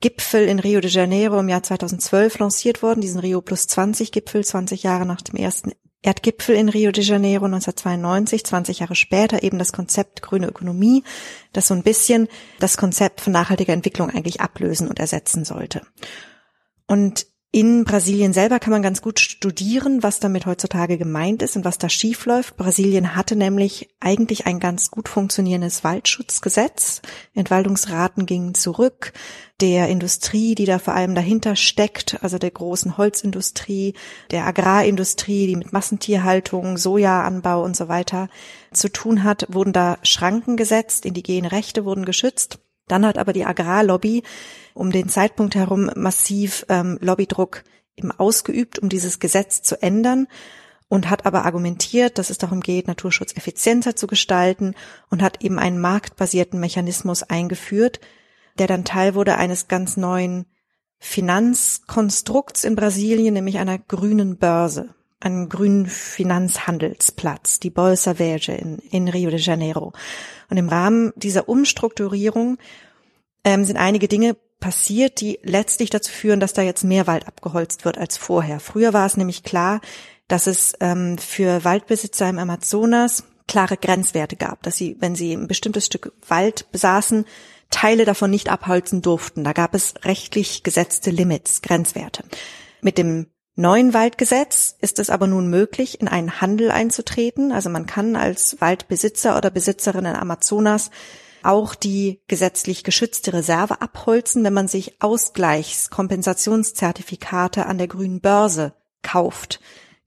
Gipfel 0.00 0.48
in 0.48 0.58
Rio 0.58 0.80
de 0.80 0.90
Janeiro 0.90 1.38
im 1.38 1.48
Jahr 1.48 1.62
2012 1.62 2.38
lanciert 2.38 2.82
worden, 2.82 3.00
diesen 3.00 3.20
Rio 3.20 3.40
Plus 3.40 3.66
20 3.68 4.12
Gipfel, 4.12 4.44
20 4.44 4.82
Jahre 4.82 5.06
nach 5.06 5.22
dem 5.22 5.36
ersten 5.36 5.72
Erdgipfel 6.02 6.56
in 6.56 6.68
Rio 6.68 6.90
de 6.90 7.04
Janeiro 7.04 7.44
1992, 7.44 8.44
20 8.44 8.80
Jahre 8.80 8.96
später 8.96 9.44
eben 9.44 9.58
das 9.58 9.72
Konzept 9.72 10.20
grüne 10.20 10.48
Ökonomie, 10.48 11.04
das 11.52 11.68
so 11.68 11.74
ein 11.74 11.84
bisschen 11.84 12.26
das 12.58 12.76
Konzept 12.76 13.20
von 13.20 13.32
nachhaltiger 13.32 13.72
Entwicklung 13.72 14.10
eigentlich 14.10 14.40
ablösen 14.40 14.88
und 14.88 14.98
ersetzen 14.98 15.44
sollte. 15.44 15.82
Und 16.88 17.26
in 17.54 17.84
Brasilien 17.84 18.32
selber 18.32 18.58
kann 18.58 18.70
man 18.70 18.80
ganz 18.80 19.02
gut 19.02 19.20
studieren, 19.20 20.02
was 20.02 20.20
damit 20.20 20.46
heutzutage 20.46 20.96
gemeint 20.96 21.42
ist 21.42 21.54
und 21.54 21.66
was 21.66 21.76
da 21.76 21.90
schiefläuft. 21.90 22.56
Brasilien 22.56 23.14
hatte 23.14 23.36
nämlich 23.36 23.90
eigentlich 24.00 24.46
ein 24.46 24.58
ganz 24.58 24.90
gut 24.90 25.06
funktionierendes 25.06 25.84
Waldschutzgesetz. 25.84 27.02
Entwaldungsraten 27.34 28.24
gingen 28.24 28.54
zurück. 28.54 29.12
Der 29.60 29.90
Industrie, 29.90 30.54
die 30.54 30.64
da 30.64 30.78
vor 30.78 30.94
allem 30.94 31.14
dahinter 31.14 31.54
steckt, 31.54 32.22
also 32.22 32.38
der 32.38 32.50
großen 32.50 32.96
Holzindustrie, 32.96 33.92
der 34.30 34.46
Agrarindustrie, 34.46 35.46
die 35.46 35.56
mit 35.56 35.74
Massentierhaltung, 35.74 36.78
Sojaanbau 36.78 37.62
und 37.62 37.76
so 37.76 37.86
weiter 37.86 38.30
zu 38.72 38.90
tun 38.90 39.24
hat, 39.24 39.46
wurden 39.50 39.74
da 39.74 39.98
Schranken 40.04 40.56
gesetzt. 40.56 41.04
Indigene 41.04 41.52
Rechte 41.52 41.84
wurden 41.84 42.06
geschützt. 42.06 42.60
Dann 42.88 43.06
hat 43.06 43.18
aber 43.18 43.32
die 43.32 43.44
Agrarlobby 43.44 44.22
um 44.74 44.90
den 44.90 45.08
Zeitpunkt 45.08 45.54
herum 45.54 45.90
massiv 45.94 46.66
ähm, 46.68 46.98
Lobbydruck 47.00 47.64
eben 47.96 48.10
ausgeübt, 48.10 48.78
um 48.78 48.88
dieses 48.88 49.18
Gesetz 49.20 49.62
zu 49.62 49.80
ändern 49.82 50.26
und 50.88 51.08
hat 51.08 51.24
aber 51.24 51.44
argumentiert, 51.44 52.18
dass 52.18 52.30
es 52.30 52.38
darum 52.38 52.60
geht, 52.60 52.86
Naturschutz 52.86 53.36
effizienter 53.36 53.96
zu 53.96 54.06
gestalten 54.06 54.74
und 55.08 55.22
hat 55.22 55.42
eben 55.42 55.58
einen 55.58 55.80
marktbasierten 55.80 56.60
Mechanismus 56.60 57.22
eingeführt, 57.22 58.00
der 58.58 58.66
dann 58.66 58.84
Teil 58.84 59.14
wurde 59.14 59.36
eines 59.36 59.68
ganz 59.68 59.96
neuen 59.96 60.46
Finanzkonstrukts 60.98 62.64
in 62.64 62.76
Brasilien, 62.76 63.34
nämlich 63.34 63.58
einer 63.58 63.78
grünen 63.78 64.36
Börse, 64.36 64.94
einen 65.24 65.48
grünen 65.48 65.86
Finanzhandelsplatz, 65.86 67.60
die 67.60 67.70
Bolsa 67.70 68.14
Verde 68.14 68.52
in, 68.52 68.78
in 68.90 69.08
Rio 69.08 69.30
de 69.30 69.38
Janeiro. 69.38 69.92
Und 70.50 70.56
im 70.56 70.68
Rahmen 70.68 71.12
dieser 71.16 71.48
Umstrukturierung 71.48 72.58
ähm, 73.44 73.64
sind 73.64 73.76
einige 73.76 74.08
Dinge 74.08 74.36
passiert, 74.60 75.20
die 75.20 75.38
letztlich 75.42 75.90
dazu 75.90 76.10
führen, 76.10 76.40
dass 76.40 76.52
da 76.52 76.62
jetzt 76.62 76.84
mehr 76.84 77.06
Wald 77.06 77.26
abgeholzt 77.26 77.84
wird 77.84 77.98
als 77.98 78.16
vorher. 78.16 78.60
Früher 78.60 78.92
war 78.92 79.06
es 79.06 79.16
nämlich 79.16 79.42
klar, 79.42 79.80
dass 80.28 80.46
es 80.46 80.74
ähm, 80.80 81.18
für 81.18 81.64
Waldbesitzer 81.64 82.28
im 82.28 82.38
Amazonas 82.38 83.24
klare 83.48 83.76
Grenzwerte 83.76 84.36
gab, 84.36 84.62
dass 84.62 84.76
sie, 84.76 84.96
wenn 85.00 85.14
sie 85.14 85.32
ein 85.32 85.48
bestimmtes 85.48 85.86
Stück 85.86 86.12
Wald 86.26 86.70
besaßen, 86.72 87.26
Teile 87.70 88.04
davon 88.04 88.30
nicht 88.30 88.48
abholzen 88.48 89.02
durften. 89.02 89.44
Da 89.44 89.52
gab 89.52 89.74
es 89.74 89.94
rechtlich 90.04 90.62
gesetzte 90.62 91.10
Limits, 91.10 91.62
Grenzwerte. 91.62 92.24
Mit 92.82 92.98
dem 92.98 93.26
neuen 93.54 93.94
Waldgesetz 93.94 94.76
ist 94.80 94.98
es 94.98 95.10
aber 95.10 95.26
nun 95.26 95.48
möglich, 95.48 96.00
in 96.00 96.08
einen 96.08 96.40
Handel 96.40 96.70
einzutreten. 96.70 97.52
Also 97.52 97.70
man 97.70 97.86
kann 97.86 98.16
als 98.16 98.60
Waldbesitzer 98.60 99.36
oder 99.36 99.50
Besitzerin 99.50 100.04
in 100.04 100.16
Amazonas 100.16 100.90
auch 101.42 101.74
die 101.74 102.20
gesetzlich 102.28 102.84
geschützte 102.84 103.32
Reserve 103.32 103.80
abholzen, 103.80 104.44
wenn 104.44 104.52
man 104.52 104.68
sich 104.68 105.02
Ausgleichskompensationszertifikate 105.02 107.66
an 107.66 107.78
der 107.78 107.88
grünen 107.88 108.20
Börse 108.20 108.74
kauft. 109.02 109.60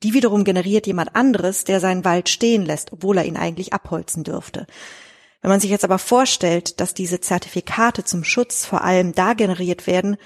Die 0.03 0.13
wiederum 0.13 0.43
generiert 0.43 0.87
jemand 0.87 1.15
anderes, 1.15 1.63
der 1.63 1.79
seinen 1.79 2.05
Wald 2.05 2.29
stehen 2.29 2.65
lässt, 2.65 2.93
obwohl 2.93 3.17
er 3.17 3.25
ihn 3.25 3.37
eigentlich 3.37 3.73
abholzen 3.73 4.23
dürfte. 4.23 4.67
Wenn 5.41 5.49
man 5.49 5.59
sich 5.59 5.69
jetzt 5.69 5.83
aber 5.83 5.99
vorstellt, 5.99 6.79
dass 6.79 6.93
diese 6.93 7.21
Zertifikate 7.21 8.03
zum 8.03 8.23
Schutz 8.23 8.65
vor 8.65 8.83
allem 8.83 9.13
da 9.13 9.33
generiert 9.33 9.87
werden, 9.87 10.17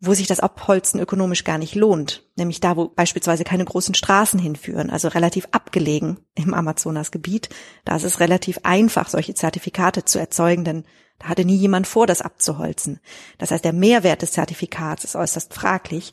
wo 0.00 0.14
sich 0.14 0.26
das 0.26 0.40
Abholzen 0.40 1.00
ökonomisch 1.00 1.44
gar 1.44 1.58
nicht 1.58 1.74
lohnt, 1.74 2.24
nämlich 2.36 2.60
da, 2.60 2.76
wo 2.76 2.88
beispielsweise 2.88 3.44
keine 3.44 3.64
großen 3.64 3.94
Straßen 3.94 4.38
hinführen, 4.38 4.90
also 4.90 5.08
relativ 5.08 5.48
abgelegen 5.52 6.18
im 6.34 6.52
Amazonasgebiet. 6.52 7.48
Da 7.84 7.96
ist 7.96 8.04
es 8.04 8.20
relativ 8.20 8.58
einfach, 8.64 9.08
solche 9.08 9.34
Zertifikate 9.34 10.04
zu 10.04 10.18
erzeugen, 10.18 10.64
denn 10.64 10.84
da 11.18 11.28
hatte 11.28 11.44
nie 11.44 11.56
jemand 11.56 11.86
vor, 11.86 12.06
das 12.06 12.22
abzuholzen. 12.22 13.00
Das 13.38 13.50
heißt, 13.50 13.64
der 13.64 13.72
Mehrwert 13.72 14.22
des 14.22 14.32
Zertifikats 14.32 15.04
ist 15.04 15.16
äußerst 15.16 15.54
fraglich. 15.54 16.12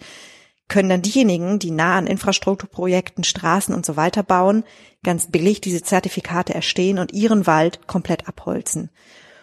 Können 0.67 0.89
dann 0.89 1.01
diejenigen, 1.01 1.59
die 1.59 1.71
nah 1.71 1.97
an 1.97 2.07
Infrastrukturprojekten, 2.07 3.23
Straßen 3.23 3.75
und 3.75 3.85
so 3.85 3.97
weiter 3.97 4.23
bauen, 4.23 4.63
ganz 5.03 5.29
billig 5.29 5.59
diese 5.59 5.81
Zertifikate 5.81 6.53
erstehen 6.53 6.97
und 6.99 7.11
ihren 7.11 7.45
Wald 7.45 7.87
komplett 7.87 8.27
abholzen. 8.27 8.89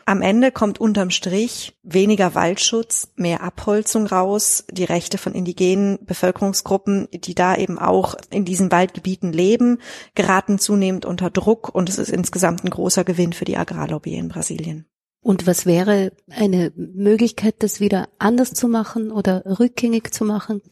Am 0.09 0.23
Ende 0.23 0.53
kommt 0.53 0.81
unterm 0.81 1.11
Strich 1.11 1.77
weniger 1.83 2.35
Waldschutz, 2.35 3.13
mehr 3.17 3.43
Abholzung 3.43 4.07
raus. 4.07 4.65
Die 4.71 4.85
Rechte 4.85 5.19
von 5.19 5.35
indigenen 5.35 5.99
Bevölkerungsgruppen, 6.01 7.09
die 7.13 7.35
da 7.35 7.55
eben 7.55 7.79
auch 7.79 8.15
in 8.31 8.47
diesen 8.47 8.73
Waldgebieten 8.73 9.35
leben, 9.35 9.83
geraten 10.15 10.59
zunehmend 10.59 11.05
unter 11.05 11.29
Druck 11.29 11.69
und 11.75 11.91
es 11.91 11.99
ist 11.99 12.09
insgesamt 12.09 12.65
ein 12.65 12.71
großer 12.71 13.05
Gewinn 13.05 13.35
für 13.35 13.45
die 13.45 13.59
Agrarlobby 13.59 14.15
in 14.15 14.29
Brasilien. 14.29 14.87
Und 15.21 15.47
was 15.47 15.67
wäre 15.67 16.13
eine 16.31 16.73
Möglichkeit, 16.75 17.57
das 17.59 17.79
wieder 17.79 18.09
anders 18.19 18.55
zu 18.55 18.67
machen 18.67 19.11
oder 19.11 19.45
rückgängig 19.59 20.15
zu 20.15 20.25
machen? 20.25 20.63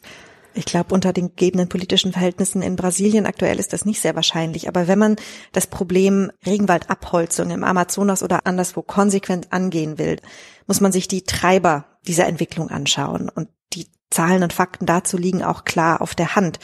Ich 0.57 0.65
glaube, 0.65 0.95
unter 0.95 1.13
den 1.13 1.29
gegebenen 1.29 1.69
politischen 1.69 2.13
Verhältnissen 2.13 2.63
in 2.63 2.77
Brasilien 2.77 3.27
aktuell 3.27 3.59
ist 3.59 3.75
das 3.75 3.85
nicht 3.85 4.01
sehr 4.01 4.15
wahrscheinlich. 4.15 4.69
Aber 4.69 4.89
wenn 4.89 4.99
man 4.99 5.17
das 5.53 5.67
Problem 5.67 6.33
Regenwaldabholzung 6.47 7.51
im 7.51 7.63
Amazonas 7.63 8.23
oder 8.23 8.47
anderswo 8.47 8.81
konsequent 8.81 9.53
angehen 9.53 9.99
will, 9.99 10.17
muss 10.67 10.81
man 10.81 10.93
sich 10.93 11.09
die 11.09 11.23
Treiber 11.23 11.85
dieser 12.07 12.27
Entwicklung 12.27 12.71
anschauen. 12.71 13.29
Und 13.29 13.49
die 13.75 13.87
Zahlen 14.11 14.43
und 14.43 14.55
Fakten 14.55 14.87
dazu 14.87 15.19
liegen 15.19 15.45
auch 15.45 15.65
klar 15.65 16.01
auf 16.01 16.15
der 16.15 16.37
Hand. 16.37 16.59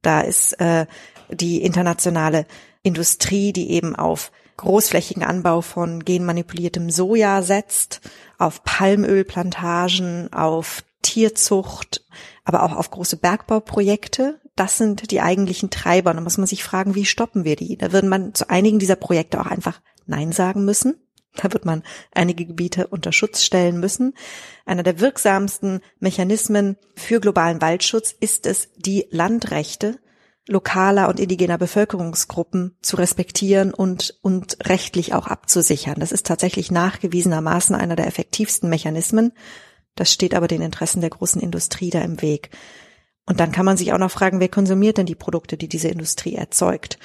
Da 0.00 0.22
ist 0.22 0.58
äh, 0.60 0.86
die 1.30 1.62
internationale 1.62 2.46
Industrie, 2.82 3.52
die 3.52 3.70
eben 3.72 3.94
auf 3.94 4.32
großflächigen 4.56 5.22
Anbau 5.22 5.60
von 5.60 6.04
genmanipuliertem 6.04 6.88
Soja 6.88 7.42
setzt, 7.42 8.00
auf 8.38 8.62
Palmölplantagen, 8.64 10.32
auf 10.32 10.82
Tierzucht, 11.02 12.04
aber 12.44 12.62
auch 12.62 12.76
auf 12.76 12.90
große 12.90 13.16
Bergbauprojekte. 13.16 14.40
Das 14.54 14.78
sind 14.78 15.10
die 15.10 15.20
eigentlichen 15.20 15.70
Treiber. 15.70 16.10
Und 16.10 16.16
da 16.16 16.22
muss 16.22 16.38
man 16.38 16.46
sich 16.46 16.62
fragen, 16.62 16.94
wie 16.94 17.06
stoppen 17.06 17.44
wir 17.44 17.56
die? 17.56 17.76
Da 17.76 17.92
würde 17.92 18.08
man 18.08 18.34
zu 18.34 18.48
einigen 18.50 18.78
dieser 18.78 18.96
Projekte 18.96 19.40
auch 19.40 19.46
einfach 19.46 19.80
Nein 20.06 20.32
sagen 20.32 20.64
müssen. 20.64 20.96
Da 21.36 21.52
wird 21.52 21.64
man 21.64 21.82
einige 22.12 22.46
Gebiete 22.46 22.86
unter 22.86 23.10
Schutz 23.10 23.42
stellen 23.42 23.80
müssen. 23.80 24.14
Einer 24.66 24.84
der 24.84 25.00
wirksamsten 25.00 25.80
Mechanismen 25.98 26.76
für 26.94 27.18
globalen 27.18 27.60
Waldschutz 27.60 28.14
ist 28.18 28.46
es, 28.46 28.68
die 28.76 29.06
Landrechte 29.10 29.98
lokaler 30.46 31.08
und 31.08 31.18
indigener 31.18 31.58
Bevölkerungsgruppen 31.58 32.76
zu 32.82 32.96
respektieren 32.96 33.72
und, 33.72 34.18
und 34.20 34.58
rechtlich 34.64 35.14
auch 35.14 35.26
abzusichern. 35.26 35.96
Das 35.98 36.12
ist 36.12 36.26
tatsächlich 36.26 36.70
nachgewiesenermaßen 36.70 37.74
einer 37.74 37.96
der 37.96 38.06
effektivsten 38.06 38.68
Mechanismen. 38.68 39.32
Das 39.94 40.12
steht 40.12 40.34
aber 40.34 40.48
den 40.48 40.62
Interessen 40.62 41.00
der 41.00 41.10
großen 41.10 41.40
Industrie 41.40 41.90
da 41.90 42.00
im 42.00 42.20
Weg. 42.22 42.50
Und 43.26 43.40
dann 43.40 43.52
kann 43.52 43.64
man 43.64 43.76
sich 43.76 43.92
auch 43.92 43.98
noch 43.98 44.10
fragen, 44.10 44.40
wer 44.40 44.48
konsumiert 44.48 44.98
denn 44.98 45.06
die 45.06 45.14
Produkte, 45.14 45.56
die 45.56 45.68
diese 45.68 45.88
Industrie 45.88 46.34
erzeugt? 46.34 46.98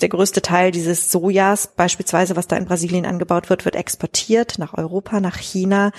Der 0.00 0.08
größte 0.08 0.40
Teil 0.40 0.70
dieses 0.70 1.10
Sojas, 1.10 1.66
beispielsweise, 1.74 2.36
was 2.36 2.46
da 2.46 2.56
in 2.56 2.66
Brasilien 2.66 3.06
angebaut 3.06 3.50
wird, 3.50 3.64
wird 3.64 3.74
exportiert 3.74 4.58
nach 4.58 4.74
Europa, 4.74 5.20
nach 5.20 5.36
China, 5.36 5.90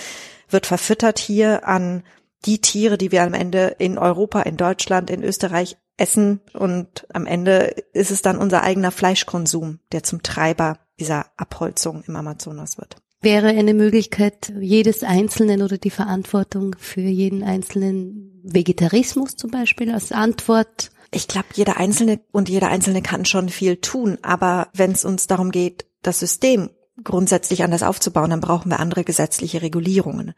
wird 0.49 0.65
verfüttert 0.65 1.19
hier 1.19 1.67
an 1.67 2.03
die 2.45 2.61
Tiere, 2.61 2.97
die 2.97 3.11
wir 3.11 3.23
am 3.23 3.33
Ende 3.33 3.75
in 3.79 3.97
Europa, 3.97 4.41
in 4.43 4.55
Deutschland, 4.55 5.09
in 5.09 5.23
Österreich 5.23 5.77
essen. 5.97 6.39
Und 6.53 7.05
am 7.13 7.25
Ende 7.25 7.75
ist 7.91 8.11
es 8.11 8.21
dann 8.21 8.37
unser 8.37 8.63
eigener 8.63 8.91
Fleischkonsum, 8.91 9.79
der 9.91 10.03
zum 10.03 10.23
Treiber 10.23 10.79
dieser 10.99 11.25
Abholzung 11.35 12.03
im 12.07 12.15
Amazonas 12.15 12.77
wird. 12.77 12.97
Wäre 13.25 13.47
eine 13.47 13.73
Möglichkeit 13.73 14.53
jedes 14.61 15.01
Einzelnen 15.01 15.63
oder 15.63 15.79
die 15.79 15.89
Verantwortung 15.89 16.75
für 16.77 17.01
jeden 17.01 17.41
Einzelnen 17.41 18.39
Vegetarismus 18.43 19.35
zum 19.35 19.49
Beispiel 19.49 19.91
als 19.91 20.11
Antwort? 20.11 20.91
Ich 21.09 21.27
glaube, 21.27 21.47
jeder 21.55 21.77
Einzelne 21.77 22.19
und 22.31 22.49
jeder 22.49 22.67
Einzelne 22.67 23.01
kann 23.01 23.25
schon 23.25 23.49
viel 23.49 23.77
tun, 23.77 24.19
aber 24.21 24.67
wenn 24.73 24.91
es 24.91 25.05
uns 25.05 25.25
darum 25.25 25.49
geht, 25.49 25.87
das 26.03 26.19
System 26.19 26.69
grundsätzlich 27.03 27.63
anders 27.63 27.81
aufzubauen, 27.81 28.29
dann 28.29 28.41
brauchen 28.41 28.69
wir 28.69 28.79
andere 28.79 29.03
gesetzliche 29.03 29.63
Regulierungen. 29.63 30.35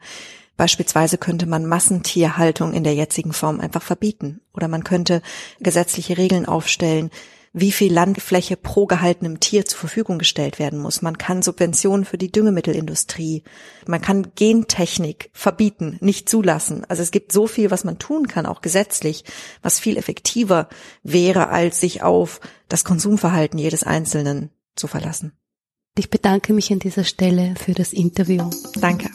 Beispielsweise 0.56 1.18
könnte 1.18 1.44
man 1.44 1.66
Massentierhaltung 1.66 2.72
in 2.72 2.84
der 2.84 2.94
jetzigen 2.94 3.34
Form 3.34 3.60
einfach 3.60 3.82
verbieten 3.82 4.40
oder 4.54 4.66
man 4.66 4.82
könnte 4.82 5.20
gesetzliche 5.60 6.16
Regeln 6.16 6.46
aufstellen, 6.46 7.10
wie 7.52 7.72
viel 7.72 7.92
Landfläche 7.92 8.56
pro 8.56 8.86
gehaltenem 8.86 9.40
Tier 9.40 9.64
zur 9.64 9.78
Verfügung 9.78 10.18
gestellt 10.18 10.58
werden 10.58 10.78
muss. 10.78 11.02
Man 11.02 11.18
kann 11.18 11.42
Subventionen 11.42 12.04
für 12.04 12.18
die 12.18 12.30
Düngemittelindustrie, 12.30 13.42
man 13.86 14.00
kann 14.00 14.28
Gentechnik 14.34 15.30
verbieten, 15.32 15.98
nicht 16.00 16.28
zulassen. 16.28 16.84
Also 16.88 17.02
es 17.02 17.10
gibt 17.10 17.32
so 17.32 17.46
viel, 17.46 17.70
was 17.70 17.84
man 17.84 17.98
tun 17.98 18.28
kann, 18.28 18.46
auch 18.46 18.60
gesetzlich, 18.60 19.24
was 19.62 19.80
viel 19.80 19.96
effektiver 19.96 20.68
wäre, 21.02 21.48
als 21.48 21.80
sich 21.80 22.02
auf 22.02 22.40
das 22.68 22.84
Konsumverhalten 22.84 23.58
jedes 23.58 23.82
Einzelnen 23.82 24.50
zu 24.76 24.86
verlassen. 24.86 25.32
Ich 25.96 26.10
bedanke 26.10 26.52
mich 26.52 26.72
an 26.72 26.78
dieser 26.78 27.04
Stelle 27.04 27.54
für 27.56 27.72
das 27.72 27.92
Interview. 27.92 28.48
Danke 28.80 29.10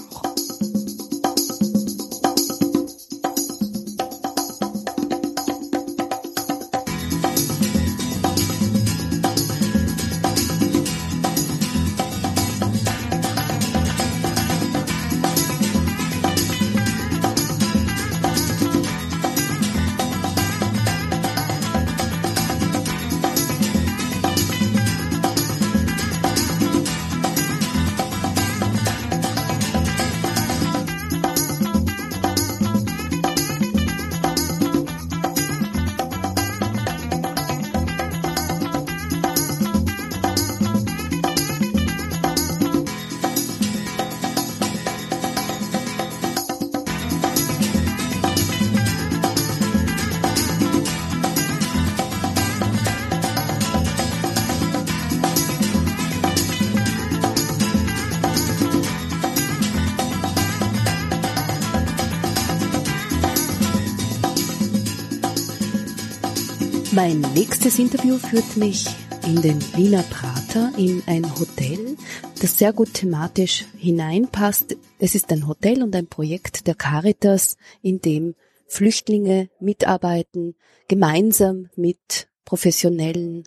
Mein 66.96 67.22
nächstes 67.34 67.80
Interview 67.80 68.20
führt 68.20 68.56
mich 68.56 68.86
in 69.26 69.42
den 69.42 69.60
Wiener 69.76 70.04
Prater 70.04 70.72
in 70.78 71.02
ein 71.08 71.26
Hotel, 71.40 71.98
das 72.40 72.60
sehr 72.60 72.72
gut 72.72 72.94
thematisch 72.94 73.66
hineinpasst. 73.76 74.78
Es 75.00 75.16
ist 75.16 75.32
ein 75.32 75.48
Hotel 75.48 75.82
und 75.82 75.96
ein 75.96 76.06
Projekt 76.06 76.68
der 76.68 76.76
Caritas, 76.76 77.58
in 77.82 78.00
dem 78.00 78.36
Flüchtlinge 78.68 79.50
mitarbeiten, 79.60 80.54
gemeinsam 80.88 81.72
mit 81.76 82.28
professionellen 82.46 83.46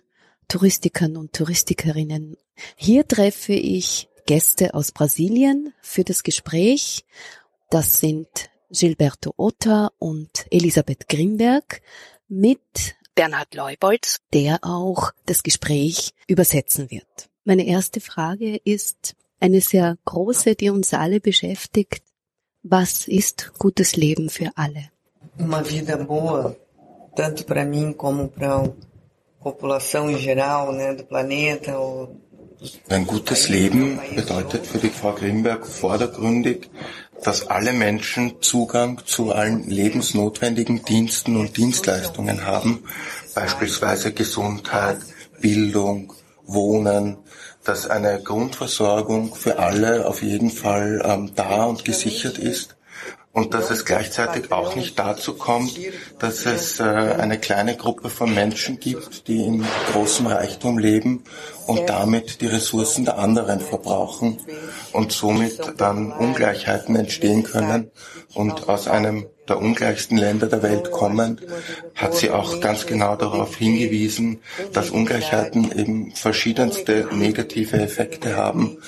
Touristikern 0.49 1.15
und 1.15 1.31
Touristikerinnen. 1.31 2.35
Hier 2.75 3.07
treffe 3.07 3.53
ich 3.53 4.09
Gäste 4.25 4.73
aus 4.73 4.91
Brasilien 4.91 5.73
für 5.81 6.03
das 6.03 6.23
Gespräch. 6.23 7.05
Das 7.69 8.01
sind 8.01 8.27
Gilberto 8.71 9.33
Otta 9.37 9.91
und 9.99 10.47
Elisabeth 10.51 11.07
Grimberg 11.07 11.81
mit 12.27 12.96
Bernhard 13.17 13.55
Leubolds, 13.55 14.19
der 14.31 14.59
auch 14.61 15.11
das 15.25 15.41
Gespräch 15.41 16.11
übersetzen 16.27 16.91
wird. 16.91 17.29
Meine 17.45 17.65
erste 17.65 17.99
Frage 17.99 18.57
ist 18.63 19.15
eine 19.39 19.59
sehr 19.59 19.97
große, 20.05 20.53
die 20.53 20.69
uns 20.69 20.93
alle 20.93 21.19
beschäftigt. 21.19 22.03
Was 22.61 23.07
ist 23.07 23.53
gutes 23.57 23.95
Leben 23.95 24.29
für 24.29 24.51
alle? 24.55 24.91
Uma 25.39 25.63
vida 25.63 25.97
boa, 25.97 26.55
tanto 27.15 27.43
para 27.43 27.65
mim 27.65 27.93
como 27.93 28.27
para 28.27 28.63
a 28.63 28.69
população 29.43 30.11
em 30.11 30.17
geral, 30.19 30.73
né, 30.73 30.93
do 30.93 31.03
planeta. 31.03 31.73
Ein 32.89 33.05
gutes 33.05 33.49
Leben 33.49 33.99
bedeutet 34.15 34.65
für 34.65 34.79
die 34.79 34.89
Frau 34.89 35.13
Grimberg 35.13 35.65
vordergründig, 35.65 36.69
dass 37.23 37.47
alle 37.47 37.73
Menschen 37.73 38.41
Zugang 38.41 39.01
zu 39.05 39.33
allen 39.33 39.69
lebensnotwendigen 39.69 40.85
Diensten 40.85 41.35
und 41.37 41.57
Dienstleistungen 41.57 42.45
haben, 42.45 42.83
beispielsweise 43.35 44.13
Gesundheit, 44.13 44.99
Bildung, 45.41 46.13
Wohnen, 46.45 47.17
dass 47.63 47.89
eine 47.89 48.21
Grundversorgung 48.23 49.35
für 49.35 49.59
alle 49.59 50.07
auf 50.07 50.21
jeden 50.23 50.49
Fall 50.49 51.01
ähm, 51.03 51.31
da 51.35 51.65
und 51.65 51.83
gesichert 51.83 52.37
ist 52.37 52.76
und 53.37 53.53
dass 53.53 53.69
es 53.69 53.85
gleichzeitig 53.85 54.51
auch 54.51 54.75
nicht 54.75 54.97
dazu 54.97 55.35
kommt, 55.35 55.77
dass 56.17 56.47
es 56.47 56.79
äh, 56.79 56.83
eine 56.83 57.37
kleine 57.37 57.77
Gruppe 57.77 58.09
von 58.09 58.33
Menschen 58.33 58.79
gibt, 58.79 59.27
die 59.27 59.43
in 59.43 59.63
großem 59.93 60.25
Reichtum 60.25 60.79
leben 60.79 61.23
und 61.67 61.87
damit 61.87 62.41
die 62.41 62.47
Ressourcen 62.47 63.05
der 63.05 63.19
anderen 63.19 63.59
verbrauchen 63.59 64.39
und 64.91 65.11
somit 65.11 65.73
dann 65.77 66.11
Ungleichheiten 66.11 66.95
entstehen 66.95 67.43
können. 67.43 67.91
Und 68.33 68.69
aus 68.69 68.87
einem 68.87 69.27
der 69.47 69.59
ungleichsten 69.59 70.17
Länder 70.17 70.47
der 70.47 70.63
Welt 70.63 70.91
kommen, 70.91 71.39
hat 71.95 72.15
sie 72.15 72.31
auch 72.31 72.59
ganz 72.59 72.85
genau 72.85 73.15
darauf 73.15 73.55
hingewiesen, 73.55 74.39
dass 74.73 74.89
Ungleichheiten 74.89 75.71
eben 75.77 76.11
verschiedenste 76.11 77.07
negative 77.13 77.79
Effekte 77.79 78.35
haben 78.35 78.79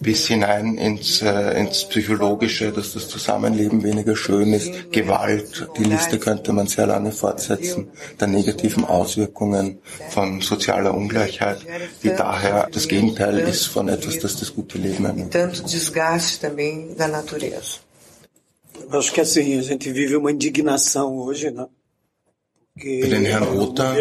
bis 0.00 0.26
hinein 0.26 0.78
ins, 0.78 1.22
äh, 1.22 1.60
ins 1.60 1.84
Psychologische, 1.84 2.72
dass 2.72 2.94
das 2.94 3.08
Zusammenleben 3.08 3.82
weniger 3.82 4.16
schön 4.16 4.52
ist, 4.52 4.92
Gewalt, 4.92 5.68
die 5.76 5.84
Liste 5.84 6.18
könnte 6.18 6.52
man 6.52 6.66
sehr 6.66 6.86
lange 6.86 7.12
fortsetzen, 7.12 7.90
der 8.20 8.28
negativen 8.28 8.84
Auswirkungen 8.84 9.78
von 10.10 10.40
sozialer 10.40 10.94
Ungleichheit, 10.94 11.58
die 12.02 12.10
daher 12.10 12.68
das 12.72 12.88
Gegenteil 12.88 13.38
ist 13.38 13.66
von 13.66 13.88
etwas, 13.88 14.18
das 14.18 14.36
das 14.36 14.54
gute 14.54 14.78
Leben 14.78 15.04
ermöglicht. 15.04 15.34
Acho 18.90 19.12
que 19.12 19.20
assim, 19.20 19.58
a 19.58 19.62
gente 19.62 19.92
vive 19.92 20.16
uma 20.16 20.30
indignação 20.30 21.18
hoje, 21.18 21.50
né? 21.50 21.66
Für 22.80 23.08
den 23.08 23.24
Herrn 23.24 23.42
Rother, 23.42 23.96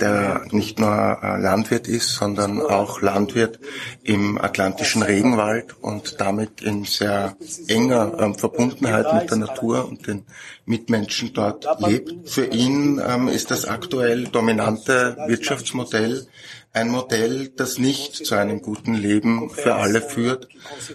der 0.00 0.46
nicht 0.52 0.78
nur 0.78 1.18
äh, 1.22 1.40
Landwirt 1.40 1.88
ist, 1.88 2.14
sondern 2.14 2.60
auch 2.62 3.00
Landwirt 3.00 3.58
im 4.02 4.38
atlantischen 4.38 5.02
Regenwald 5.02 5.74
und 5.80 6.20
damit 6.20 6.60
in 6.60 6.84
sehr 6.84 7.36
enger 7.66 8.16
ähm, 8.20 8.34
Verbundenheit 8.36 9.12
mit 9.14 9.30
der 9.30 9.38
Natur 9.38 9.88
und 9.88 10.06
den 10.06 10.24
Mitmenschen 10.64 11.32
dort 11.32 11.66
lebt. 11.80 12.28
Für 12.28 12.46
ihn 12.46 13.02
ähm, 13.04 13.28
ist 13.28 13.50
das 13.50 13.64
aktuell 13.64 14.24
dominante 14.24 15.16
Wirtschaftsmodell 15.26 16.26
ein 16.74 16.88
Modell, 16.88 17.50
das 17.54 17.78
nicht 17.78 18.26
zu 18.26 18.34
einem 18.34 18.60
guten 18.60 18.94
Leben 18.94 19.48
für 19.48 19.76
alle 19.76 20.02
führt, 20.02 20.48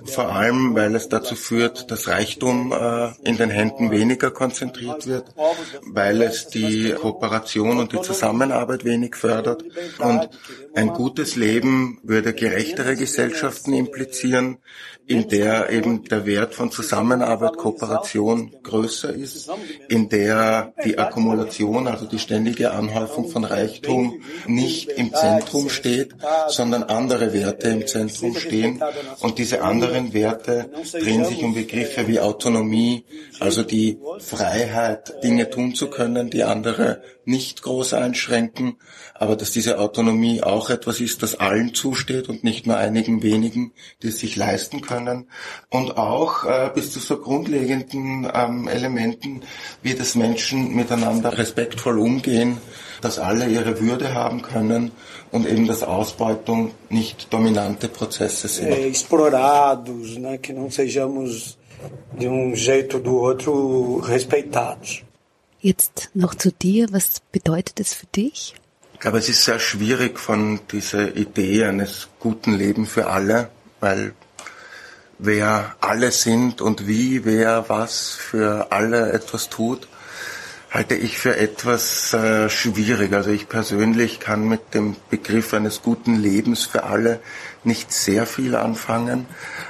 vor 0.03 0.29
allem 0.35 0.75
weil 0.75 0.93
es 0.93 1.07
dazu 1.07 1.35
führt, 1.35 1.89
dass 1.89 2.09
Reichtum 2.09 2.73
äh, 2.73 3.11
in 3.23 3.37
den 3.37 3.49
Händen 3.49 3.89
weniger 3.89 4.29
konzentriert 4.29 5.07
wird, 5.07 5.33
weil 5.83 6.21
es 6.21 6.47
die 6.47 6.91
Kooperation 6.91 7.79
und 7.79 7.93
die 7.93 8.01
Zusammenarbeit 8.01 8.83
wenig 8.83 9.15
fördert. 9.15 9.63
Und 9.99 10.29
ein 10.75 10.89
gutes 10.89 11.37
Leben 11.37 11.99
würde 12.03 12.33
gerechtere 12.33 12.97
Gesellschaften 12.97 13.71
implizieren, 13.71 14.57
in 15.09 15.27
der 15.27 15.71
eben 15.71 16.03
der 16.03 16.27
Wert 16.27 16.53
von 16.53 16.71
Zusammenarbeit, 16.71 17.57
Kooperation 17.57 18.53
größer 18.61 19.11
ist, 19.11 19.49
in 19.87 20.07
der 20.09 20.73
die 20.85 20.99
Akkumulation, 20.99 21.87
also 21.87 22.05
die 22.05 22.19
ständige 22.19 22.71
Anhäufung 22.71 23.27
von 23.27 23.43
Reichtum 23.43 24.21
nicht 24.45 24.89
im 24.89 25.11
Zentrum 25.11 25.68
steht, 25.69 26.15
sondern 26.47 26.83
andere 26.83 27.33
Werte 27.33 27.69
im 27.69 27.87
Zentrum 27.87 28.35
stehen. 28.35 28.81
Und 29.19 29.37
diese 29.37 29.61
anderen 29.61 30.13
Werte 30.13 30.69
drehen 30.91 31.25
sich 31.25 31.43
um 31.43 31.53
Begriffe 31.53 32.07
wie 32.07 32.19
Autonomie, 32.19 33.05
also 33.39 33.63
die 33.63 33.99
Freiheit, 34.19 35.23
Dinge 35.23 35.49
tun 35.49 35.75
zu 35.75 35.89
können, 35.89 36.29
die 36.29 36.43
andere 36.43 37.01
nicht 37.29 37.61
groß 37.61 37.93
einschränken, 37.93 38.77
aber 39.13 39.35
dass 39.35 39.51
diese 39.51 39.79
Autonomie 39.79 40.41
auch 40.41 40.71
etwas 40.71 40.99
ist, 40.99 41.21
das 41.21 41.35
allen 41.35 41.75
zusteht 41.75 42.27
und 42.27 42.43
nicht 42.43 42.65
nur 42.65 42.77
einigen 42.77 43.21
wenigen, 43.21 43.71
die 44.01 44.07
es 44.07 44.19
sich 44.19 44.35
leisten 44.35 44.81
können. 44.81 45.29
Und 45.69 45.97
auch 45.97 46.45
äh, 46.45 46.71
bis 46.73 46.91
zu 46.91 46.99
so 46.99 47.17
grundlegenden 47.17 48.27
ähm, 48.33 48.67
Elementen, 48.67 49.41
wie 49.83 49.93
das 49.93 50.15
Menschen 50.15 50.75
miteinander 50.75 51.37
respektvoll 51.37 51.99
umgehen, 51.99 52.57
dass 53.01 53.19
alle 53.19 53.47
ihre 53.47 53.79
Würde 53.79 54.13
haben 54.13 54.41
können 54.41 54.91
und 55.31 55.47
eben 55.47 55.67
dass 55.67 55.83
Ausbeutung 55.83 56.71
nicht 56.89 57.31
dominante 57.33 57.87
Prozesse 57.87 58.47
sind. 58.47 58.71
explorados, 58.71 60.17
né, 60.17 60.37
que 60.37 60.53
não 60.53 60.69
sejamos 60.71 61.57
de 62.17 62.27
um 62.27 62.55
jeito 62.55 62.97
ou 62.97 63.03
do 63.03 63.15
outro 63.15 63.99
respeitados. 63.99 65.03
Jetzt 65.61 66.09
noch 66.13 66.35
zu 66.35 66.51
dir. 66.51 66.87
Was 66.91 67.21
bedeutet 67.31 67.79
es 67.79 67.93
für 67.93 68.07
dich? 68.07 68.55
Ich 68.93 68.99
glaube, 68.99 69.19
es 69.19 69.29
ist 69.29 69.45
sehr 69.45 69.59
schwierig 69.59 70.19
von 70.19 70.59
dieser 70.71 71.15
Idee 71.15 71.65
eines 71.65 72.09
guten 72.19 72.53
Lebens 72.53 72.89
für 72.89 73.07
alle, 73.07 73.49
weil 73.79 74.13
wer 75.17 75.75
alle 75.81 76.11
sind 76.11 76.61
und 76.61 76.87
wie 76.87 77.25
wer 77.25 77.65
was 77.67 78.11
für 78.11 78.71
alle 78.71 79.11
etwas 79.11 79.49
tut, 79.49 79.87
halte 80.71 80.93
ich 80.93 81.17
für 81.17 81.35
etwas 81.35 82.13
äh, 82.13 82.49
schwierig. 82.49 83.13
Also 83.13 83.31
ich 83.31 83.49
persönlich 83.49 84.19
kann 84.19 84.47
mit 84.47 84.73
dem 84.75 84.95
Begriff 85.09 85.53
eines 85.53 85.81
guten 85.81 86.15
Lebens 86.15 86.65
für 86.65 86.83
alle 86.83 87.19
nicht 87.63 87.91
sehr 87.91 88.25
viel 88.25 88.55
anfangen, 88.55 89.25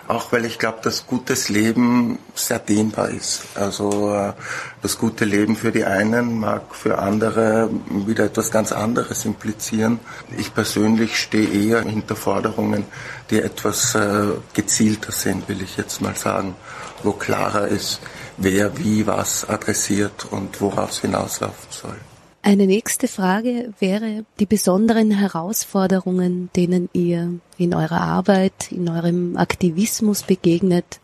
auch 0.08 0.32
weil 0.32 0.46
ich 0.46 0.60
glaube, 0.60 0.80
dass 0.84 1.08
gutes 1.08 1.50
Leben 1.50 2.20
sehr 2.36 2.60
dehnbar 2.60 3.10
ist. 3.10 3.44
Also 3.56 4.14
äh, 4.14 4.34
das 4.82 4.98
gute 4.98 5.24
Leben 5.24 5.56
für 5.56 5.72
die 5.72 5.86
einen 5.86 6.38
mag 6.38 6.76
für 6.76 7.00
andere 7.00 7.70
wieder 7.90 8.26
etwas 8.26 8.52
ganz 8.52 8.74
anderes 8.74 9.24
implizieren. 9.24 10.00
Ich 10.38 10.54
persönlich 10.54 11.18
stehe 11.18 11.48
eher 11.50 11.82
hinter 11.82 12.18
Forderungen, 12.18 12.84
die 13.30 13.40
etwas 13.40 13.96
äh, 13.96 14.28
gezielter 14.54 15.14
sind, 15.14 15.48
will 15.48 15.62
ich 15.62 15.78
jetzt 15.78 16.02
mal 16.02 16.16
sagen, 16.16 16.56
wo 17.04 17.14
klarer 17.14 17.70
ist, 17.70 18.02
wer 18.40 18.78
wie 18.78 19.06
was 19.06 19.48
adressiert 19.48 20.26
und 20.32 20.60
worauf 20.62 20.92
es 20.92 21.02
hinauslaufen 21.02 21.70
soll. 21.70 21.98
Eine 22.42 22.68
nächste 22.68 23.08
Frage 23.08 23.74
wäre 23.80 24.24
die 24.40 24.46
besonderen 24.46 25.12
Herausforderungen, 25.12 26.50
denen 26.56 26.90
ihr 26.94 27.34
in 27.58 27.74
eurer 27.74 28.02
Arbeit, 28.02 28.72
in 28.72 28.88
eurem 28.90 29.36
Aktivismus 29.36 30.24
begegnet. 30.24 31.02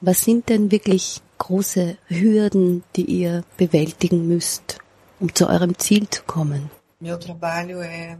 Was 0.00 0.22
sind 0.22 0.48
denn 0.48 0.70
wirklich 0.70 1.20
große 1.36 1.98
Hürden, 2.08 2.82
die 2.96 3.04
ihr 3.04 3.44
bewältigen 3.58 4.26
müsst, 4.26 4.78
um 5.20 5.34
zu 5.34 5.48
eurem 5.48 5.78
Ziel 5.78 6.08
zu 6.08 6.22
kommen? 6.24 6.70
Meu 6.98 7.18
trabalho 7.18 7.80
é, 7.80 8.18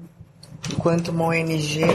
enquanto 0.70 1.10
uma 1.10 1.26
ONG 1.26 1.86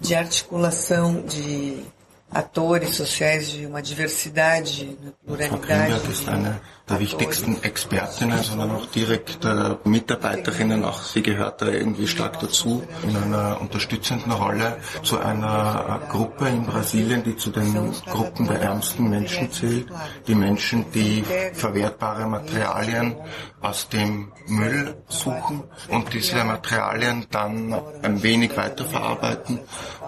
de 0.00 0.14
articulação 0.14 1.22
de 1.22 1.82
atores 2.30 2.94
sociais 2.94 3.48
de 3.48 3.66
uma 3.66 3.80
diversidade, 3.80 4.96
eine 5.26 5.48
Frau 5.48 5.58
pluralidade 5.58 5.58
Grünberg 5.58 6.08
ist 6.10 6.28
eine 6.28 6.60
der 6.88 7.00
wichtigsten 7.00 7.62
Expertinnen, 7.62 8.42
sondern 8.42 8.70
auch 8.70 8.86
direkt 8.86 9.44
äh, 9.44 9.76
Mitarbeiterinnen, 9.84 10.84
auch 10.84 11.02
sie 11.02 11.22
gehört 11.22 11.60
da 11.60 11.66
irgendwie 11.66 12.06
stark 12.06 12.40
dazu, 12.40 12.82
in 13.02 13.16
einer 13.16 13.60
unterstützenden 13.60 14.32
Rolle 14.32 14.78
zu 15.02 15.18
einer 15.18 16.00
äh, 16.02 16.10
Gruppe 16.10 16.48
in 16.48 16.64
Brasilien, 16.64 17.22
die 17.24 17.36
zu 17.36 17.50
den 17.50 17.92
Gruppen 18.06 18.46
der 18.46 18.62
ärmsten 18.62 19.10
Menschen 19.10 19.50
zählt. 19.52 19.88
Die 20.26 20.34
Menschen, 20.34 20.86
die 20.92 21.24
verwertbare 21.52 22.26
Materialien 22.26 23.16
aus 23.60 23.88
dem 23.88 24.32
Müll 24.46 24.96
suchen 25.08 25.64
und 25.88 26.12
diese 26.12 26.42
Materialien 26.44 27.26
dann 27.30 27.74
ein 28.02 28.22
wenig 28.22 28.56
weiterverarbeiten 28.56 29.60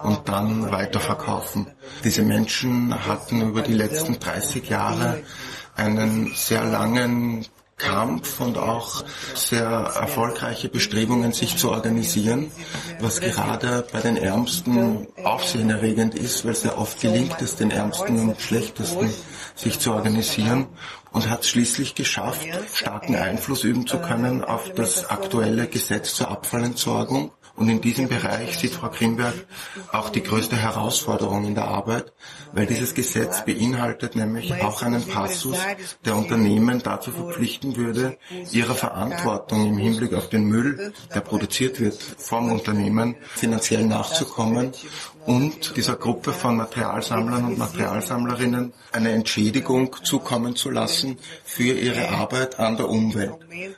und 0.03 0.27
dann 0.27 0.71
weiterverkaufen. 0.71 1.67
Diese 2.03 2.23
Menschen 2.23 2.93
hatten 3.07 3.41
über 3.41 3.61
die 3.61 3.73
letzten 3.73 4.19
30 4.19 4.69
Jahre 4.69 5.23
einen 5.75 6.33
sehr 6.35 6.63
langen 6.63 7.45
Kampf 7.81 8.39
und 8.39 8.57
auch 8.57 9.03
sehr 9.33 9.65
erfolgreiche 9.65 10.69
Bestrebungen, 10.69 11.33
sich 11.33 11.57
zu 11.57 11.71
organisieren, 11.71 12.51
was 12.99 13.19
gerade 13.19 13.83
bei 13.91 14.01
den 14.01 14.17
Ärmsten 14.17 15.07
aufsehenerregend 15.23 16.13
ist, 16.13 16.45
weil 16.45 16.55
sehr 16.55 16.77
oft 16.77 17.01
gelingt 17.01 17.41
es 17.41 17.55
den 17.55 17.71
Ärmsten 17.71 18.19
und 18.19 18.39
Schlechtesten, 18.39 19.11
sich 19.55 19.79
zu 19.79 19.93
organisieren 19.93 20.67
und 21.11 21.29
hat 21.29 21.45
schließlich 21.45 21.95
geschafft, 21.95 22.47
starken 22.73 23.15
Einfluss 23.15 23.63
üben 23.63 23.87
zu 23.87 23.97
können 23.99 24.43
auf 24.43 24.71
das 24.73 25.09
aktuelle 25.09 25.67
Gesetz 25.67 26.13
zur 26.13 26.29
Abfallentsorgung. 26.29 27.31
Und 27.55 27.69
in 27.69 27.81
diesem 27.81 28.07
Bereich 28.07 28.57
sieht 28.57 28.71
Frau 28.73 28.89
Grimberg 28.89 29.33
auch 29.91 30.09
die 30.09 30.23
größte 30.23 30.55
Herausforderung 30.55 31.45
in 31.45 31.55
der 31.55 31.65
Arbeit, 31.65 32.13
weil 32.53 32.65
dieses 32.65 32.93
Gesetz 32.93 33.45
beinhaltet 33.45 34.15
nämlich 34.15 34.53
auch 34.63 34.81
einen 34.81 35.05
Passus, 35.05 35.57
der 36.05 36.15
Unternehmen 36.15 36.81
dazu 36.83 37.11
verpflichten 37.11 37.75
würde, 37.75 38.17
ihrer 38.51 38.75
Verantwortung 38.75 39.67
im 39.67 39.77
Hinblick 39.77 40.13
auf 40.13 40.29
den 40.29 40.45
Müll, 40.45 40.93
der 41.13 41.21
produziert 41.21 41.79
wird, 41.79 41.95
vom 41.95 42.51
Unternehmen 42.51 43.15
finanziell 43.35 43.85
nachzukommen 43.85 44.71
und 45.25 45.75
dieser 45.77 45.95
Gruppe 45.95 46.31
von 46.31 46.57
Materialsammlern 46.57 47.45
und 47.45 47.57
Materialsammlerinnen 47.57 48.73
eine 48.91 49.11
Entschädigung 49.11 49.95
zukommen 50.03 50.55
zu 50.55 50.69
lassen 50.69 51.17
für 51.43 51.73
ihre 51.73 52.09
Arbeit 52.09 52.59
an 52.59 52.77
der 52.77 52.89
Umwelt. 52.89 53.33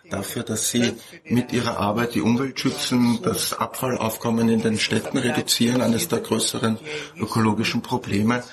Dafür, 0.10 0.44
dass 0.44 0.70
sie 0.70 0.94
mit 1.26 1.52
ihrer 1.52 1.78
Arbeit 1.78 2.16
die 2.16 2.22
Umwelt 2.22 2.60
schützen, 2.60 3.20
das 3.22 3.54
Abfallaufkommen 3.54 4.50
in 4.50 4.62
den 4.62 4.80
Städten 4.80 5.18
reduzieren, 5.18 5.82
eines 5.82 6.08
der 6.08 6.20
größeren 6.20 6.78
ökologischen 7.18 7.82
Probleme. 7.82 8.44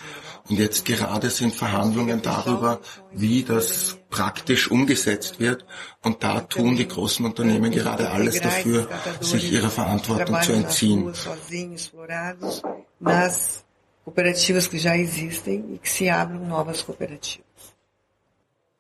Und 0.51 0.59
jetzt 0.59 0.85
gerade 0.85 1.31
sind 1.31 1.55
Verhandlungen 1.55 2.23
darüber, 2.23 2.81
wie 3.13 3.45
das 3.45 3.99
praktisch 4.11 4.69
umgesetzt 4.69 5.39
wird. 5.39 5.65
Und 6.03 6.25
da 6.25 6.41
tun 6.41 6.75
die 6.75 6.89
großen 6.89 7.25
Unternehmen 7.25 7.71
gerade 7.71 8.11
alles 8.11 8.41
dafür, 8.41 8.89
sich 9.21 9.53
ihrer 9.53 9.71
Verantwortung 9.71 10.43
zu 10.43 10.53
entziehen. 10.53 11.13
e. 17.37 17.41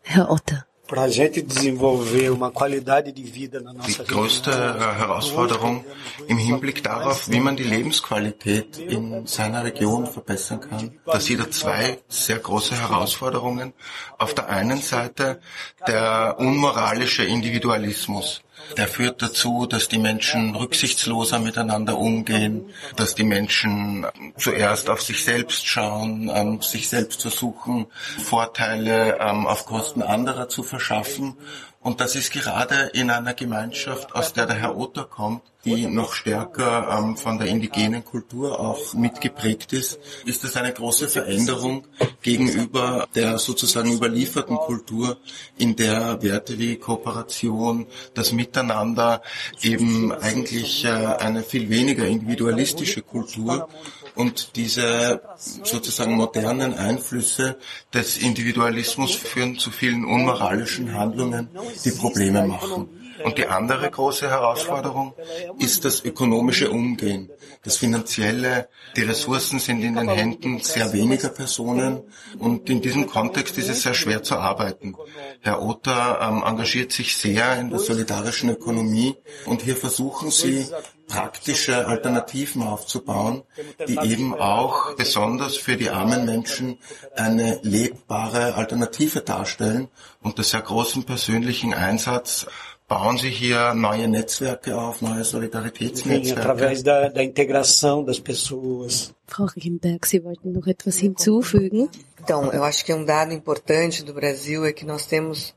Herr 0.02 0.30
Otter. 0.30 0.66
Para 0.90 1.02
a 1.02 1.08
gente 1.08 1.40
desenvolver 1.40 2.30
uma 2.30 2.50
qualidade 2.50 3.12
de 3.12 3.22
vida 3.22 3.60
na 3.60 3.72
Die 3.72 3.94
größte 3.94 4.50
äh, 4.50 4.98
Herausforderung 4.98 5.84
im 6.26 6.36
Hinblick 6.36 6.82
darauf, 6.82 7.28
wie 7.30 7.38
man 7.38 7.54
die 7.56 7.62
Lebensqualität 7.62 8.76
in 8.76 9.24
seiner 9.24 9.62
Region 9.62 10.08
verbessern 10.08 10.60
kann. 10.60 10.98
Da 11.06 11.20
sieht 11.20 11.38
er 11.38 11.48
zwei 11.52 12.00
sehr 12.08 12.40
große 12.40 12.74
Herausforderungen. 12.74 13.72
Auf 14.18 14.34
der 14.34 14.48
einen 14.48 14.82
Seite 14.82 15.40
der 15.86 16.34
unmoralische 16.40 17.22
Individualismus. 17.22 18.42
Der 18.76 18.88
führt 18.88 19.22
dazu, 19.22 19.66
dass 19.66 19.88
die 19.88 19.98
Menschen 19.98 20.54
rücksichtsloser 20.54 21.38
miteinander 21.38 21.98
umgehen, 21.98 22.70
dass 22.96 23.14
die 23.14 23.24
Menschen 23.24 24.06
zuerst 24.36 24.88
auf 24.88 25.02
sich 25.02 25.24
selbst 25.24 25.66
schauen, 25.66 26.30
ähm, 26.32 26.62
sich 26.62 26.88
selbst 26.88 27.22
versuchen, 27.22 27.86
Vorteile 28.22 29.18
ähm, 29.20 29.46
auf 29.46 29.66
Kosten 29.66 30.02
anderer 30.02 30.48
zu 30.48 30.62
verschaffen 30.62 31.36
Und 31.82 32.00
das 32.00 32.14
ist 32.14 32.30
gerade 32.30 32.90
in 32.92 33.10
einer 33.10 33.32
Gemeinschaft, 33.32 34.14
aus 34.14 34.34
der 34.34 34.44
der 34.44 34.56
Herr 34.56 34.76
Otter 34.76 35.04
kommt, 35.04 35.42
die 35.64 35.86
noch 35.86 36.12
stärker 36.12 36.88
ähm, 36.98 37.16
von 37.16 37.38
der 37.38 37.48
indigenen 37.48 38.04
Kultur 38.04 38.60
auch 38.60 38.92
mitgeprägt 38.92 39.72
ist, 39.72 39.98
ist 40.26 40.44
das 40.44 40.56
eine 40.56 40.72
große 40.72 41.08
Veränderung 41.08 41.86
gegenüber 42.22 43.08
der 43.14 43.38
sozusagen 43.38 43.92
überlieferten 43.92 44.56
Kultur, 44.56 45.18
in 45.56 45.74
der 45.76 46.22
Werte 46.22 46.58
wie 46.58 46.76
Kooperation, 46.76 47.86
das 48.14 48.32
Miteinander 48.32 49.22
eben 49.62 50.12
eigentlich 50.12 50.84
äh, 50.84 50.88
eine 50.88 51.42
viel 51.42 51.70
weniger 51.70 52.06
individualistische 52.06 53.00
Kultur 53.02 53.68
und 54.14 54.56
diese 54.56 55.22
sozusagen 55.36 56.14
modernen 56.14 56.74
Einflüsse 56.74 57.56
des 57.92 58.18
Individualismus 58.18 59.14
führen 59.14 59.58
zu 59.58 59.70
vielen 59.70 60.04
unmoralischen 60.04 60.94
Handlungen, 60.94 61.48
die 61.84 61.90
Probleme 61.92 62.46
machen. 62.46 62.99
Und 63.24 63.38
die 63.38 63.46
andere 63.46 63.90
große 63.90 64.28
Herausforderung 64.28 65.14
ist 65.58 65.84
das 65.84 66.04
ökonomische 66.04 66.70
Umgehen, 66.70 67.30
das 67.62 67.76
Finanzielle. 67.76 68.68
Die 68.96 69.02
Ressourcen 69.02 69.58
sind 69.58 69.82
in 69.82 69.94
den 69.94 70.08
Händen 70.08 70.60
sehr 70.60 70.92
weniger 70.92 71.28
Personen 71.28 72.02
und 72.38 72.68
in 72.70 72.80
diesem 72.80 73.06
Kontext 73.06 73.58
ist 73.58 73.68
es 73.68 73.82
sehr 73.82 73.94
schwer 73.94 74.22
zu 74.22 74.36
arbeiten. 74.36 74.96
Herr 75.40 75.62
Otter 75.62 76.20
ähm, 76.22 76.42
engagiert 76.44 76.92
sich 76.92 77.16
sehr 77.16 77.58
in 77.58 77.70
der 77.70 77.78
solidarischen 77.78 78.50
Ökonomie 78.50 79.16
und 79.46 79.62
hier 79.62 79.76
versuchen 79.76 80.30
Sie, 80.30 80.66
praktische 81.10 81.88
Alternativen 81.88 82.62
aufzubauen, 82.62 83.42
die 83.88 83.98
eben 83.98 84.32
auch 84.34 84.94
besonders 84.94 85.56
für 85.56 85.76
die 85.76 85.90
armen 85.90 86.24
Menschen 86.24 86.78
eine 87.16 87.58
lebbare 87.62 88.54
Alternative 88.54 89.20
darstellen. 89.20 89.88
Unter 90.22 90.44
sehr 90.44 90.60
großem 90.60 91.04
persönlichen 91.04 91.74
Einsatz 91.74 92.46
bauen 92.90 93.16
Sie 93.16 93.30
hier 93.30 93.72
neue 93.72 94.08
Netzwerke 94.08 94.76
auf, 94.76 95.00
neue 95.00 95.24
Solidaritätsnetzwerke? 95.24 96.40
Através 96.40 96.82
da, 96.82 97.08
da 97.08 97.22
integração 97.22 98.04
das 98.04 98.18
pessoas. 98.18 99.14
Frau 99.28 99.46
Riemberg, 99.46 100.04
Sie 100.06 100.22
wollten 100.24 100.52
noch 100.52 100.66
etwas 100.66 100.98
hinzufügen? 100.98 101.88
Então, 102.18 102.52
eu 102.52 102.64
acho 102.64 102.84
que 102.84 102.92
um 102.92 103.04
dado 103.04 103.32
importante 103.32 104.04
do 104.04 104.12
Brasil 104.12 104.64
é 104.64 104.72
que 104.72 104.84
nós 104.84 105.06
temos 105.06 105.54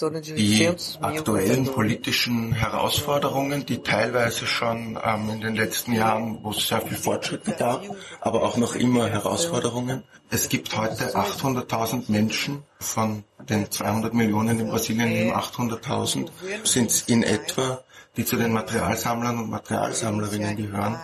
die 0.00 0.68
aktuellen 1.00 1.66
politischen 1.66 2.52
Herausforderungen, 2.52 3.64
die 3.64 3.78
teilweise 3.78 4.46
schon 4.46 4.98
ähm, 5.02 5.30
in 5.30 5.40
den 5.40 5.54
letzten 5.54 5.92
Jahren, 5.92 6.38
wo 6.42 6.50
es 6.50 6.66
sehr 6.66 6.80
viel 6.80 6.96
Fortschritte 6.96 7.52
gab, 7.52 7.84
aber 8.20 8.42
auch 8.42 8.56
noch 8.56 8.74
immer 8.74 9.08
Herausforderungen. 9.08 10.02
Es 10.30 10.48
gibt 10.48 10.76
heute 10.76 11.14
800.000 11.14 12.10
Menschen, 12.10 12.64
von 12.80 13.22
den 13.48 13.70
200 13.70 14.12
Millionen 14.14 14.58
in 14.58 14.68
Brasilien 14.68 15.10
leben 15.10 15.32
800.000, 15.32 16.28
sind 16.64 16.90
es 16.90 17.02
in 17.02 17.22
etwa, 17.22 17.84
die 18.16 18.24
zu 18.24 18.36
den 18.36 18.52
Materialsammlern 18.52 19.38
und 19.38 19.50
Materialsammlerinnen 19.50 20.56
gehören. 20.56 20.98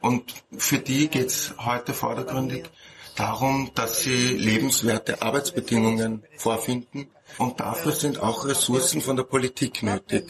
Und 0.00 0.34
für 0.58 0.78
die 0.78 1.08
geht 1.08 1.28
es 1.28 1.54
heute 1.58 1.94
vordergründig 1.94 2.64
darum, 3.16 3.70
dass 3.74 4.00
sie 4.00 4.36
lebenswerte 4.36 5.22
Arbeitsbedingungen 5.22 6.24
vorfinden, 6.36 7.08
und 7.38 7.60
dafür 7.60 7.92
sind 7.92 8.20
auch 8.20 8.46
Ressourcen 8.46 9.00
von 9.00 9.16
der 9.16 9.24
Politik 9.24 9.82
nötig. 9.82 10.24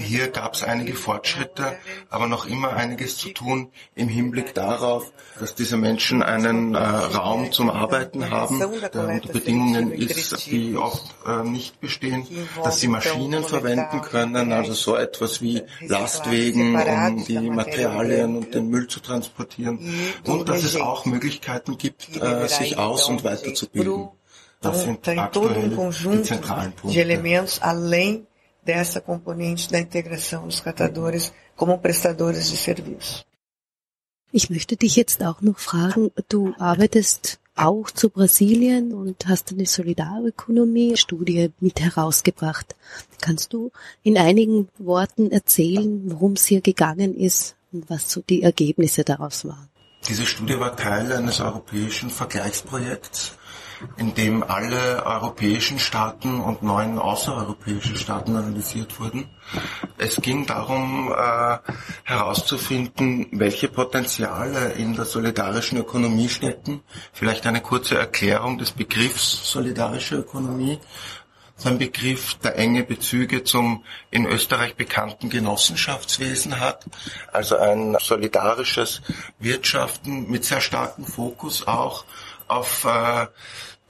Hier 0.00 0.28
gab 0.28 0.54
es 0.54 0.62
einige 0.62 0.94
Fortschritte, 0.94 1.76
aber 2.08 2.26
noch 2.26 2.46
immer 2.46 2.72
einiges 2.72 3.18
zu 3.18 3.30
tun 3.30 3.70
im 3.94 4.08
Hinblick 4.08 4.54
darauf, 4.54 5.12
dass 5.38 5.54
diese 5.54 5.76
Menschen 5.76 6.22
einen 6.22 6.74
äh, 6.74 6.78
Raum 6.78 7.52
zum 7.52 7.70
Arbeiten 7.70 8.30
haben, 8.30 8.58
der 8.58 9.08
unter 9.08 9.32
Bedingungen 9.32 9.92
ist, 9.92 10.46
die 10.46 10.76
oft 10.76 11.04
äh, 11.26 11.42
nicht 11.42 11.80
bestehen, 11.80 12.26
dass 12.64 12.80
sie 12.80 12.88
Maschinen 12.88 13.44
verwenden 13.44 14.00
können, 14.00 14.52
also 14.52 14.72
so 14.72 14.96
etwas 14.96 15.42
wie 15.42 15.62
Lastwegen, 15.80 16.76
um 16.76 17.24
die 17.24 17.38
Materialien 17.38 18.36
und 18.36 18.54
den 18.54 18.70
Müll 18.70 18.86
zu 18.86 19.00
transportieren, 19.00 19.78
und 20.24 20.48
dass 20.48 20.64
es 20.64 20.76
auch 20.76 21.04
Möglichkeiten 21.04 21.76
gibt, 21.76 22.16
äh, 22.16 22.48
sich 22.48 22.78
aus- 22.78 23.08
und 23.08 23.22
weiterzubilden. 23.22 24.08
Sind 24.62 25.00
tem 25.00 25.16
todo 25.32 25.58
um 25.58 25.74
conjunto 25.74 26.34
de 26.84 26.98
elementos 26.98 27.58
além 27.62 28.26
dessa 28.62 29.00
componente 29.00 29.70
da 29.70 29.78
integração 29.78 30.46
dos 30.46 30.60
catadores 30.60 31.32
como 31.56 31.78
prestadores 31.78 32.50
de 32.50 32.56
serviço. 32.56 33.24
Ich 34.32 34.48
möchte 34.48 34.76
dich 34.76 34.96
jetzt 34.96 35.22
auch 35.22 35.40
noch 35.40 35.58
fragen, 35.58 36.12
du 36.28 36.54
arbeitest 36.58 37.40
auch 37.56 37.90
zu 37.90 38.10
Brasilien 38.10 38.92
und 38.92 39.26
hast 39.26 39.50
eine 39.50 39.66
Solidarökonomie-Studie 39.66 41.52
mit 41.58 41.80
herausgebracht. 41.80 42.76
Kannst 43.20 43.52
du 43.52 43.72
in 44.02 44.16
einigen 44.16 44.68
Worten 44.78 45.30
erzählen, 45.30 46.02
worum 46.12 46.34
es 46.34 46.46
hier 46.46 46.60
gegangen 46.60 47.16
ist 47.16 47.56
und 47.72 47.90
was 47.90 48.10
so 48.10 48.22
die 48.22 48.42
Ergebnisse 48.42 49.04
daraus 49.04 49.44
waren? 49.44 49.68
Diese 50.08 50.24
Studie 50.24 50.58
war 50.58 50.76
Teil 50.76 51.12
eines 51.12 51.40
europäischen 51.40 52.08
Vergleichsprojekts 52.08 53.32
in 53.96 54.14
dem 54.14 54.42
alle 54.42 55.04
europäischen 55.04 55.78
Staaten 55.78 56.40
und 56.40 56.62
neun 56.62 56.98
außereuropäische 56.98 57.96
Staaten 57.96 58.36
analysiert 58.36 58.98
wurden. 59.00 59.28
Es 59.98 60.16
ging 60.16 60.46
darum 60.46 61.12
äh, 61.12 61.58
herauszufinden, 62.04 63.26
welche 63.32 63.68
Potenziale 63.68 64.72
in 64.72 64.94
der 64.94 65.04
solidarischen 65.04 65.78
Ökonomie 65.78 66.28
stecken. 66.28 66.82
Vielleicht 67.12 67.46
eine 67.46 67.60
kurze 67.60 67.98
Erklärung 67.98 68.58
des 68.58 68.72
Begriffs 68.72 69.50
solidarische 69.50 70.16
Ökonomie 70.16 70.78
so 71.60 71.68
ein 71.68 71.78
Begriff, 71.78 72.36
der 72.36 72.56
enge 72.56 72.84
Bezüge 72.84 73.44
zum 73.44 73.84
in 74.10 74.24
Österreich 74.24 74.76
bekannten 74.76 75.28
Genossenschaftswesen 75.28 76.58
hat, 76.58 76.86
also 77.32 77.56
ein 77.58 77.96
solidarisches 78.00 79.02
Wirtschaften 79.38 80.30
mit 80.30 80.46
sehr 80.46 80.62
starkem 80.62 81.04
Fokus 81.04 81.66
auch 81.66 82.06
auf 82.48 82.86
äh, 82.86 83.26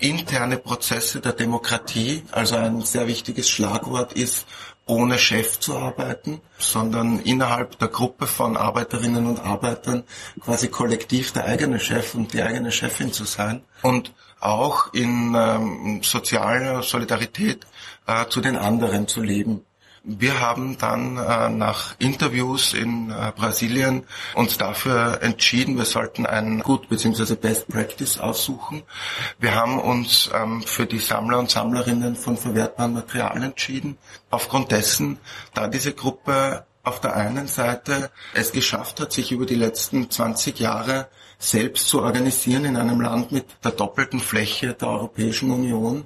interne 0.00 0.56
Prozesse 0.56 1.20
der 1.20 1.32
Demokratie, 1.32 2.22
also 2.32 2.56
ein 2.56 2.82
sehr 2.82 3.06
wichtiges 3.06 3.48
Schlagwort 3.48 4.12
ist, 4.14 4.46
ohne 4.86 5.18
Chef 5.18 5.60
zu 5.60 5.76
arbeiten, 5.76 6.40
sondern 6.58 7.20
innerhalb 7.20 7.78
der 7.78 7.88
Gruppe 7.88 8.26
von 8.26 8.56
Arbeiterinnen 8.56 9.26
und 9.26 9.38
Arbeitern 9.38 10.02
quasi 10.40 10.68
kollektiv 10.68 11.32
der 11.32 11.44
eigene 11.44 11.78
Chef 11.78 12.14
und 12.14 12.32
die 12.32 12.42
eigene 12.42 12.72
Chefin 12.72 13.12
zu 13.12 13.24
sein 13.24 13.62
und 13.82 14.12
auch 14.40 14.92
in 14.92 15.34
ähm, 15.36 16.00
sozialer 16.02 16.82
Solidarität 16.82 17.66
äh, 18.06 18.26
zu 18.26 18.40
den 18.40 18.56
anderen 18.56 19.06
zu 19.06 19.22
leben. 19.22 19.64
Wir 20.02 20.40
haben 20.40 20.78
dann 20.78 21.18
äh, 21.18 21.50
nach 21.50 21.94
Interviews 21.98 22.72
in 22.72 23.10
äh, 23.10 23.32
Brasilien 23.36 24.04
uns 24.34 24.56
dafür 24.56 25.18
entschieden, 25.22 25.76
wir 25.76 25.84
sollten 25.84 26.24
ein 26.24 26.60
Gut 26.60 26.88
bzw. 26.88 27.34
Best 27.34 27.68
Practice 27.68 28.18
aussuchen. 28.18 28.82
Wir 29.38 29.54
haben 29.54 29.78
uns 29.78 30.30
ähm, 30.34 30.62
für 30.62 30.86
die 30.86 30.98
Sammler 30.98 31.38
und 31.38 31.50
Sammlerinnen 31.50 32.16
von 32.16 32.38
verwertbaren 32.38 32.94
Materialien 32.94 33.42
entschieden. 33.42 33.98
Aufgrund 34.30 34.72
dessen, 34.72 35.18
da 35.52 35.68
diese 35.68 35.92
Gruppe 35.92 36.64
auf 36.82 37.00
der 37.00 37.14
einen 37.14 37.46
Seite 37.46 38.10
es 38.32 38.52
geschafft 38.52 39.00
hat, 39.00 39.12
sich 39.12 39.32
über 39.32 39.44
die 39.44 39.54
letzten 39.54 40.10
20 40.10 40.58
Jahre 40.58 41.08
selbst 41.38 41.88
zu 41.88 42.02
organisieren 42.02 42.64
in 42.64 42.76
einem 42.76 43.00
Land 43.00 43.32
mit 43.32 43.46
der 43.64 43.72
doppelten 43.72 44.20
Fläche 44.20 44.74
der 44.74 44.88
Europäischen 44.88 45.50
Union, 45.50 46.04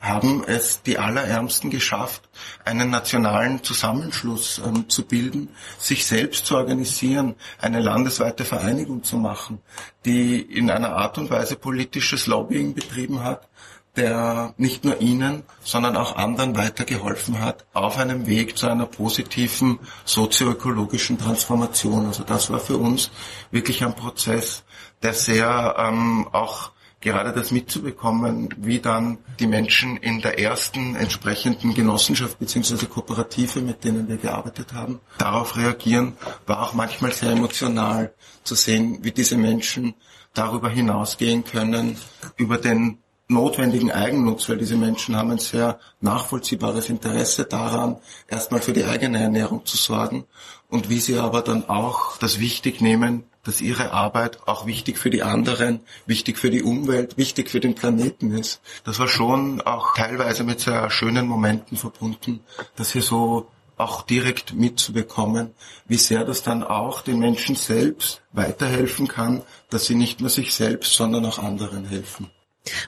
haben 0.00 0.44
es 0.46 0.82
die 0.82 0.98
Allerärmsten 0.98 1.70
geschafft, 1.70 2.28
einen 2.64 2.90
nationalen 2.90 3.62
Zusammenschluss 3.62 4.60
ähm, 4.64 4.88
zu 4.88 5.04
bilden, 5.04 5.48
sich 5.78 6.06
selbst 6.06 6.46
zu 6.46 6.56
organisieren, 6.56 7.34
eine 7.60 7.80
landesweite 7.80 8.44
Vereinigung 8.44 9.02
zu 9.02 9.16
machen, 9.16 9.60
die 10.04 10.40
in 10.40 10.70
einer 10.70 10.94
Art 10.94 11.18
und 11.18 11.30
Weise 11.30 11.56
politisches 11.56 12.26
Lobbying 12.26 12.74
betrieben 12.74 13.24
hat, 13.24 13.48
der 13.96 14.54
nicht 14.58 14.84
nur 14.84 15.00
Ihnen, 15.00 15.42
sondern 15.64 15.96
auch 15.96 16.16
anderen 16.16 16.56
weitergeholfen 16.56 17.40
hat 17.40 17.64
auf 17.72 17.96
einem 17.98 18.26
Weg 18.26 18.56
zu 18.58 18.68
einer 18.68 18.86
positiven 18.86 19.78
sozioökologischen 20.04 21.18
Transformation. 21.18 22.06
Also 22.06 22.22
das 22.22 22.50
war 22.50 22.60
für 22.60 22.76
uns 22.76 23.10
wirklich 23.50 23.82
ein 23.82 23.94
Prozess, 23.94 24.64
der 25.02 25.14
sehr 25.14 25.76
ähm, 25.78 26.28
auch 26.32 26.72
gerade 27.06 27.32
das 27.32 27.52
mitzubekommen, 27.52 28.48
wie 28.56 28.80
dann 28.80 29.18
die 29.38 29.46
Menschen 29.46 29.96
in 29.96 30.22
der 30.22 30.40
ersten 30.40 30.96
entsprechenden 30.96 31.72
Genossenschaft 31.72 32.40
bzw. 32.40 32.86
Kooperative, 32.86 33.60
mit 33.60 33.84
denen 33.84 34.08
wir 34.08 34.16
gearbeitet 34.16 34.72
haben, 34.72 34.98
darauf 35.16 35.56
reagieren, 35.56 36.14
war 36.46 36.64
auch 36.64 36.74
manchmal 36.74 37.12
sehr 37.12 37.30
emotional 37.30 38.12
zu 38.42 38.56
sehen, 38.56 38.98
wie 39.02 39.12
diese 39.12 39.36
Menschen 39.36 39.94
darüber 40.34 40.68
hinausgehen 40.68 41.44
können, 41.44 41.96
über 42.36 42.58
den 42.58 42.98
notwendigen 43.28 43.92
Eigennutz, 43.92 44.48
weil 44.48 44.58
diese 44.58 44.76
Menschen 44.76 45.14
haben 45.14 45.30
ein 45.30 45.38
sehr 45.38 45.78
nachvollziehbares 46.00 46.90
Interesse 46.90 47.44
daran, 47.44 47.98
erstmal 48.26 48.60
für 48.60 48.72
die 48.72 48.84
eigene 48.84 49.20
Ernährung 49.20 49.64
zu 49.64 49.76
sorgen 49.76 50.24
und 50.68 50.90
wie 50.90 50.98
sie 50.98 51.18
aber 51.18 51.42
dann 51.42 51.68
auch 51.68 52.16
das 52.18 52.40
wichtig 52.40 52.80
nehmen, 52.80 53.24
dass 53.46 53.60
ihre 53.60 53.92
Arbeit 53.92 54.46
auch 54.46 54.66
wichtig 54.66 54.98
für 54.98 55.10
die 55.10 55.22
anderen, 55.22 55.80
wichtig 56.06 56.38
für 56.38 56.50
die 56.50 56.62
Umwelt, 56.62 57.16
wichtig 57.16 57.50
für 57.50 57.60
den 57.60 57.74
Planeten 57.74 58.32
ist. 58.32 58.60
Das 58.84 58.98
war 58.98 59.08
schon 59.08 59.60
auch 59.60 59.94
teilweise 59.94 60.44
mit 60.44 60.60
sehr 60.60 60.90
schönen 60.90 61.26
Momenten 61.26 61.76
verbunden, 61.76 62.40
dass 62.74 62.92
hier 62.92 63.02
so 63.02 63.46
auch 63.76 64.02
direkt 64.02 64.54
mitzubekommen, 64.54 65.50
wie 65.86 65.98
sehr 65.98 66.24
das 66.24 66.42
dann 66.42 66.62
auch 66.62 67.02
den 67.02 67.18
Menschen 67.18 67.56
selbst 67.56 68.22
weiterhelfen 68.32 69.06
kann, 69.06 69.42
dass 69.70 69.86
sie 69.86 69.94
nicht 69.94 70.20
nur 70.20 70.30
sich 70.30 70.54
selbst, 70.54 70.94
sondern 70.94 71.24
auch 71.26 71.38
anderen 71.38 71.84
helfen. 71.84 72.30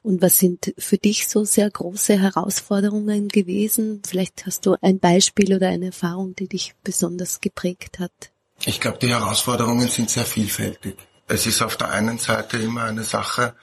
Und 0.03 0.23
was 0.23 0.39
sind 0.39 0.75
für 0.77 0.99
dich 0.99 1.29
so 1.29 1.45
sehr 1.45 1.71
große 1.71 2.19
Herausforderungen 2.19 3.29
gewesen? 3.29 4.03
Vielleicht 4.05 4.47
hast 4.47 4.67
du 4.67 4.77
ein 4.81 4.99
Beispiel 4.99 5.55
oder 5.55 5.69
eine 5.69 5.87
Erfahrung, 5.87 6.35
die 6.35 6.49
dich 6.49 6.75
besonders 6.83 7.41
geprägt 7.41 8.01
hat. 8.01 8.33
Ich 8.65 8.81
glaube, 8.81 8.99
die 8.99 9.11
Herausforderungen 9.11 9.89
sind 9.89 10.11
sehr 10.11 10.25
vielfältig. 10.25 10.97
Es 11.29 11.47
ist 11.47 11.63
auf 11.63 11.77
der 11.77 11.91
einen 11.91 12.19
Seite 12.19 12.57
immer 12.57 12.85
eine 12.85 13.05
Sache, 13.05 13.55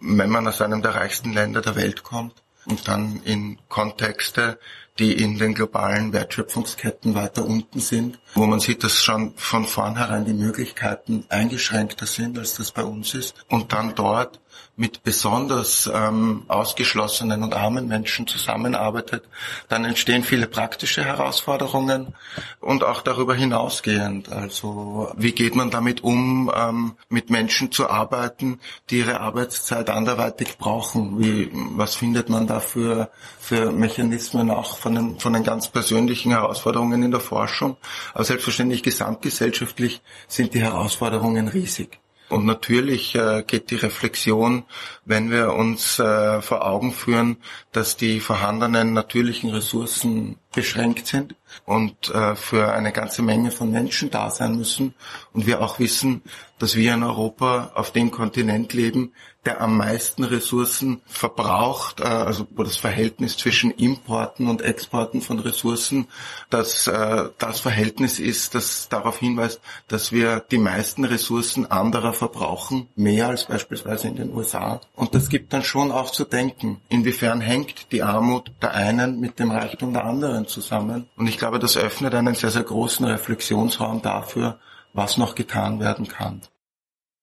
wenn 0.00 0.30
man 0.30 0.46
aus 0.46 0.60
einem 0.62 0.82
der 0.82 0.94
reichsten 0.94 1.32
Länder 1.32 1.60
der 1.60 1.76
Welt 1.76 2.02
kommt 2.02 2.42
und 2.64 2.88
dann 2.88 3.20
in 3.24 3.58
Kontexte, 3.68 4.58
die 4.98 5.12
in 5.12 5.38
den 5.38 5.54
globalen 5.54 6.12
Wertschöpfungsketten 6.12 7.14
weiter 7.14 7.44
unten 7.44 7.80
sind, 7.80 8.18
wo 8.34 8.46
man 8.46 8.60
sieht, 8.60 8.82
dass 8.84 9.02
schon 9.02 9.34
von 9.36 9.64
vornherein 9.64 10.24
die 10.24 10.32
Möglichkeiten 10.32 11.24
eingeschränkter 11.28 12.06
sind, 12.06 12.38
als 12.38 12.54
das 12.54 12.72
bei 12.72 12.82
uns 12.82 13.14
ist, 13.14 13.34
und 13.48 13.72
dann 13.72 13.94
dort 13.94 14.40
mit 14.78 15.02
besonders 15.02 15.90
ähm, 15.92 16.44
ausgeschlossenen 16.46 17.42
und 17.42 17.52
armen 17.52 17.88
Menschen 17.88 18.28
zusammenarbeitet, 18.28 19.24
dann 19.68 19.84
entstehen 19.84 20.22
viele 20.22 20.46
praktische 20.46 21.04
Herausforderungen 21.04 22.14
und 22.60 22.84
auch 22.84 23.02
darüber 23.02 23.34
hinausgehend. 23.34 24.30
Also 24.30 25.12
wie 25.16 25.32
geht 25.32 25.56
man 25.56 25.70
damit 25.70 26.04
um, 26.04 26.50
ähm, 26.54 26.94
mit 27.08 27.28
Menschen 27.28 27.72
zu 27.72 27.90
arbeiten, 27.90 28.60
die 28.88 28.98
ihre 28.98 29.20
Arbeitszeit 29.20 29.90
anderweitig 29.90 30.58
brauchen? 30.58 31.18
Wie, 31.18 31.50
was 31.52 31.96
findet 31.96 32.28
man 32.28 32.46
da 32.46 32.60
für, 32.60 33.10
für 33.40 33.72
Mechanismen 33.72 34.48
auch 34.48 34.78
von 34.78 34.94
den, 34.94 35.18
von 35.18 35.32
den 35.32 35.42
ganz 35.42 35.66
persönlichen 35.68 36.30
Herausforderungen 36.30 37.02
in 37.02 37.10
der 37.10 37.20
Forschung? 37.20 37.76
Aber 38.14 38.22
selbstverständlich 38.22 38.84
gesamtgesellschaftlich 38.84 40.02
sind 40.28 40.54
die 40.54 40.60
Herausforderungen 40.62 41.48
riesig. 41.48 41.98
Und 42.28 42.44
natürlich 42.44 43.14
äh, 43.14 43.42
geht 43.46 43.70
die 43.70 43.76
Reflexion, 43.76 44.64
wenn 45.04 45.30
wir 45.30 45.54
uns 45.54 45.98
äh, 45.98 46.42
vor 46.42 46.66
Augen 46.66 46.92
führen, 46.92 47.38
dass 47.72 47.96
die 47.96 48.20
vorhandenen 48.20 48.92
natürlichen 48.92 49.50
Ressourcen 49.50 50.36
beschränkt 50.54 51.06
sind 51.06 51.34
und 51.66 52.08
äh, 52.10 52.34
für 52.36 52.72
eine 52.72 52.92
ganze 52.92 53.22
Menge 53.22 53.50
von 53.50 53.70
Menschen 53.70 54.10
da 54.10 54.30
sein 54.30 54.56
müssen. 54.56 54.94
Und 55.32 55.46
wir 55.46 55.60
auch 55.60 55.78
wissen, 55.78 56.22
dass 56.58 56.74
wir 56.74 56.94
in 56.94 57.02
Europa 57.02 57.72
auf 57.74 57.92
dem 57.92 58.10
Kontinent 58.10 58.72
leben, 58.72 59.12
der 59.44 59.60
am 59.60 59.76
meisten 59.76 60.24
Ressourcen 60.24 61.00
verbraucht, 61.06 62.00
äh, 62.00 62.04
also 62.04 62.46
wo 62.54 62.64
das 62.64 62.76
Verhältnis 62.76 63.36
zwischen 63.36 63.70
Importen 63.70 64.48
und 64.48 64.62
Exporten 64.62 65.22
von 65.22 65.38
Ressourcen, 65.38 66.08
dass 66.50 66.86
äh, 66.86 67.28
das 67.38 67.60
Verhältnis 67.60 68.18
ist, 68.18 68.54
das 68.54 68.88
darauf 68.88 69.18
hinweist, 69.18 69.60
dass 69.86 70.12
wir 70.12 70.40
die 70.50 70.58
meisten 70.58 71.04
Ressourcen 71.04 71.70
anderer 71.70 72.12
verbrauchen, 72.12 72.88
mehr 72.96 73.28
als 73.28 73.44
beispielsweise 73.44 74.08
in 74.08 74.16
den 74.16 74.34
USA. 74.34 74.80
Und 74.96 75.14
das 75.14 75.28
gibt 75.28 75.52
dann 75.52 75.62
schon 75.62 75.92
auch 75.92 76.10
zu 76.10 76.24
denken, 76.24 76.80
inwiefern 76.88 77.40
hängt 77.40 77.92
die 77.92 78.02
Armut 78.02 78.50
der 78.60 78.74
einen 78.74 79.20
mit 79.20 79.38
dem 79.38 79.50
Reichtum 79.50 79.92
der 79.92 80.04
anderen 80.04 80.47
zusammen. 80.48 81.08
Und 81.16 81.28
ich 81.28 81.38
glaube, 81.38 81.58
das 81.58 81.76
öffnet 81.76 82.14
einen 82.14 82.34
sehr, 82.34 82.50
sehr 82.50 82.62
großen 82.62 83.06
Reflexionsraum 83.06 84.02
dafür, 84.02 84.58
was 84.92 85.16
noch 85.16 85.34
getan 85.34 85.80
werden 85.80 86.08
kann. 86.08 86.42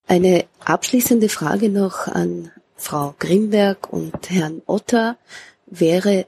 Eine 0.08 0.46
abschließende 0.64 1.30
Frage 1.30 1.70
noch 1.70 2.08
an 2.08 2.52
Frau 2.76 3.16
Grimberg 3.20 3.92
und 3.92 4.30
Herrn 4.30 4.62
Otter 4.66 5.18
wäre 5.66 6.28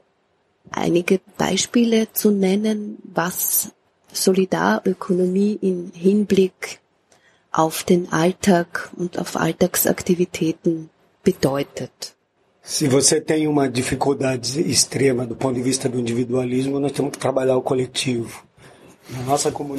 einige 0.70 1.20
Beispiele 1.36 2.12
zu 2.12 2.30
nennen, 2.30 2.98
was 3.04 3.72
Solidarökonomie 4.12 5.58
im 5.60 5.92
Hinblick 5.94 6.80
auf 7.52 7.84
den 7.84 8.12
Alltag 8.12 8.90
und 8.96 9.18
auf 9.18 9.36
Alltagsaktivitäten 9.36 10.90
bedeutet. 11.22 12.16
Se 12.68 12.86
você 12.86 13.18
tem 13.18 13.48
uma 13.48 13.66
dificuldade 13.66 14.60
extrema 14.60 15.24
do 15.24 15.34
ponto 15.34 15.54
de 15.54 15.62
vista 15.62 15.88
do 15.88 15.98
individualismo, 15.98 16.78
nós 16.78 16.92
temos 16.92 17.12
que 17.12 17.18
trabalhar 17.18 17.56
o 17.56 17.62
coletivo. 17.62 18.44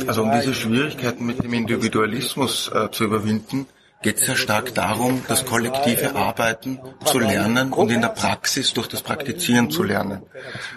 Also 0.08 0.24
um 0.24 0.32
diese 0.32 0.56
Schwierigkeiten 0.56 1.24
mit 1.24 1.40
dem 1.40 1.54
Individualismus 1.54 2.72
äh, 2.74 2.90
zu 2.90 3.04
überwinden, 3.04 3.68
geht 4.02 4.18
es 4.18 4.26
sehr 4.26 4.36
stark 4.36 4.74
darum, 4.74 5.22
das 5.28 5.46
kollektive 5.46 6.16
Arbeiten 6.16 6.80
zu 7.06 7.20
lernen 7.20 7.74
und 7.74 7.92
in 7.92 8.02
der 8.02 8.10
Praxis 8.10 8.74
durch 8.74 8.88
das 8.88 9.04
Praktizieren 9.04 9.70
zu 9.70 9.84
lernen. 9.84 10.24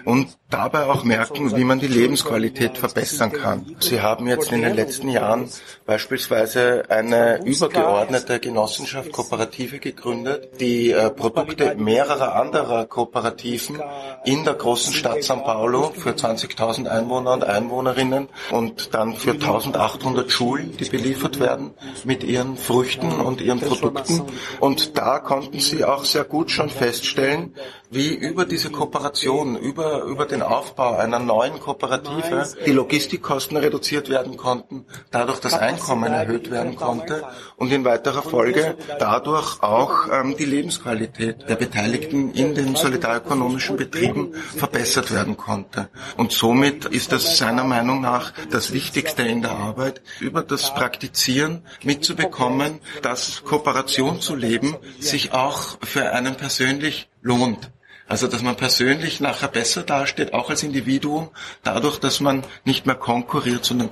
Und 0.05 0.37
dabei 0.53 0.85
auch 0.85 1.03
merken, 1.03 1.55
wie 1.55 1.63
man 1.63 1.79
die 1.79 1.87
Lebensqualität 1.87 2.77
verbessern 2.77 3.31
kann. 3.31 3.75
Sie 3.79 4.01
haben 4.01 4.27
jetzt 4.27 4.51
in 4.51 4.61
den 4.61 4.75
letzten 4.75 5.09
Jahren 5.09 5.49
beispielsweise 5.85 6.83
eine 6.89 7.43
übergeordnete 7.43 8.39
Genossenschaft 8.39 9.11
Kooperative 9.11 9.79
gegründet, 9.79 10.59
die 10.59 10.91
äh, 10.91 11.09
Produkte 11.09 11.75
mehrerer 11.75 12.35
anderer 12.35 12.85
Kooperativen 12.85 13.81
in 14.25 14.43
der 14.43 14.53
großen 14.53 14.93
Stadt 14.93 15.23
São 15.23 15.43
Paulo 15.43 15.91
für 15.95 16.11
20.000 16.11 16.87
Einwohner 16.87 17.33
und 17.33 17.43
Einwohnerinnen 17.43 18.29
und 18.51 18.93
dann 18.93 19.15
für 19.15 19.31
1.800 19.31 20.29
Schulen, 20.29 20.77
die 20.77 20.85
beliefert 20.85 21.39
werden 21.39 21.71
mit 22.03 22.23
ihren 22.23 22.57
Früchten 22.57 23.11
und 23.11 23.41
ihren 23.41 23.59
Produkten. 23.59 24.21
Und 24.59 24.97
da 24.97 25.19
konnten 25.19 25.59
sie 25.59 25.83
auch 25.83 26.05
sehr 26.05 26.23
gut 26.23 26.51
schon 26.51 26.69
feststellen, 26.69 27.55
wie 27.89 28.13
über 28.13 28.45
diese 28.45 28.69
Kooperation, 28.71 29.55
über, 29.55 30.03
über 30.03 30.25
den 30.25 30.42
Aufbau 30.49 30.95
einer 30.95 31.19
neuen 31.19 31.59
Kooperative 31.59 32.47
die 32.65 32.71
Logistikkosten 32.71 33.57
reduziert 33.57 34.09
werden 34.09 34.37
konnten, 34.37 34.85
dadurch 35.11 35.39
das 35.39 35.53
Einkommen 35.53 36.11
erhöht 36.13 36.51
werden 36.51 36.75
konnte 36.75 37.23
und 37.57 37.71
in 37.71 37.85
weiterer 37.85 38.21
Folge 38.21 38.75
dadurch 38.99 39.61
auch 39.61 40.07
ähm, 40.11 40.35
die 40.37 40.45
Lebensqualität 40.45 41.47
der 41.47 41.55
Beteiligten 41.55 42.31
in 42.33 42.55
den 42.55 42.75
solidarökonomischen 42.75 43.77
Betrieben 43.77 44.33
verbessert 44.33 45.11
werden 45.13 45.37
konnte. 45.37 45.89
Und 46.17 46.31
somit 46.31 46.85
ist 46.85 47.11
das 47.11 47.37
seiner 47.37 47.63
Meinung 47.63 48.01
nach 48.01 48.33
das 48.51 48.73
Wichtigste 48.73 49.23
in 49.23 49.41
der 49.41 49.51
Arbeit, 49.51 50.01
über 50.19 50.41
das 50.41 50.73
Praktizieren 50.73 51.65
mitzubekommen, 51.83 52.79
dass 53.01 53.43
Kooperation 53.43 54.21
zu 54.21 54.35
leben 54.35 54.77
sich 54.99 55.33
auch 55.33 55.77
für 55.81 56.11
einen 56.11 56.35
persönlich 56.35 57.09
lohnt. 57.21 57.71
Also 58.07 58.27
dass 58.27 58.41
man 58.41 58.55
persönlich 58.55 59.19
nachher 59.19 59.47
besser 59.47 59.83
dasteht, 59.83 60.33
auch 60.33 60.49
als 60.49 60.63
Individuum, 60.63 61.29
dadurch, 61.63 61.99
dass 61.99 62.19
man 62.19 62.43
nicht 62.65 62.85
mehr 62.85 62.95
konkurriert, 62.95 63.65
sondern. 63.65 63.89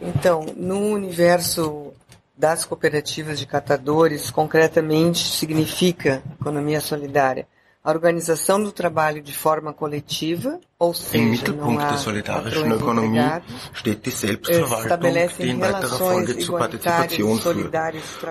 Então, 0.00 0.46
no 0.56 0.92
universo 0.94 1.94
das 2.36 2.64
cooperativas 2.68 3.40
de 3.40 3.46
catadores, 3.46 4.30
concretamente 4.30 5.18
significa 5.18 6.22
economia 6.40 6.80
solidária 6.80 7.46
a 7.88 7.90
organização 7.90 8.62
do 8.62 8.70
trabalho 8.70 9.22
de 9.22 9.32
forma 9.32 9.72
coletiva, 9.72 10.60
Im 11.10 11.30
Mittelpunkt 11.32 11.82
der 11.82 11.96
solidarischen 11.96 12.70
Ökonomie 12.70 13.28
steht 13.72 14.06
die 14.06 14.10
Selbstverwaltung, 14.10 15.28
die 15.36 15.48
in 15.48 15.60
weiterer 15.60 15.96
Folge 15.96 16.38
zur 16.38 16.56
Partizipation 16.56 17.40
führt. 17.40 17.74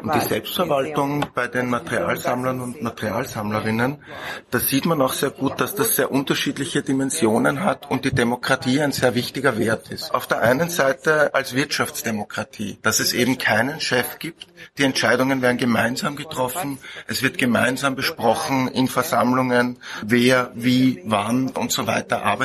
Und 0.01 0.15
die 0.15 0.21
Selbstverwaltung 0.21 1.25
bei 1.35 1.49
den 1.49 1.69
Materialsammlern 1.69 2.61
und 2.61 2.81
Materialsammlerinnen, 2.81 3.97
da 4.49 4.59
sieht 4.59 4.85
man 4.85 5.01
auch 5.01 5.11
sehr 5.11 5.31
gut, 5.31 5.59
dass 5.59 5.75
das 5.75 5.97
sehr 5.97 6.09
unterschiedliche 6.09 6.83
Dimensionen 6.83 7.65
hat 7.65 7.91
und 7.91 8.05
die 8.05 8.15
Demokratie 8.15 8.79
ein 8.79 8.93
sehr 8.93 9.13
wichtiger 9.13 9.59
Wert 9.59 9.91
ist. 9.91 10.15
Auf 10.15 10.25
der 10.25 10.39
einen 10.39 10.69
Seite 10.69 11.35
als 11.35 11.53
Wirtschaftsdemokratie, 11.53 12.77
dass 12.81 13.01
es 13.01 13.11
eben 13.11 13.37
keinen 13.37 13.81
Chef 13.81 14.19
gibt, 14.19 14.47
die 14.77 14.83
Entscheidungen 14.83 15.41
werden 15.41 15.57
gemeinsam 15.57 16.15
getroffen, 16.15 16.79
es 17.07 17.21
wird 17.21 17.37
gemeinsam 17.37 17.97
besprochen 17.97 18.69
in 18.69 18.87
Versammlungen, 18.87 19.79
wer, 20.01 20.51
wie, 20.55 21.01
wann 21.03 21.49
und 21.49 21.73
so 21.73 21.87
weiter 21.87 22.23
arbeitet. 22.23 22.36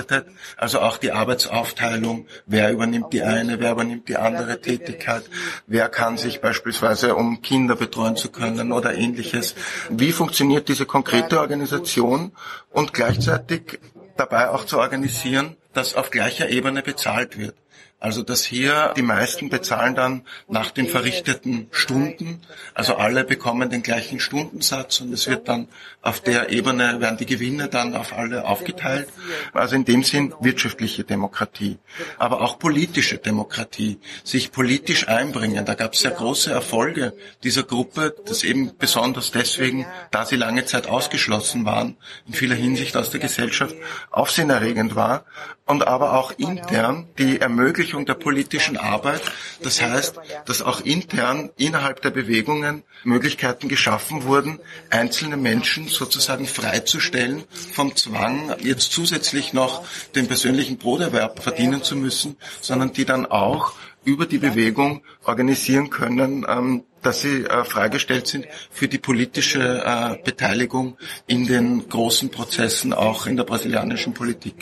Also 0.57 0.81
auch 0.81 0.99
die 0.99 1.13
Arbeitsaufteilung, 1.13 2.27
wer 2.47 2.71
übernimmt 2.71 3.13
die 3.13 3.23
eine, 3.23 3.61
wer 3.61 3.73
übernimmt 3.73 4.09
die 4.09 4.17
andere 4.17 4.61
Tätigkeit, 4.61 5.25
wer 5.67 5.89
kann 5.89 6.17
sich 6.17 6.41
beispielsweise, 6.41 7.15
um 7.15 7.43
Kinder 7.43 7.77
betreuen 7.77 8.17
zu 8.17 8.31
können 8.31 8.73
oder 8.73 8.95
ähnliches. 8.95 9.55
Wie 9.91 10.13
funktioniert 10.13 10.69
diese 10.69 10.87
konkrete 10.87 11.41
Organisation 11.41 12.33
und 12.71 12.93
gleichzeitig 12.93 13.79
dabei 14.17 14.51
auch 14.51 14.65
zu 14.65 14.79
organisieren, 14.79 15.57
dass 15.73 15.95
auf 15.95 16.11
gleicher 16.11 16.49
Ebene 16.49 16.83
bezahlt 16.83 17.39
wird. 17.39 17.55
Also 18.03 18.25
dass 18.25 18.45
hier 18.45 18.93
die 18.97 19.03
meisten 19.03 19.49
bezahlen 19.49 19.95
dann 19.95 20.23
nach 20.49 20.73
den 20.73 20.89
verrichteten 20.89 21.69
Stunden. 21.71 22.41
Also 22.75 22.97
alle 22.97 23.23
bekommen 23.23 23.71
den 23.71 23.85
gleichen 23.85 24.19
Stundensatz 24.19 25.01
und 25.01 25.13
es 25.13 25.29
wird 25.29 25.47
dann 25.47 25.69
auf 26.01 26.19
der 26.19 26.51
Ebene 26.51 27.01
werden 27.01 27.17
die 27.17 27.27
Gewinne 27.27 27.69
dann 27.69 27.95
auf 27.95 28.13
alle 28.13 28.45
aufgeteilt. 28.45 29.09
Also 29.53 29.77
in 29.77 29.85
dem 29.85 30.03
Sinn 30.03 30.35
wirtschaftliche 30.41 31.05
Demokratie, 31.05 31.79
aber 32.19 32.41
auch 32.41 32.59
politische 32.59 33.19
Demokratie, 33.19 34.01
sich 34.25 34.51
politisch 34.51 35.07
einbringen. 35.07 35.65
Da 35.65 35.75
gab 35.75 35.93
es 35.93 36.01
sehr 36.01 36.11
große 36.11 36.51
Erfolge 36.51 37.13
dieser 37.45 37.63
Gruppe, 37.63 38.17
das 38.27 38.43
eben 38.43 38.73
besonders 38.77 39.31
deswegen, 39.31 39.87
da 40.11 40.27
sie 40.27 40.35
lange 40.35 40.65
Zeit 40.65 40.89
ausgeschlossen 40.89 41.65
waren, 41.65 41.97
in 42.27 42.35
vieler 42.35 42.57
Hinsicht 42.57 42.97
aus 42.97 43.11
der 43.11 43.21
Gesellschaft, 43.21 43.77
aufsehenerregend 44.11 44.97
war 44.97 45.25
und 45.67 45.87
aber 45.87 46.15
auch 46.15 46.33
intern 46.37 47.07
die 47.17 47.41
Ermöglichung 47.41 47.92
der 48.01 48.15
politischen 48.15 48.77
Arbeit. 48.77 49.21
Das 49.63 49.81
heißt, 49.81 50.15
dass 50.47 50.63
auch 50.63 50.81
intern 50.81 51.51
innerhalb 51.57 52.03
der 52.03 52.11
Bewegungen 52.11 52.83
Möglichkeiten 53.05 53.69
geschaffen 53.69 54.25
wurden, 54.25 54.59
einzelne 54.91 55.37
Menschen 55.37 55.89
sozusagen 55.89 56.47
freizustellen 56.47 57.45
vom 57.73 57.95
Zwang, 57.97 58.55
jetzt 58.61 58.93
zusätzlich 58.93 59.53
noch 59.53 59.85
den 60.15 60.27
persönlichen 60.27 60.79
Broterwerb 60.79 61.43
verdienen 61.43 61.83
zu 61.83 61.97
müssen, 61.97 62.37
sondern 62.61 62.93
die 62.93 63.05
dann 63.05 63.27
auch 63.27 63.75
über 64.05 64.27
die 64.27 64.39
Bewegung 64.39 65.03
organisieren 65.25 65.91
können, 65.91 66.45
ähm, 66.49 66.85
dass 67.03 67.21
sie 67.23 67.45
äh, 67.45 67.65
freigestellt 67.65 68.27
sind 68.27 68.47
für 68.71 68.89
die 68.89 68.99
politische 68.99 69.83
äh, 69.85 70.23
Beteiligung 70.23 70.97
in 71.27 71.47
den 71.47 71.89
großen 71.89 72.31
Prozessen, 72.31 72.93
auch 72.93 73.27
in 73.27 73.37
der 73.37 73.45
brasilianischen 73.45 74.15
Politik. 74.15 74.55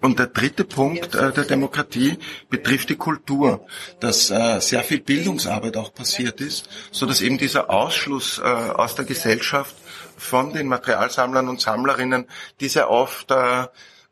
Und 0.00 0.18
der 0.18 0.26
dritte 0.26 0.64
Punkt 0.64 1.14
äh, 1.14 1.32
der 1.32 1.44
Demokratie 1.44 2.18
betrifft 2.50 2.90
die 2.90 2.96
Kultur, 2.96 3.66
dass 4.00 4.30
äh, 4.30 4.60
sehr 4.60 4.82
viel 4.84 5.00
Bildungsarbeit 5.00 5.76
auch 5.76 5.92
passiert 5.92 6.40
ist, 6.40 6.68
so 6.90 7.06
dass 7.06 7.22
eben 7.22 7.38
dieser 7.38 7.70
Ausschluss 7.70 8.38
äh, 8.38 8.42
aus 8.42 8.94
der 8.94 9.06
Gesellschaft 9.06 9.74
von 10.16 10.52
den 10.52 10.66
Materialsammlern 10.66 11.48
und 11.48 11.60
Sammlerinnen, 11.60 12.26
die 12.60 12.68
sehr 12.68 12.90
oft 12.90 13.30
äh, 13.30 13.66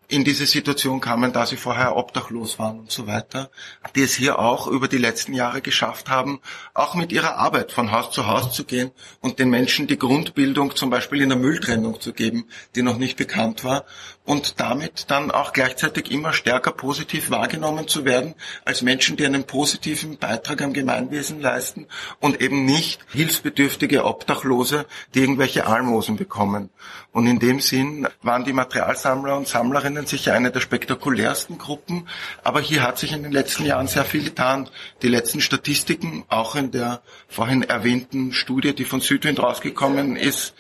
in 0.09 0.25
diese 0.25 0.47
Situation 0.47 1.01
kamen, 1.01 1.33
da 1.33 1.47
sie 1.47 1.57
vorher 1.57 1.97
obdachlos 1.97 2.59
waren 2.59 2.79
und 2.81 2.91
so 2.91 3.07
weiter, 3.07 3.51
die 3.95 4.03
es 4.03 4.15
hier 4.15 4.39
auch 4.39 4.67
über 4.69 4.89
die 4.89 4.99
letzten 4.99 5.35
Jahre 5.35 5.61
geschafft 5.61 6.09
haben, 6.09 6.41
auch 6.75 6.95
mit 6.95 7.13
ihrer 7.13 7.37
Arbeit 7.37 7.73
von 7.73 7.91
Haus 7.93 8.13
zu 8.13 8.27
Haus 8.27 8.53
zu 8.53 8.65
gehen 8.65 8.93
und 9.21 9.39
den 9.39 9.51
Menschen 9.51 9.87
die 9.87 9.99
Grundbildung 9.99 10.77
zum 10.77 10.91
Beispiel 10.91 11.23
in 11.23 11.29
der 11.29 11.39
Mülltrennung 11.39 12.01
zu 12.01 12.13
geben, 12.13 12.47
die 12.75 12.83
noch 12.83 12.99
nicht 12.99 13.17
bekannt 13.17 13.65
war 13.65 13.85
und 14.27 14.61
damit 14.61 15.11
dann 15.11 15.31
auch 15.31 15.53
gleichzeitig 15.53 16.11
immer 16.11 16.33
stärker 16.33 16.73
positiv 16.73 17.31
wahrgenommen 17.31 17.89
zu 17.89 18.05
werden 18.05 18.35
als 18.65 18.83
Menschen, 18.83 19.17
die 19.17 19.25
einen 19.25 19.45
positiven 19.45 20.19
Beitrag 20.19 20.61
am 20.61 20.73
Gemeinwesen 20.73 21.41
leisten 21.41 21.87
und 22.21 22.43
eben 22.43 22.65
nicht 22.65 23.01
hilfsbedürftige 23.13 24.05
Obdachlose, 24.05 24.87
die 25.15 25.21
irgendwelche 25.21 25.67
Almosen 25.67 26.17
bekommen. 26.17 26.71
Und 27.13 27.27
in 27.27 27.39
dem 27.39 27.61
Sinn 27.61 28.07
waren 28.23 28.45
die 28.45 28.53
Materialsammler 28.53 29.37
und 29.37 29.49
Sammlerinnen 29.49 30.07
sicher 30.07 30.35
eine 30.35 30.51
der 30.51 30.61
spektakulärsten 30.61 31.57
Gruppen, 31.57 32.09
aber 32.43 32.61
hier 32.61 32.83
hat 32.83 32.99
sich 32.99 33.13
in 33.13 33.23
den 33.23 33.33
letzten 33.33 33.65
Jahren 33.65 33.87
sehr 33.87 34.05
viel 34.05 34.25
getan. 34.25 34.69
Die 35.03 35.09
letzten 35.09 35.41
Statistiken, 35.41 36.25
auch 36.29 36.57
in 36.57 36.73
der 36.73 37.01
vorhin 37.29 37.63
erwähnten 37.63 38.33
Studie, 38.33 38.75
die 38.75 38.85
von 38.85 39.01
Südwind 39.01 39.41
rausgekommen 39.41 40.17
ist, 40.17 40.55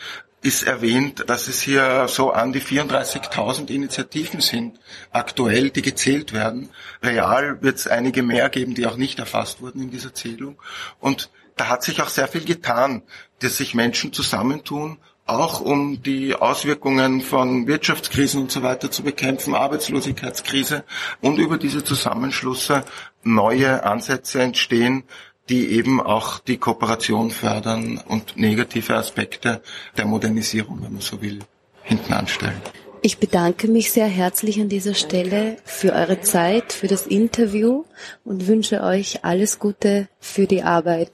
ist 0.47 0.63
erwähnt, 0.63 1.25
dass 1.27 1.49
es 1.49 1.61
hier 1.61 2.07
so 2.07 2.31
an 2.31 2.53
die 2.53 2.63
34.000 2.63 3.69
Initiativen 3.69 4.41
sind, 4.41 4.79
aktuell, 5.11 5.71
die 5.71 5.83
gezählt 5.83 6.33
werden. 6.33 6.71
Real 7.03 7.61
wird 7.63 7.79
es 7.79 7.89
einige 7.89 8.23
mehr 8.23 8.49
geben, 8.49 8.77
die 8.77 8.87
auch 8.87 8.97
nicht 8.97 9.19
erfasst 9.19 9.61
wurden 9.61 9.83
in 9.83 9.91
dieser 9.91 10.15
Zählung. 10.15 10.57
Und 11.01 11.31
da 11.57 11.69
hat 11.69 11.83
sich 11.83 12.01
auch 12.01 12.09
sehr 12.09 12.29
viel 12.29 12.45
getan, 12.45 13.03
dass 13.41 13.57
sich 13.57 13.75
Menschen 13.75 14.13
zusammentun, 14.13 14.99
auch 15.25 15.61
um 15.61 16.01
die 16.05 16.37
Auswirkungen 16.37 17.23
von 17.23 17.67
Wirtschaftskrisen 17.67 18.41
und 18.43 18.53
so 18.53 18.63
weiter 18.63 18.89
zu 18.89 19.03
bekämpfen, 19.03 19.57
Arbeitslosigkeitskrise 19.57 20.85
und 21.21 21.39
über 21.39 21.59
diese 21.59 21.83
Zusammenschlüsse 21.83 22.85
neue 23.25 23.83
Ansätze 23.83 24.41
entstehen, 24.43 25.03
die 25.49 25.69
eben 25.71 26.01
auch 26.01 26.39
die 26.39 26.57
Kooperation 26.57 27.31
fördern 27.31 28.01
und 28.07 28.37
negative 28.37 28.97
Aspekte 28.97 29.63
der 29.97 30.07
Modernisierung, 30.07 30.83
wenn 30.83 30.93
man 30.93 31.03
so 31.03 31.23
will, 31.23 31.41
hinten 31.83 32.13
anstellen. 32.13 32.61
Ich 33.03 33.19
bedanke 33.19 33.69
mich 33.69 33.93
sehr 33.93 34.09
herzlich 34.09 34.61
an 34.61 34.69
dieser 34.69 34.95
Stelle 34.95 35.59
für 35.65 35.93
eure 35.93 36.21
Zeit, 36.23 36.73
für 36.73 36.89
das 36.89 37.07
Interview 37.07 37.85
und 38.25 38.49
wünsche 38.49 38.83
euch 38.83 39.25
alles 39.25 39.61
Gute 39.61 40.09
für 40.19 40.47
die 40.47 40.63
Arbeit. 40.63 41.13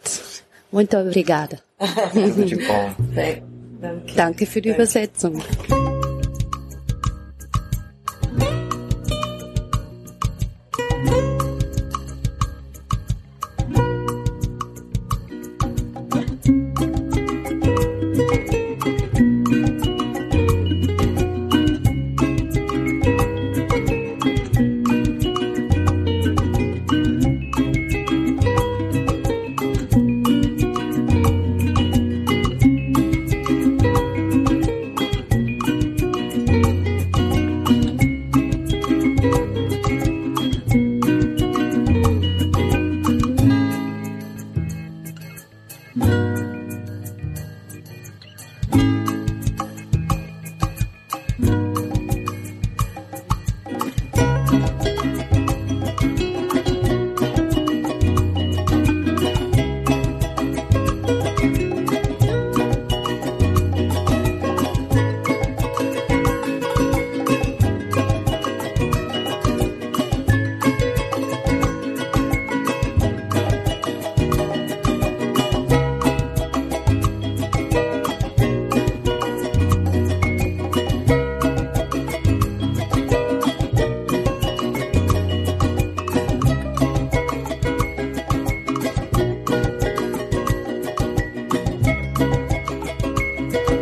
Muito 0.70 0.99
obrigada. 0.99 1.59
Danke 4.16 4.47
für 4.47 4.62
die 4.62 4.70
Übersetzung. 4.70 5.43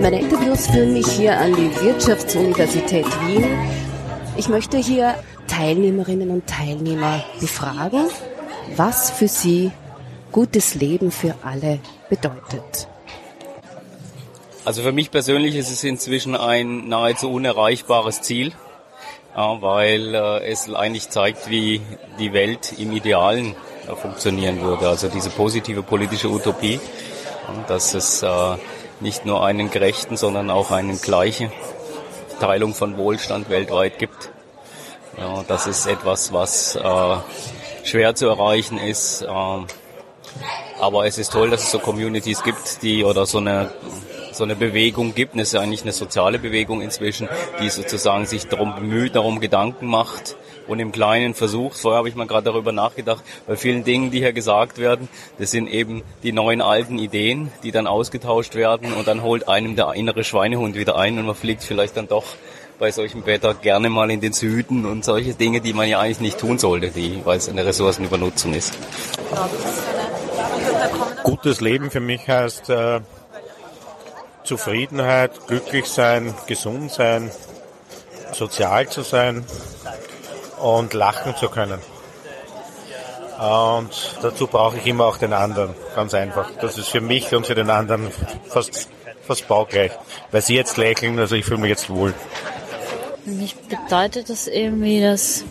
Meine 0.00 0.18
Interviews 0.18 0.66
führen 0.66 0.94
mich 0.94 1.06
hier 1.08 1.36
an 1.36 1.54
die 1.54 1.70
Wirtschaftsuniversität 1.82 3.04
Wien. 3.26 3.44
Ich 4.38 4.48
möchte 4.48 4.78
hier 4.78 5.14
Teilnehmerinnen 5.46 6.30
und 6.30 6.46
Teilnehmer 6.46 7.22
befragen, 7.38 8.08
was 8.76 9.10
für 9.10 9.28
sie 9.28 9.72
gutes 10.32 10.74
Leben 10.74 11.10
für 11.10 11.34
alle 11.42 11.80
bedeutet. 12.08 12.88
Also 14.64 14.82
für 14.82 14.92
mich 14.92 15.10
persönlich 15.10 15.54
ist 15.54 15.70
es 15.70 15.84
inzwischen 15.84 16.34
ein 16.34 16.88
nahezu 16.88 17.30
unerreichbares 17.30 18.22
Ziel, 18.22 18.52
weil 19.34 20.14
äh, 20.14 20.50
es 20.50 20.72
eigentlich 20.72 21.10
zeigt, 21.10 21.50
wie 21.50 21.82
die 22.18 22.32
Welt 22.32 22.72
im 22.78 22.92
Idealen 22.92 23.54
äh, 23.86 23.94
funktionieren 23.94 24.62
würde. 24.62 24.88
Also 24.88 25.08
diese 25.08 25.28
positive 25.28 25.82
politische 25.82 26.30
Utopie, 26.30 26.80
dass 27.68 27.92
es 27.92 28.22
äh, 28.22 28.56
nicht 29.00 29.26
nur 29.26 29.44
einen 29.44 29.70
gerechten, 29.70 30.16
sondern 30.16 30.50
auch 30.50 30.70
eine 30.70 30.96
gleiche 30.96 31.50
Teilung 32.40 32.74
von 32.74 32.96
Wohlstand 32.96 33.50
weltweit 33.50 33.98
gibt. 33.98 34.30
Ja, 35.18 35.44
das 35.46 35.66
ist 35.66 35.86
etwas, 35.86 36.32
was 36.32 36.76
äh, 36.76 37.16
schwer 37.84 38.14
zu 38.14 38.28
erreichen 38.28 38.78
ist. 38.78 39.22
Äh, 39.22 39.28
aber 40.80 41.06
es 41.06 41.18
ist 41.18 41.32
toll, 41.32 41.50
dass 41.50 41.64
es 41.64 41.70
so 41.70 41.78
Communities 41.78 42.42
gibt, 42.42 42.82
die 42.82 43.04
oder 43.04 43.26
so 43.26 43.38
eine 43.38 43.72
so 44.32 44.44
eine 44.44 44.56
Bewegung 44.56 45.14
gibt. 45.14 45.34
Es 45.36 45.52
ist 45.52 45.58
eigentlich 45.58 45.82
eine 45.82 45.92
soziale 45.92 46.38
Bewegung 46.38 46.80
inzwischen, 46.82 47.28
die 47.60 47.68
sozusagen 47.68 48.26
sich 48.26 48.46
darum 48.46 48.74
bemüht, 48.76 49.16
darum 49.16 49.40
Gedanken 49.40 49.86
macht 49.86 50.36
und 50.66 50.78
im 50.78 50.92
Kleinen 50.92 51.34
versucht. 51.34 51.78
Vorher 51.78 51.98
habe 51.98 52.08
ich 52.08 52.14
mal 52.14 52.26
gerade 52.26 52.44
darüber 52.44 52.72
nachgedacht, 52.72 53.22
bei 53.46 53.56
vielen 53.56 53.84
Dingen, 53.84 54.10
die 54.10 54.18
hier 54.18 54.32
gesagt 54.32 54.78
werden, 54.78 55.08
das 55.38 55.50
sind 55.50 55.66
eben 55.68 56.02
die 56.22 56.32
neuen 56.32 56.60
alten 56.60 56.98
Ideen, 56.98 57.50
die 57.62 57.72
dann 57.72 57.86
ausgetauscht 57.86 58.54
werden 58.54 58.92
und 58.92 59.08
dann 59.08 59.22
holt 59.22 59.48
einem 59.48 59.76
der 59.76 59.92
innere 59.94 60.24
Schweinehund 60.24 60.76
wieder 60.76 60.96
ein 60.96 61.18
und 61.18 61.26
man 61.26 61.34
fliegt 61.34 61.62
vielleicht 61.62 61.96
dann 61.96 62.08
doch 62.08 62.24
bei 62.78 62.90
solchem 62.90 63.26
Wetter 63.26 63.52
gerne 63.54 63.90
mal 63.90 64.10
in 64.10 64.22
den 64.22 64.32
Süden 64.32 64.86
und 64.86 65.04
solche 65.04 65.34
Dinge, 65.34 65.60
die 65.60 65.74
man 65.74 65.86
ja 65.86 66.00
eigentlich 66.00 66.20
nicht 66.20 66.38
tun 66.38 66.58
sollte, 66.58 66.88
die, 66.90 67.20
weil 67.24 67.36
es 67.36 67.48
eine 67.48 67.64
Ressourcenübernutzung 67.66 68.54
ist. 68.54 68.72
Gutes 71.22 71.60
Leben 71.60 71.90
für 71.90 72.00
mich 72.00 72.26
heißt 72.26 72.70
äh, 72.70 73.00
Zufriedenheit, 74.44 75.46
glücklich 75.46 75.86
sein, 75.86 76.34
gesund 76.46 76.90
sein, 76.90 77.30
sozial 78.32 78.88
zu 78.88 79.02
sein 79.02 79.44
und 80.60 80.94
lachen 80.94 81.36
zu 81.36 81.48
können. 81.48 81.80
Und 83.38 84.18
dazu 84.20 84.46
brauche 84.46 84.76
ich 84.76 84.86
immer 84.86 85.06
auch 85.06 85.16
den 85.16 85.32
anderen, 85.32 85.74
ganz 85.94 86.12
einfach. 86.12 86.50
Das 86.60 86.76
ist 86.76 86.88
für 86.88 87.00
mich 87.00 87.34
und 87.34 87.46
für 87.46 87.54
den 87.54 87.70
anderen 87.70 88.10
fast, 88.46 88.90
fast 89.26 89.48
baugleich. 89.48 89.92
Weil 90.30 90.42
sie 90.42 90.56
jetzt 90.56 90.76
lächeln, 90.76 91.18
also 91.18 91.36
ich 91.36 91.46
fühle 91.46 91.60
mich 91.60 91.70
jetzt 91.70 91.88
wohl. 91.88 92.12
Für 93.24 93.30
mich 93.30 93.56
bedeutet 93.56 94.28
das 94.28 94.46
irgendwie, 94.46 95.00
dass, 95.00 95.44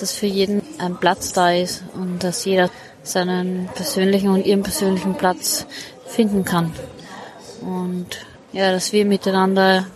dass 0.00 0.12
für 0.12 0.26
jeden 0.26 0.62
ein 0.78 0.96
Platz 0.96 1.32
da 1.32 1.52
ist 1.52 1.84
und 1.94 2.24
dass 2.24 2.44
jeder 2.44 2.68
seinen 3.04 3.68
persönlichen 3.74 4.30
und 4.30 4.44
ihren 4.44 4.64
persönlichen 4.64 5.14
Platz 5.14 5.66
finden 6.06 6.44
kann. 6.44 6.74
Und 7.60 8.08
ja, 8.52 8.72
dass 8.72 8.92
wir 8.92 9.04
miteinander 9.04 9.86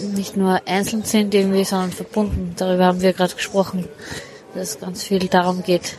nicht 0.00 0.36
nur 0.36 0.60
einzeln 0.66 1.04
sind 1.04 1.34
irgendwie, 1.34 1.64
sondern 1.64 1.92
verbunden. 1.92 2.54
Darüber 2.56 2.86
haben 2.86 3.00
wir 3.00 3.12
gerade 3.12 3.34
gesprochen, 3.34 3.88
dass 4.54 4.70
es 4.70 4.80
ganz 4.80 5.02
viel 5.02 5.26
darum 5.28 5.62
geht, 5.62 5.96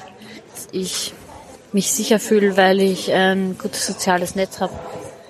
dass 0.53 0.67
ich 0.71 1.13
mich 1.71 1.91
sicher 1.91 2.19
fühle, 2.19 2.55
weil 2.57 2.79
ich 2.79 3.11
ein 3.11 3.57
gutes 3.57 3.87
soziales 3.87 4.35
Netz 4.35 4.59
habe. 4.59 4.73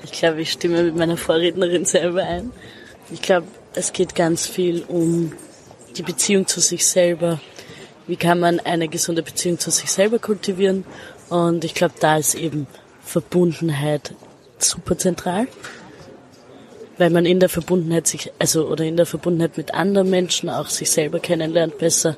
Ich 0.03 0.11
glaube, 0.11 0.41
ich 0.41 0.51
stimme 0.51 0.83
mit 0.83 0.95
meiner 0.95 1.17
Vorrednerin 1.17 1.85
selber 1.85 2.23
ein. 2.23 2.51
Ich 3.11 3.21
glaube, 3.21 3.47
es 3.73 3.93
geht 3.93 4.15
ganz 4.15 4.47
viel 4.47 4.83
um 4.87 5.31
die 5.95 6.03
Beziehung 6.03 6.47
zu 6.47 6.59
sich 6.59 6.85
selber. 6.85 7.39
Wie 8.07 8.17
kann 8.17 8.39
man 8.39 8.59
eine 8.59 8.89
gesunde 8.89 9.23
Beziehung 9.23 9.59
zu 9.59 9.71
sich 9.71 9.91
selber 9.91 10.19
kultivieren? 10.19 10.83
Und 11.29 11.63
ich 11.63 11.73
glaube, 11.73 11.93
da 11.99 12.17
ist 12.17 12.35
eben 12.35 12.67
Verbundenheit 13.03 14.13
super 14.57 14.97
zentral 14.97 15.47
weil 17.03 17.09
man 17.09 17.25
in 17.25 17.41
der 17.41 17.49
Verbundenheit 17.49 18.07
sich, 18.07 18.31
also 18.39 18.65
oder 18.69 18.85
in 18.85 18.95
der 18.95 19.05
Verbundenheit 19.05 19.57
mit 19.57 19.73
anderen 19.73 20.09
Menschen 20.09 20.49
auch 20.49 20.69
sich 20.69 20.89
selber 20.89 21.19
kennenlernt 21.19 21.77
besser 21.77 22.15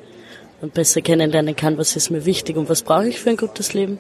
und 0.61 0.75
besser 0.75 1.01
kennenlernen 1.01 1.55
kann, 1.55 1.79
was 1.79 1.95
ist 1.95 2.11
mir 2.11 2.23
wichtig 2.23 2.55
und 2.55 2.69
was 2.69 2.83
brauche 2.83 3.07
ich 3.07 3.19
für 3.19 3.31
ein 3.31 3.37
gutes 3.37 3.73
Leben. 3.73 3.97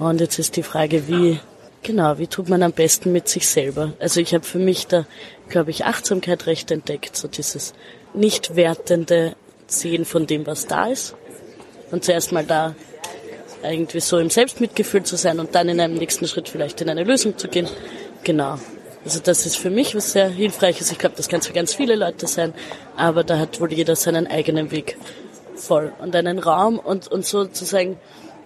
Und 0.00 0.20
jetzt 0.20 0.40
ist 0.40 0.56
die 0.56 0.64
Frage, 0.64 1.06
wie, 1.06 1.38
genau, 1.84 2.18
wie 2.18 2.26
tut 2.26 2.48
man 2.48 2.64
am 2.64 2.72
besten 2.72 3.12
mit 3.12 3.28
sich 3.28 3.46
selber? 3.46 3.92
Also 4.00 4.18
ich 4.18 4.34
habe 4.34 4.42
für 4.42 4.58
mich 4.58 4.88
da, 4.88 5.06
glaube 5.48 5.70
ich, 5.70 5.84
Achtsamkeit 5.84 6.48
recht 6.48 6.72
entdeckt, 6.72 7.14
so 7.14 7.28
dieses 7.28 7.72
nicht 8.12 8.56
wertende 8.56 9.36
Sehen 9.68 10.04
von 10.04 10.26
dem, 10.26 10.48
was 10.48 10.66
da 10.66 10.88
ist. 10.88 11.14
Und 11.92 12.04
zuerst 12.04 12.32
mal 12.32 12.44
da 12.44 12.74
irgendwie 13.62 14.00
so 14.00 14.18
im 14.18 14.30
Selbstmitgefühl 14.30 15.04
zu 15.04 15.14
sein 15.14 15.38
und 15.38 15.54
dann 15.54 15.68
in 15.68 15.78
einem 15.78 15.94
nächsten 15.94 16.26
Schritt 16.26 16.48
vielleicht 16.48 16.80
in 16.80 16.90
eine 16.90 17.04
Lösung 17.04 17.38
zu 17.38 17.46
gehen. 17.46 17.68
Genau. 18.24 18.58
Also 19.04 19.20
das 19.20 19.46
ist 19.46 19.56
für 19.56 19.70
mich 19.70 19.94
was 19.94 20.12
sehr 20.12 20.28
Hilfreiches. 20.28 20.92
Ich 20.92 20.98
glaube, 20.98 21.16
das 21.16 21.28
kann 21.28 21.40
für 21.40 21.52
ganz 21.52 21.74
viele 21.74 21.94
Leute 21.94 22.26
sein, 22.26 22.52
aber 22.96 23.24
da 23.24 23.38
hat 23.38 23.60
wohl 23.60 23.72
jeder 23.72 23.96
seinen 23.96 24.26
eigenen 24.26 24.70
Weg 24.70 24.98
voll 25.56 25.92
und 26.00 26.14
einen 26.14 26.38
Raum 26.38 26.78
und, 26.78 27.08
und 27.08 27.24
sozusagen 27.24 27.98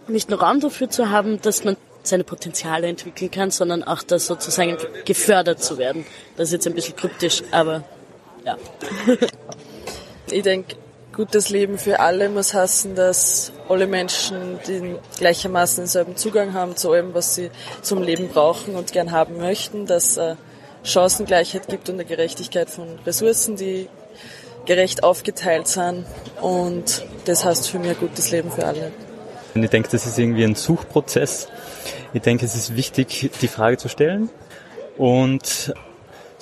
nicht 0.06 0.30
nur 0.30 0.40
Raum 0.40 0.60
dafür 0.60 0.90
zu 0.90 1.10
haben, 1.10 1.40
dass 1.40 1.64
man 1.64 1.76
seine 2.02 2.24
Potenziale 2.24 2.86
entwickeln 2.86 3.30
kann, 3.30 3.50
sondern 3.50 3.82
auch 3.82 4.02
das 4.02 4.26
sozusagen 4.26 4.76
gefördert 5.04 5.62
zu 5.62 5.78
werden. 5.78 6.04
Das 6.36 6.48
ist 6.48 6.52
jetzt 6.52 6.66
ein 6.66 6.74
bisschen 6.74 6.96
kryptisch, 6.96 7.42
aber 7.50 7.82
ja. 8.44 8.56
ich 10.30 10.42
denke, 10.42 10.76
gutes 11.14 11.50
Leben 11.50 11.78
für 11.78 12.00
alle 12.00 12.28
muss 12.28 12.54
heißen, 12.54 12.94
dass 12.94 13.52
alle 13.68 13.86
Menschen 13.86 14.58
den 14.66 14.98
gleichermaßen 15.18 15.84
denselben 15.84 16.16
Zugang 16.16 16.52
haben 16.52 16.76
zu 16.76 16.92
allem, 16.92 17.14
was 17.14 17.34
sie 17.34 17.50
zum 17.82 18.02
Leben 18.02 18.28
brauchen 18.28 18.74
und 18.74 18.92
gern 18.92 19.12
haben 19.12 19.38
möchten, 19.38 19.86
dass 19.86 20.16
es 20.16 20.36
Chancengleichheit 20.84 21.68
gibt 21.68 21.88
und 21.88 21.94
eine 21.94 22.04
Gerechtigkeit 22.04 22.68
von 22.68 22.98
Ressourcen, 23.06 23.56
die 23.56 23.88
gerecht 24.66 25.02
aufgeteilt 25.02 25.68
sind 25.68 26.04
und 26.40 27.04
das 27.24 27.44
heißt 27.44 27.68
für 27.68 27.78
mich 27.78 27.98
gutes 27.98 28.30
Leben 28.30 28.50
für 28.50 28.66
alle. 28.66 28.92
Ich 29.54 29.70
denke, 29.70 29.88
das 29.90 30.06
ist 30.06 30.18
irgendwie 30.18 30.44
ein 30.44 30.54
Suchprozess. 30.54 31.48
Ich 32.12 32.22
denke, 32.22 32.44
es 32.44 32.54
ist 32.54 32.76
wichtig, 32.76 33.30
die 33.40 33.48
Frage 33.48 33.76
zu 33.76 33.88
stellen 33.88 34.30
und 34.96 35.72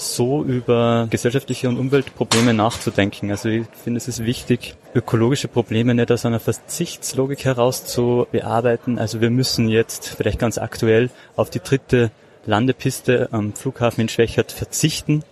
so 0.03 0.45
über 0.45 1.07
gesellschaftliche 1.11 1.69
und 1.69 1.79
Umweltprobleme 1.79 2.55
nachzudenken. 2.55 3.31
Also 3.31 3.49
ich 3.49 3.67
finde, 3.83 3.99
es 3.99 4.09
ist 4.09 4.25
wichtig, 4.25 4.75
ökologische 4.95 5.49
Probleme 5.49 5.95
nicht 5.95 6.13
aus 6.13 6.27
einer 6.27 6.41
Verzichtslogik 6.41 7.45
heraus 7.45 7.85
zu 7.85 8.27
bearbeiten. 8.31 8.99
Also 8.99 9.21
wir 9.21 9.31
müssen 9.31 9.69
jetzt 9.69 10.09
vielleicht 10.09 10.39
ganz 10.39 10.59
aktuell 10.59 11.11
auf 11.37 11.51
die 11.51 11.61
dritte 11.61 12.11
Landepiste 12.45 13.29
am 13.33 13.55
Flughafen 13.55 14.03
in 14.03 14.09
Schwächert 14.09 14.53
verzichten. 14.53 15.23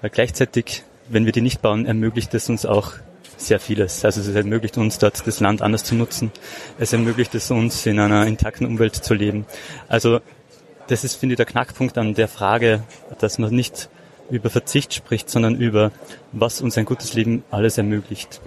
Weil 0.00 0.10
gleichzeitig, 0.10 0.82
wenn 1.08 1.24
wir 1.24 1.32
die 1.32 1.40
nicht 1.40 1.62
bauen, 1.62 1.86
ermöglicht 1.86 2.34
es 2.34 2.48
uns 2.48 2.66
auch 2.66 2.92
sehr 3.36 3.60
vieles. 3.60 4.04
Also 4.04 4.20
es 4.20 4.28
ermöglicht 4.28 4.76
uns 4.76 4.98
dort 4.98 5.26
das 5.26 5.40
Land 5.40 5.62
anders 5.62 5.84
zu 5.84 5.94
nutzen. 5.94 6.30
Es 6.78 6.92
ermöglicht 6.92 7.34
es 7.34 7.50
uns 7.50 7.86
in 7.86 7.98
einer 7.98 8.26
intakten 8.26 8.66
Umwelt 8.66 8.94
zu 8.94 9.14
leben. 9.14 9.46
Also 9.88 10.20
das 10.90 11.04
ist, 11.04 11.14
finde 11.14 11.34
ich, 11.34 11.36
der 11.36 11.46
Knackpunkt 11.46 11.96
an 11.98 12.14
der 12.14 12.28
Frage, 12.28 12.82
dass 13.20 13.38
man 13.38 13.54
nicht 13.54 13.88
über 14.30 14.50
Verzicht 14.50 14.92
spricht, 14.94 15.30
sondern 15.30 15.56
über, 15.56 15.92
was 16.32 16.60
uns 16.60 16.76
ein 16.78 16.84
gutes 16.84 17.14
Leben 17.14 17.44
alles 17.50 17.78
ermöglicht. 17.78 18.40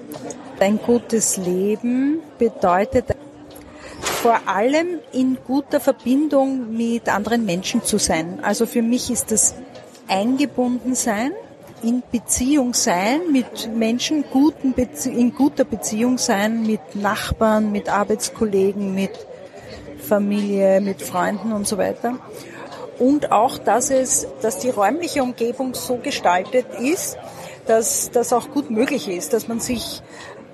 Ein 0.59 0.77
gutes 0.77 1.37
Leben 1.37 2.19
bedeutet 2.37 3.05
vor 4.01 4.39
allem 4.45 4.99
in 5.11 5.37
guter 5.45 5.79
Verbindung 5.79 6.75
mit 6.75 7.09
anderen 7.09 7.45
Menschen 7.45 7.83
zu 7.83 7.97
sein. 7.97 8.39
Also 8.41 8.65
für 8.65 8.81
mich 8.81 9.09
ist 9.09 9.31
das 9.31 9.55
eingebunden 10.07 10.95
sein, 10.95 11.31
in 11.81 12.01
Beziehung 12.11 12.73
sein 12.73 13.19
mit 13.31 13.69
Menschen, 13.75 14.23
guten 14.31 14.73
Bezie 14.73 15.11
in 15.11 15.33
guter 15.33 15.65
Beziehung 15.65 16.17
sein 16.17 16.65
mit 16.65 16.95
Nachbarn, 16.95 17.71
mit 17.71 17.89
Arbeitskollegen, 17.89 18.95
mit 18.95 19.11
Familie, 20.03 20.81
mit 20.81 21.01
Freunden 21.01 21.53
und 21.53 21.67
so 21.67 21.77
weiter. 21.77 22.15
Und 22.99 23.31
auch, 23.31 23.57
dass 23.57 23.89
es, 23.89 24.27
dass 24.41 24.59
die 24.59 24.69
räumliche 24.69 25.23
Umgebung 25.23 25.73
so 25.73 25.97
gestaltet 25.97 26.67
ist, 26.79 27.17
dass 27.65 28.11
das 28.11 28.33
auch 28.33 28.51
gut 28.51 28.69
möglich 28.69 29.07
ist, 29.07 29.33
dass 29.33 29.47
man 29.47 29.59
sich, 29.59 30.01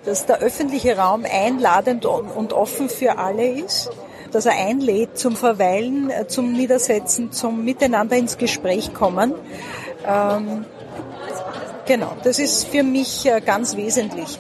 dass 0.06 0.26
der 0.26 0.39
öffentliche 0.39 0.97
Raum 0.97 1.26
einladend 1.30 2.06
und 2.06 2.54
offen 2.54 2.89
für 2.89 3.18
alle 3.18 3.47
ist, 3.47 3.89
dass 4.32 4.45
er 4.45 4.54
einlädt 4.54 5.18
zum 5.18 5.36
Verweilen, 5.36 6.12
zum 6.28 6.54
Niedersetzen, 6.54 7.32
zum 7.32 7.66
Miteinander 7.66 8.16
ins 8.16 8.38
Gespräch 8.38 8.93
kommen. 8.93 9.34
Ähm, 10.08 10.66
genau, 11.86 12.16
das 12.24 12.39
ist 12.39 12.68
für 12.68 12.84
mich 12.84 13.26
äh, 13.26 13.41
ganz 13.41 13.76
wesentlich. 13.76 14.39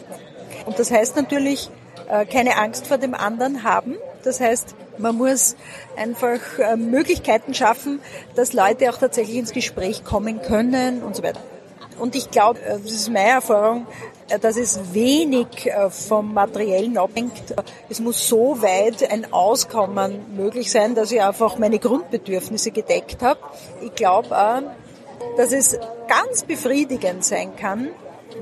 Und 0.65 0.77
das 0.79 0.91
heißt 0.91 1.15
natürlich, 1.15 1.69
äh, 2.07 2.25
keine 2.25 2.57
Angst 2.57 2.87
vor 2.87 2.97
dem 2.97 3.13
anderen 3.13 3.63
haben. 3.63 3.95
Das 4.23 4.39
heißt, 4.39 4.75
man 4.99 5.15
muss 5.15 5.55
einfach 5.97 6.59
äh, 6.59 6.75
Möglichkeiten 6.75 7.53
schaffen, 7.53 7.99
dass 8.35 8.53
Leute 8.53 8.89
auch 8.89 8.97
tatsächlich 8.97 9.37
ins 9.37 9.51
Gespräch 9.51 10.03
kommen 10.03 10.41
können 10.41 11.01
und 11.01 11.15
so 11.15 11.23
weiter. 11.23 11.39
Und 11.97 12.15
ich 12.15 12.29
glaube, 12.31 12.59
äh, 12.61 12.77
das 12.79 12.91
ist 12.91 13.09
meine 13.09 13.29
Erfahrung, 13.29 13.87
äh, 14.29 14.37
dass 14.37 14.57
es 14.57 14.93
wenig 14.93 15.71
vom 15.89 16.33
Materiellen 16.33 16.97
abhängt. 16.97 17.55
Es 17.89 17.99
muss 17.99 18.27
so 18.27 18.61
weit 18.61 19.09
ein 19.09 19.31
Auskommen 19.33 20.35
möglich 20.35 20.71
sein, 20.71 20.95
dass 20.95 21.11
ich 21.11 21.21
einfach 21.21 21.57
meine 21.57 21.79
Grundbedürfnisse 21.79 22.71
gedeckt 22.71 23.21
habe. 23.21 23.39
Ich 23.81 23.95
glaube 23.95 24.35
dass 25.37 25.51
es 25.51 25.77
ganz 26.07 26.43
befriedigend 26.43 27.23
sein 27.23 27.55
kann, 27.55 27.89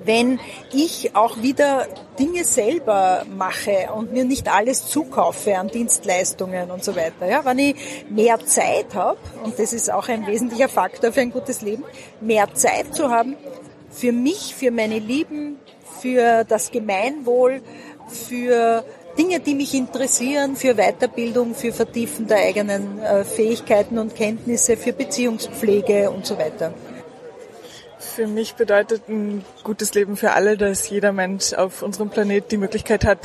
wenn 0.05 0.39
ich 0.73 1.15
auch 1.15 1.41
wieder 1.41 1.87
Dinge 2.19 2.43
selber 2.43 3.25
mache 3.37 3.89
und 3.95 4.13
mir 4.13 4.25
nicht 4.25 4.53
alles 4.53 4.87
zukaufe 4.87 5.57
an 5.57 5.67
Dienstleistungen 5.67 6.71
und 6.71 6.83
so 6.83 6.95
weiter. 6.95 7.27
Ja, 7.29 7.45
wenn 7.45 7.59
ich 7.59 7.75
mehr 8.09 8.39
Zeit 8.45 8.93
habe, 8.93 9.19
und 9.43 9.57
das 9.59 9.73
ist 9.73 9.91
auch 9.91 10.07
ein 10.09 10.25
wesentlicher 10.27 10.69
Faktor 10.69 11.11
für 11.11 11.21
ein 11.21 11.31
gutes 11.31 11.61
Leben, 11.61 11.83
mehr 12.21 12.53
Zeit 12.53 12.93
zu 12.95 13.09
haben 13.09 13.35
für 13.97 14.11
mich, 14.11 14.53
für 14.55 14.71
meine 14.71 14.99
Lieben, 14.99 15.57
für 16.01 16.43
das 16.43 16.71
Gemeinwohl, 16.71 17.61
für 18.07 18.83
Dinge, 19.17 19.39
die 19.39 19.55
mich 19.55 19.73
interessieren, 19.73 20.55
für 20.55 20.75
Weiterbildung, 20.75 21.55
für 21.55 21.73
Vertiefen 21.73 22.27
der 22.27 22.37
eigenen 22.37 22.99
äh, 22.99 23.23
Fähigkeiten 23.23 23.97
und 23.97 24.15
Kenntnisse, 24.15 24.77
für 24.77 24.93
Beziehungspflege 24.93 26.11
und 26.11 26.25
so 26.25 26.37
weiter. 26.37 26.73
Für 28.17 28.25
mich 28.25 28.55
bedeutet 28.55 29.07
ein 29.09 29.45
gutes 29.63 29.93
Leben 29.93 30.17
für 30.17 30.31
alle, 30.31 30.57
dass 30.57 30.89
jeder 30.89 31.11
Mensch 31.11 31.53
auf 31.53 31.83
unserem 31.83 32.09
Planet 32.09 32.51
die 32.51 32.57
Möglichkeit 32.57 33.05
hat, 33.05 33.19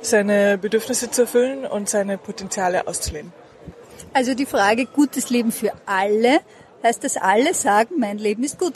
seine 0.00 0.56
Bedürfnisse 0.56 1.10
zu 1.10 1.20
erfüllen 1.20 1.66
und 1.66 1.90
seine 1.90 2.16
Potenziale 2.16 2.88
auszuleben. 2.88 3.30
Also 4.14 4.32
die 4.32 4.46
Frage 4.46 4.86
gutes 4.86 5.28
Leben 5.28 5.52
für 5.52 5.72
alle 5.84 6.40
heißt, 6.82 7.04
dass 7.04 7.18
alle 7.18 7.52
sagen, 7.52 7.96
mein 7.98 8.16
Leben 8.16 8.42
ist 8.42 8.58
gut. 8.58 8.72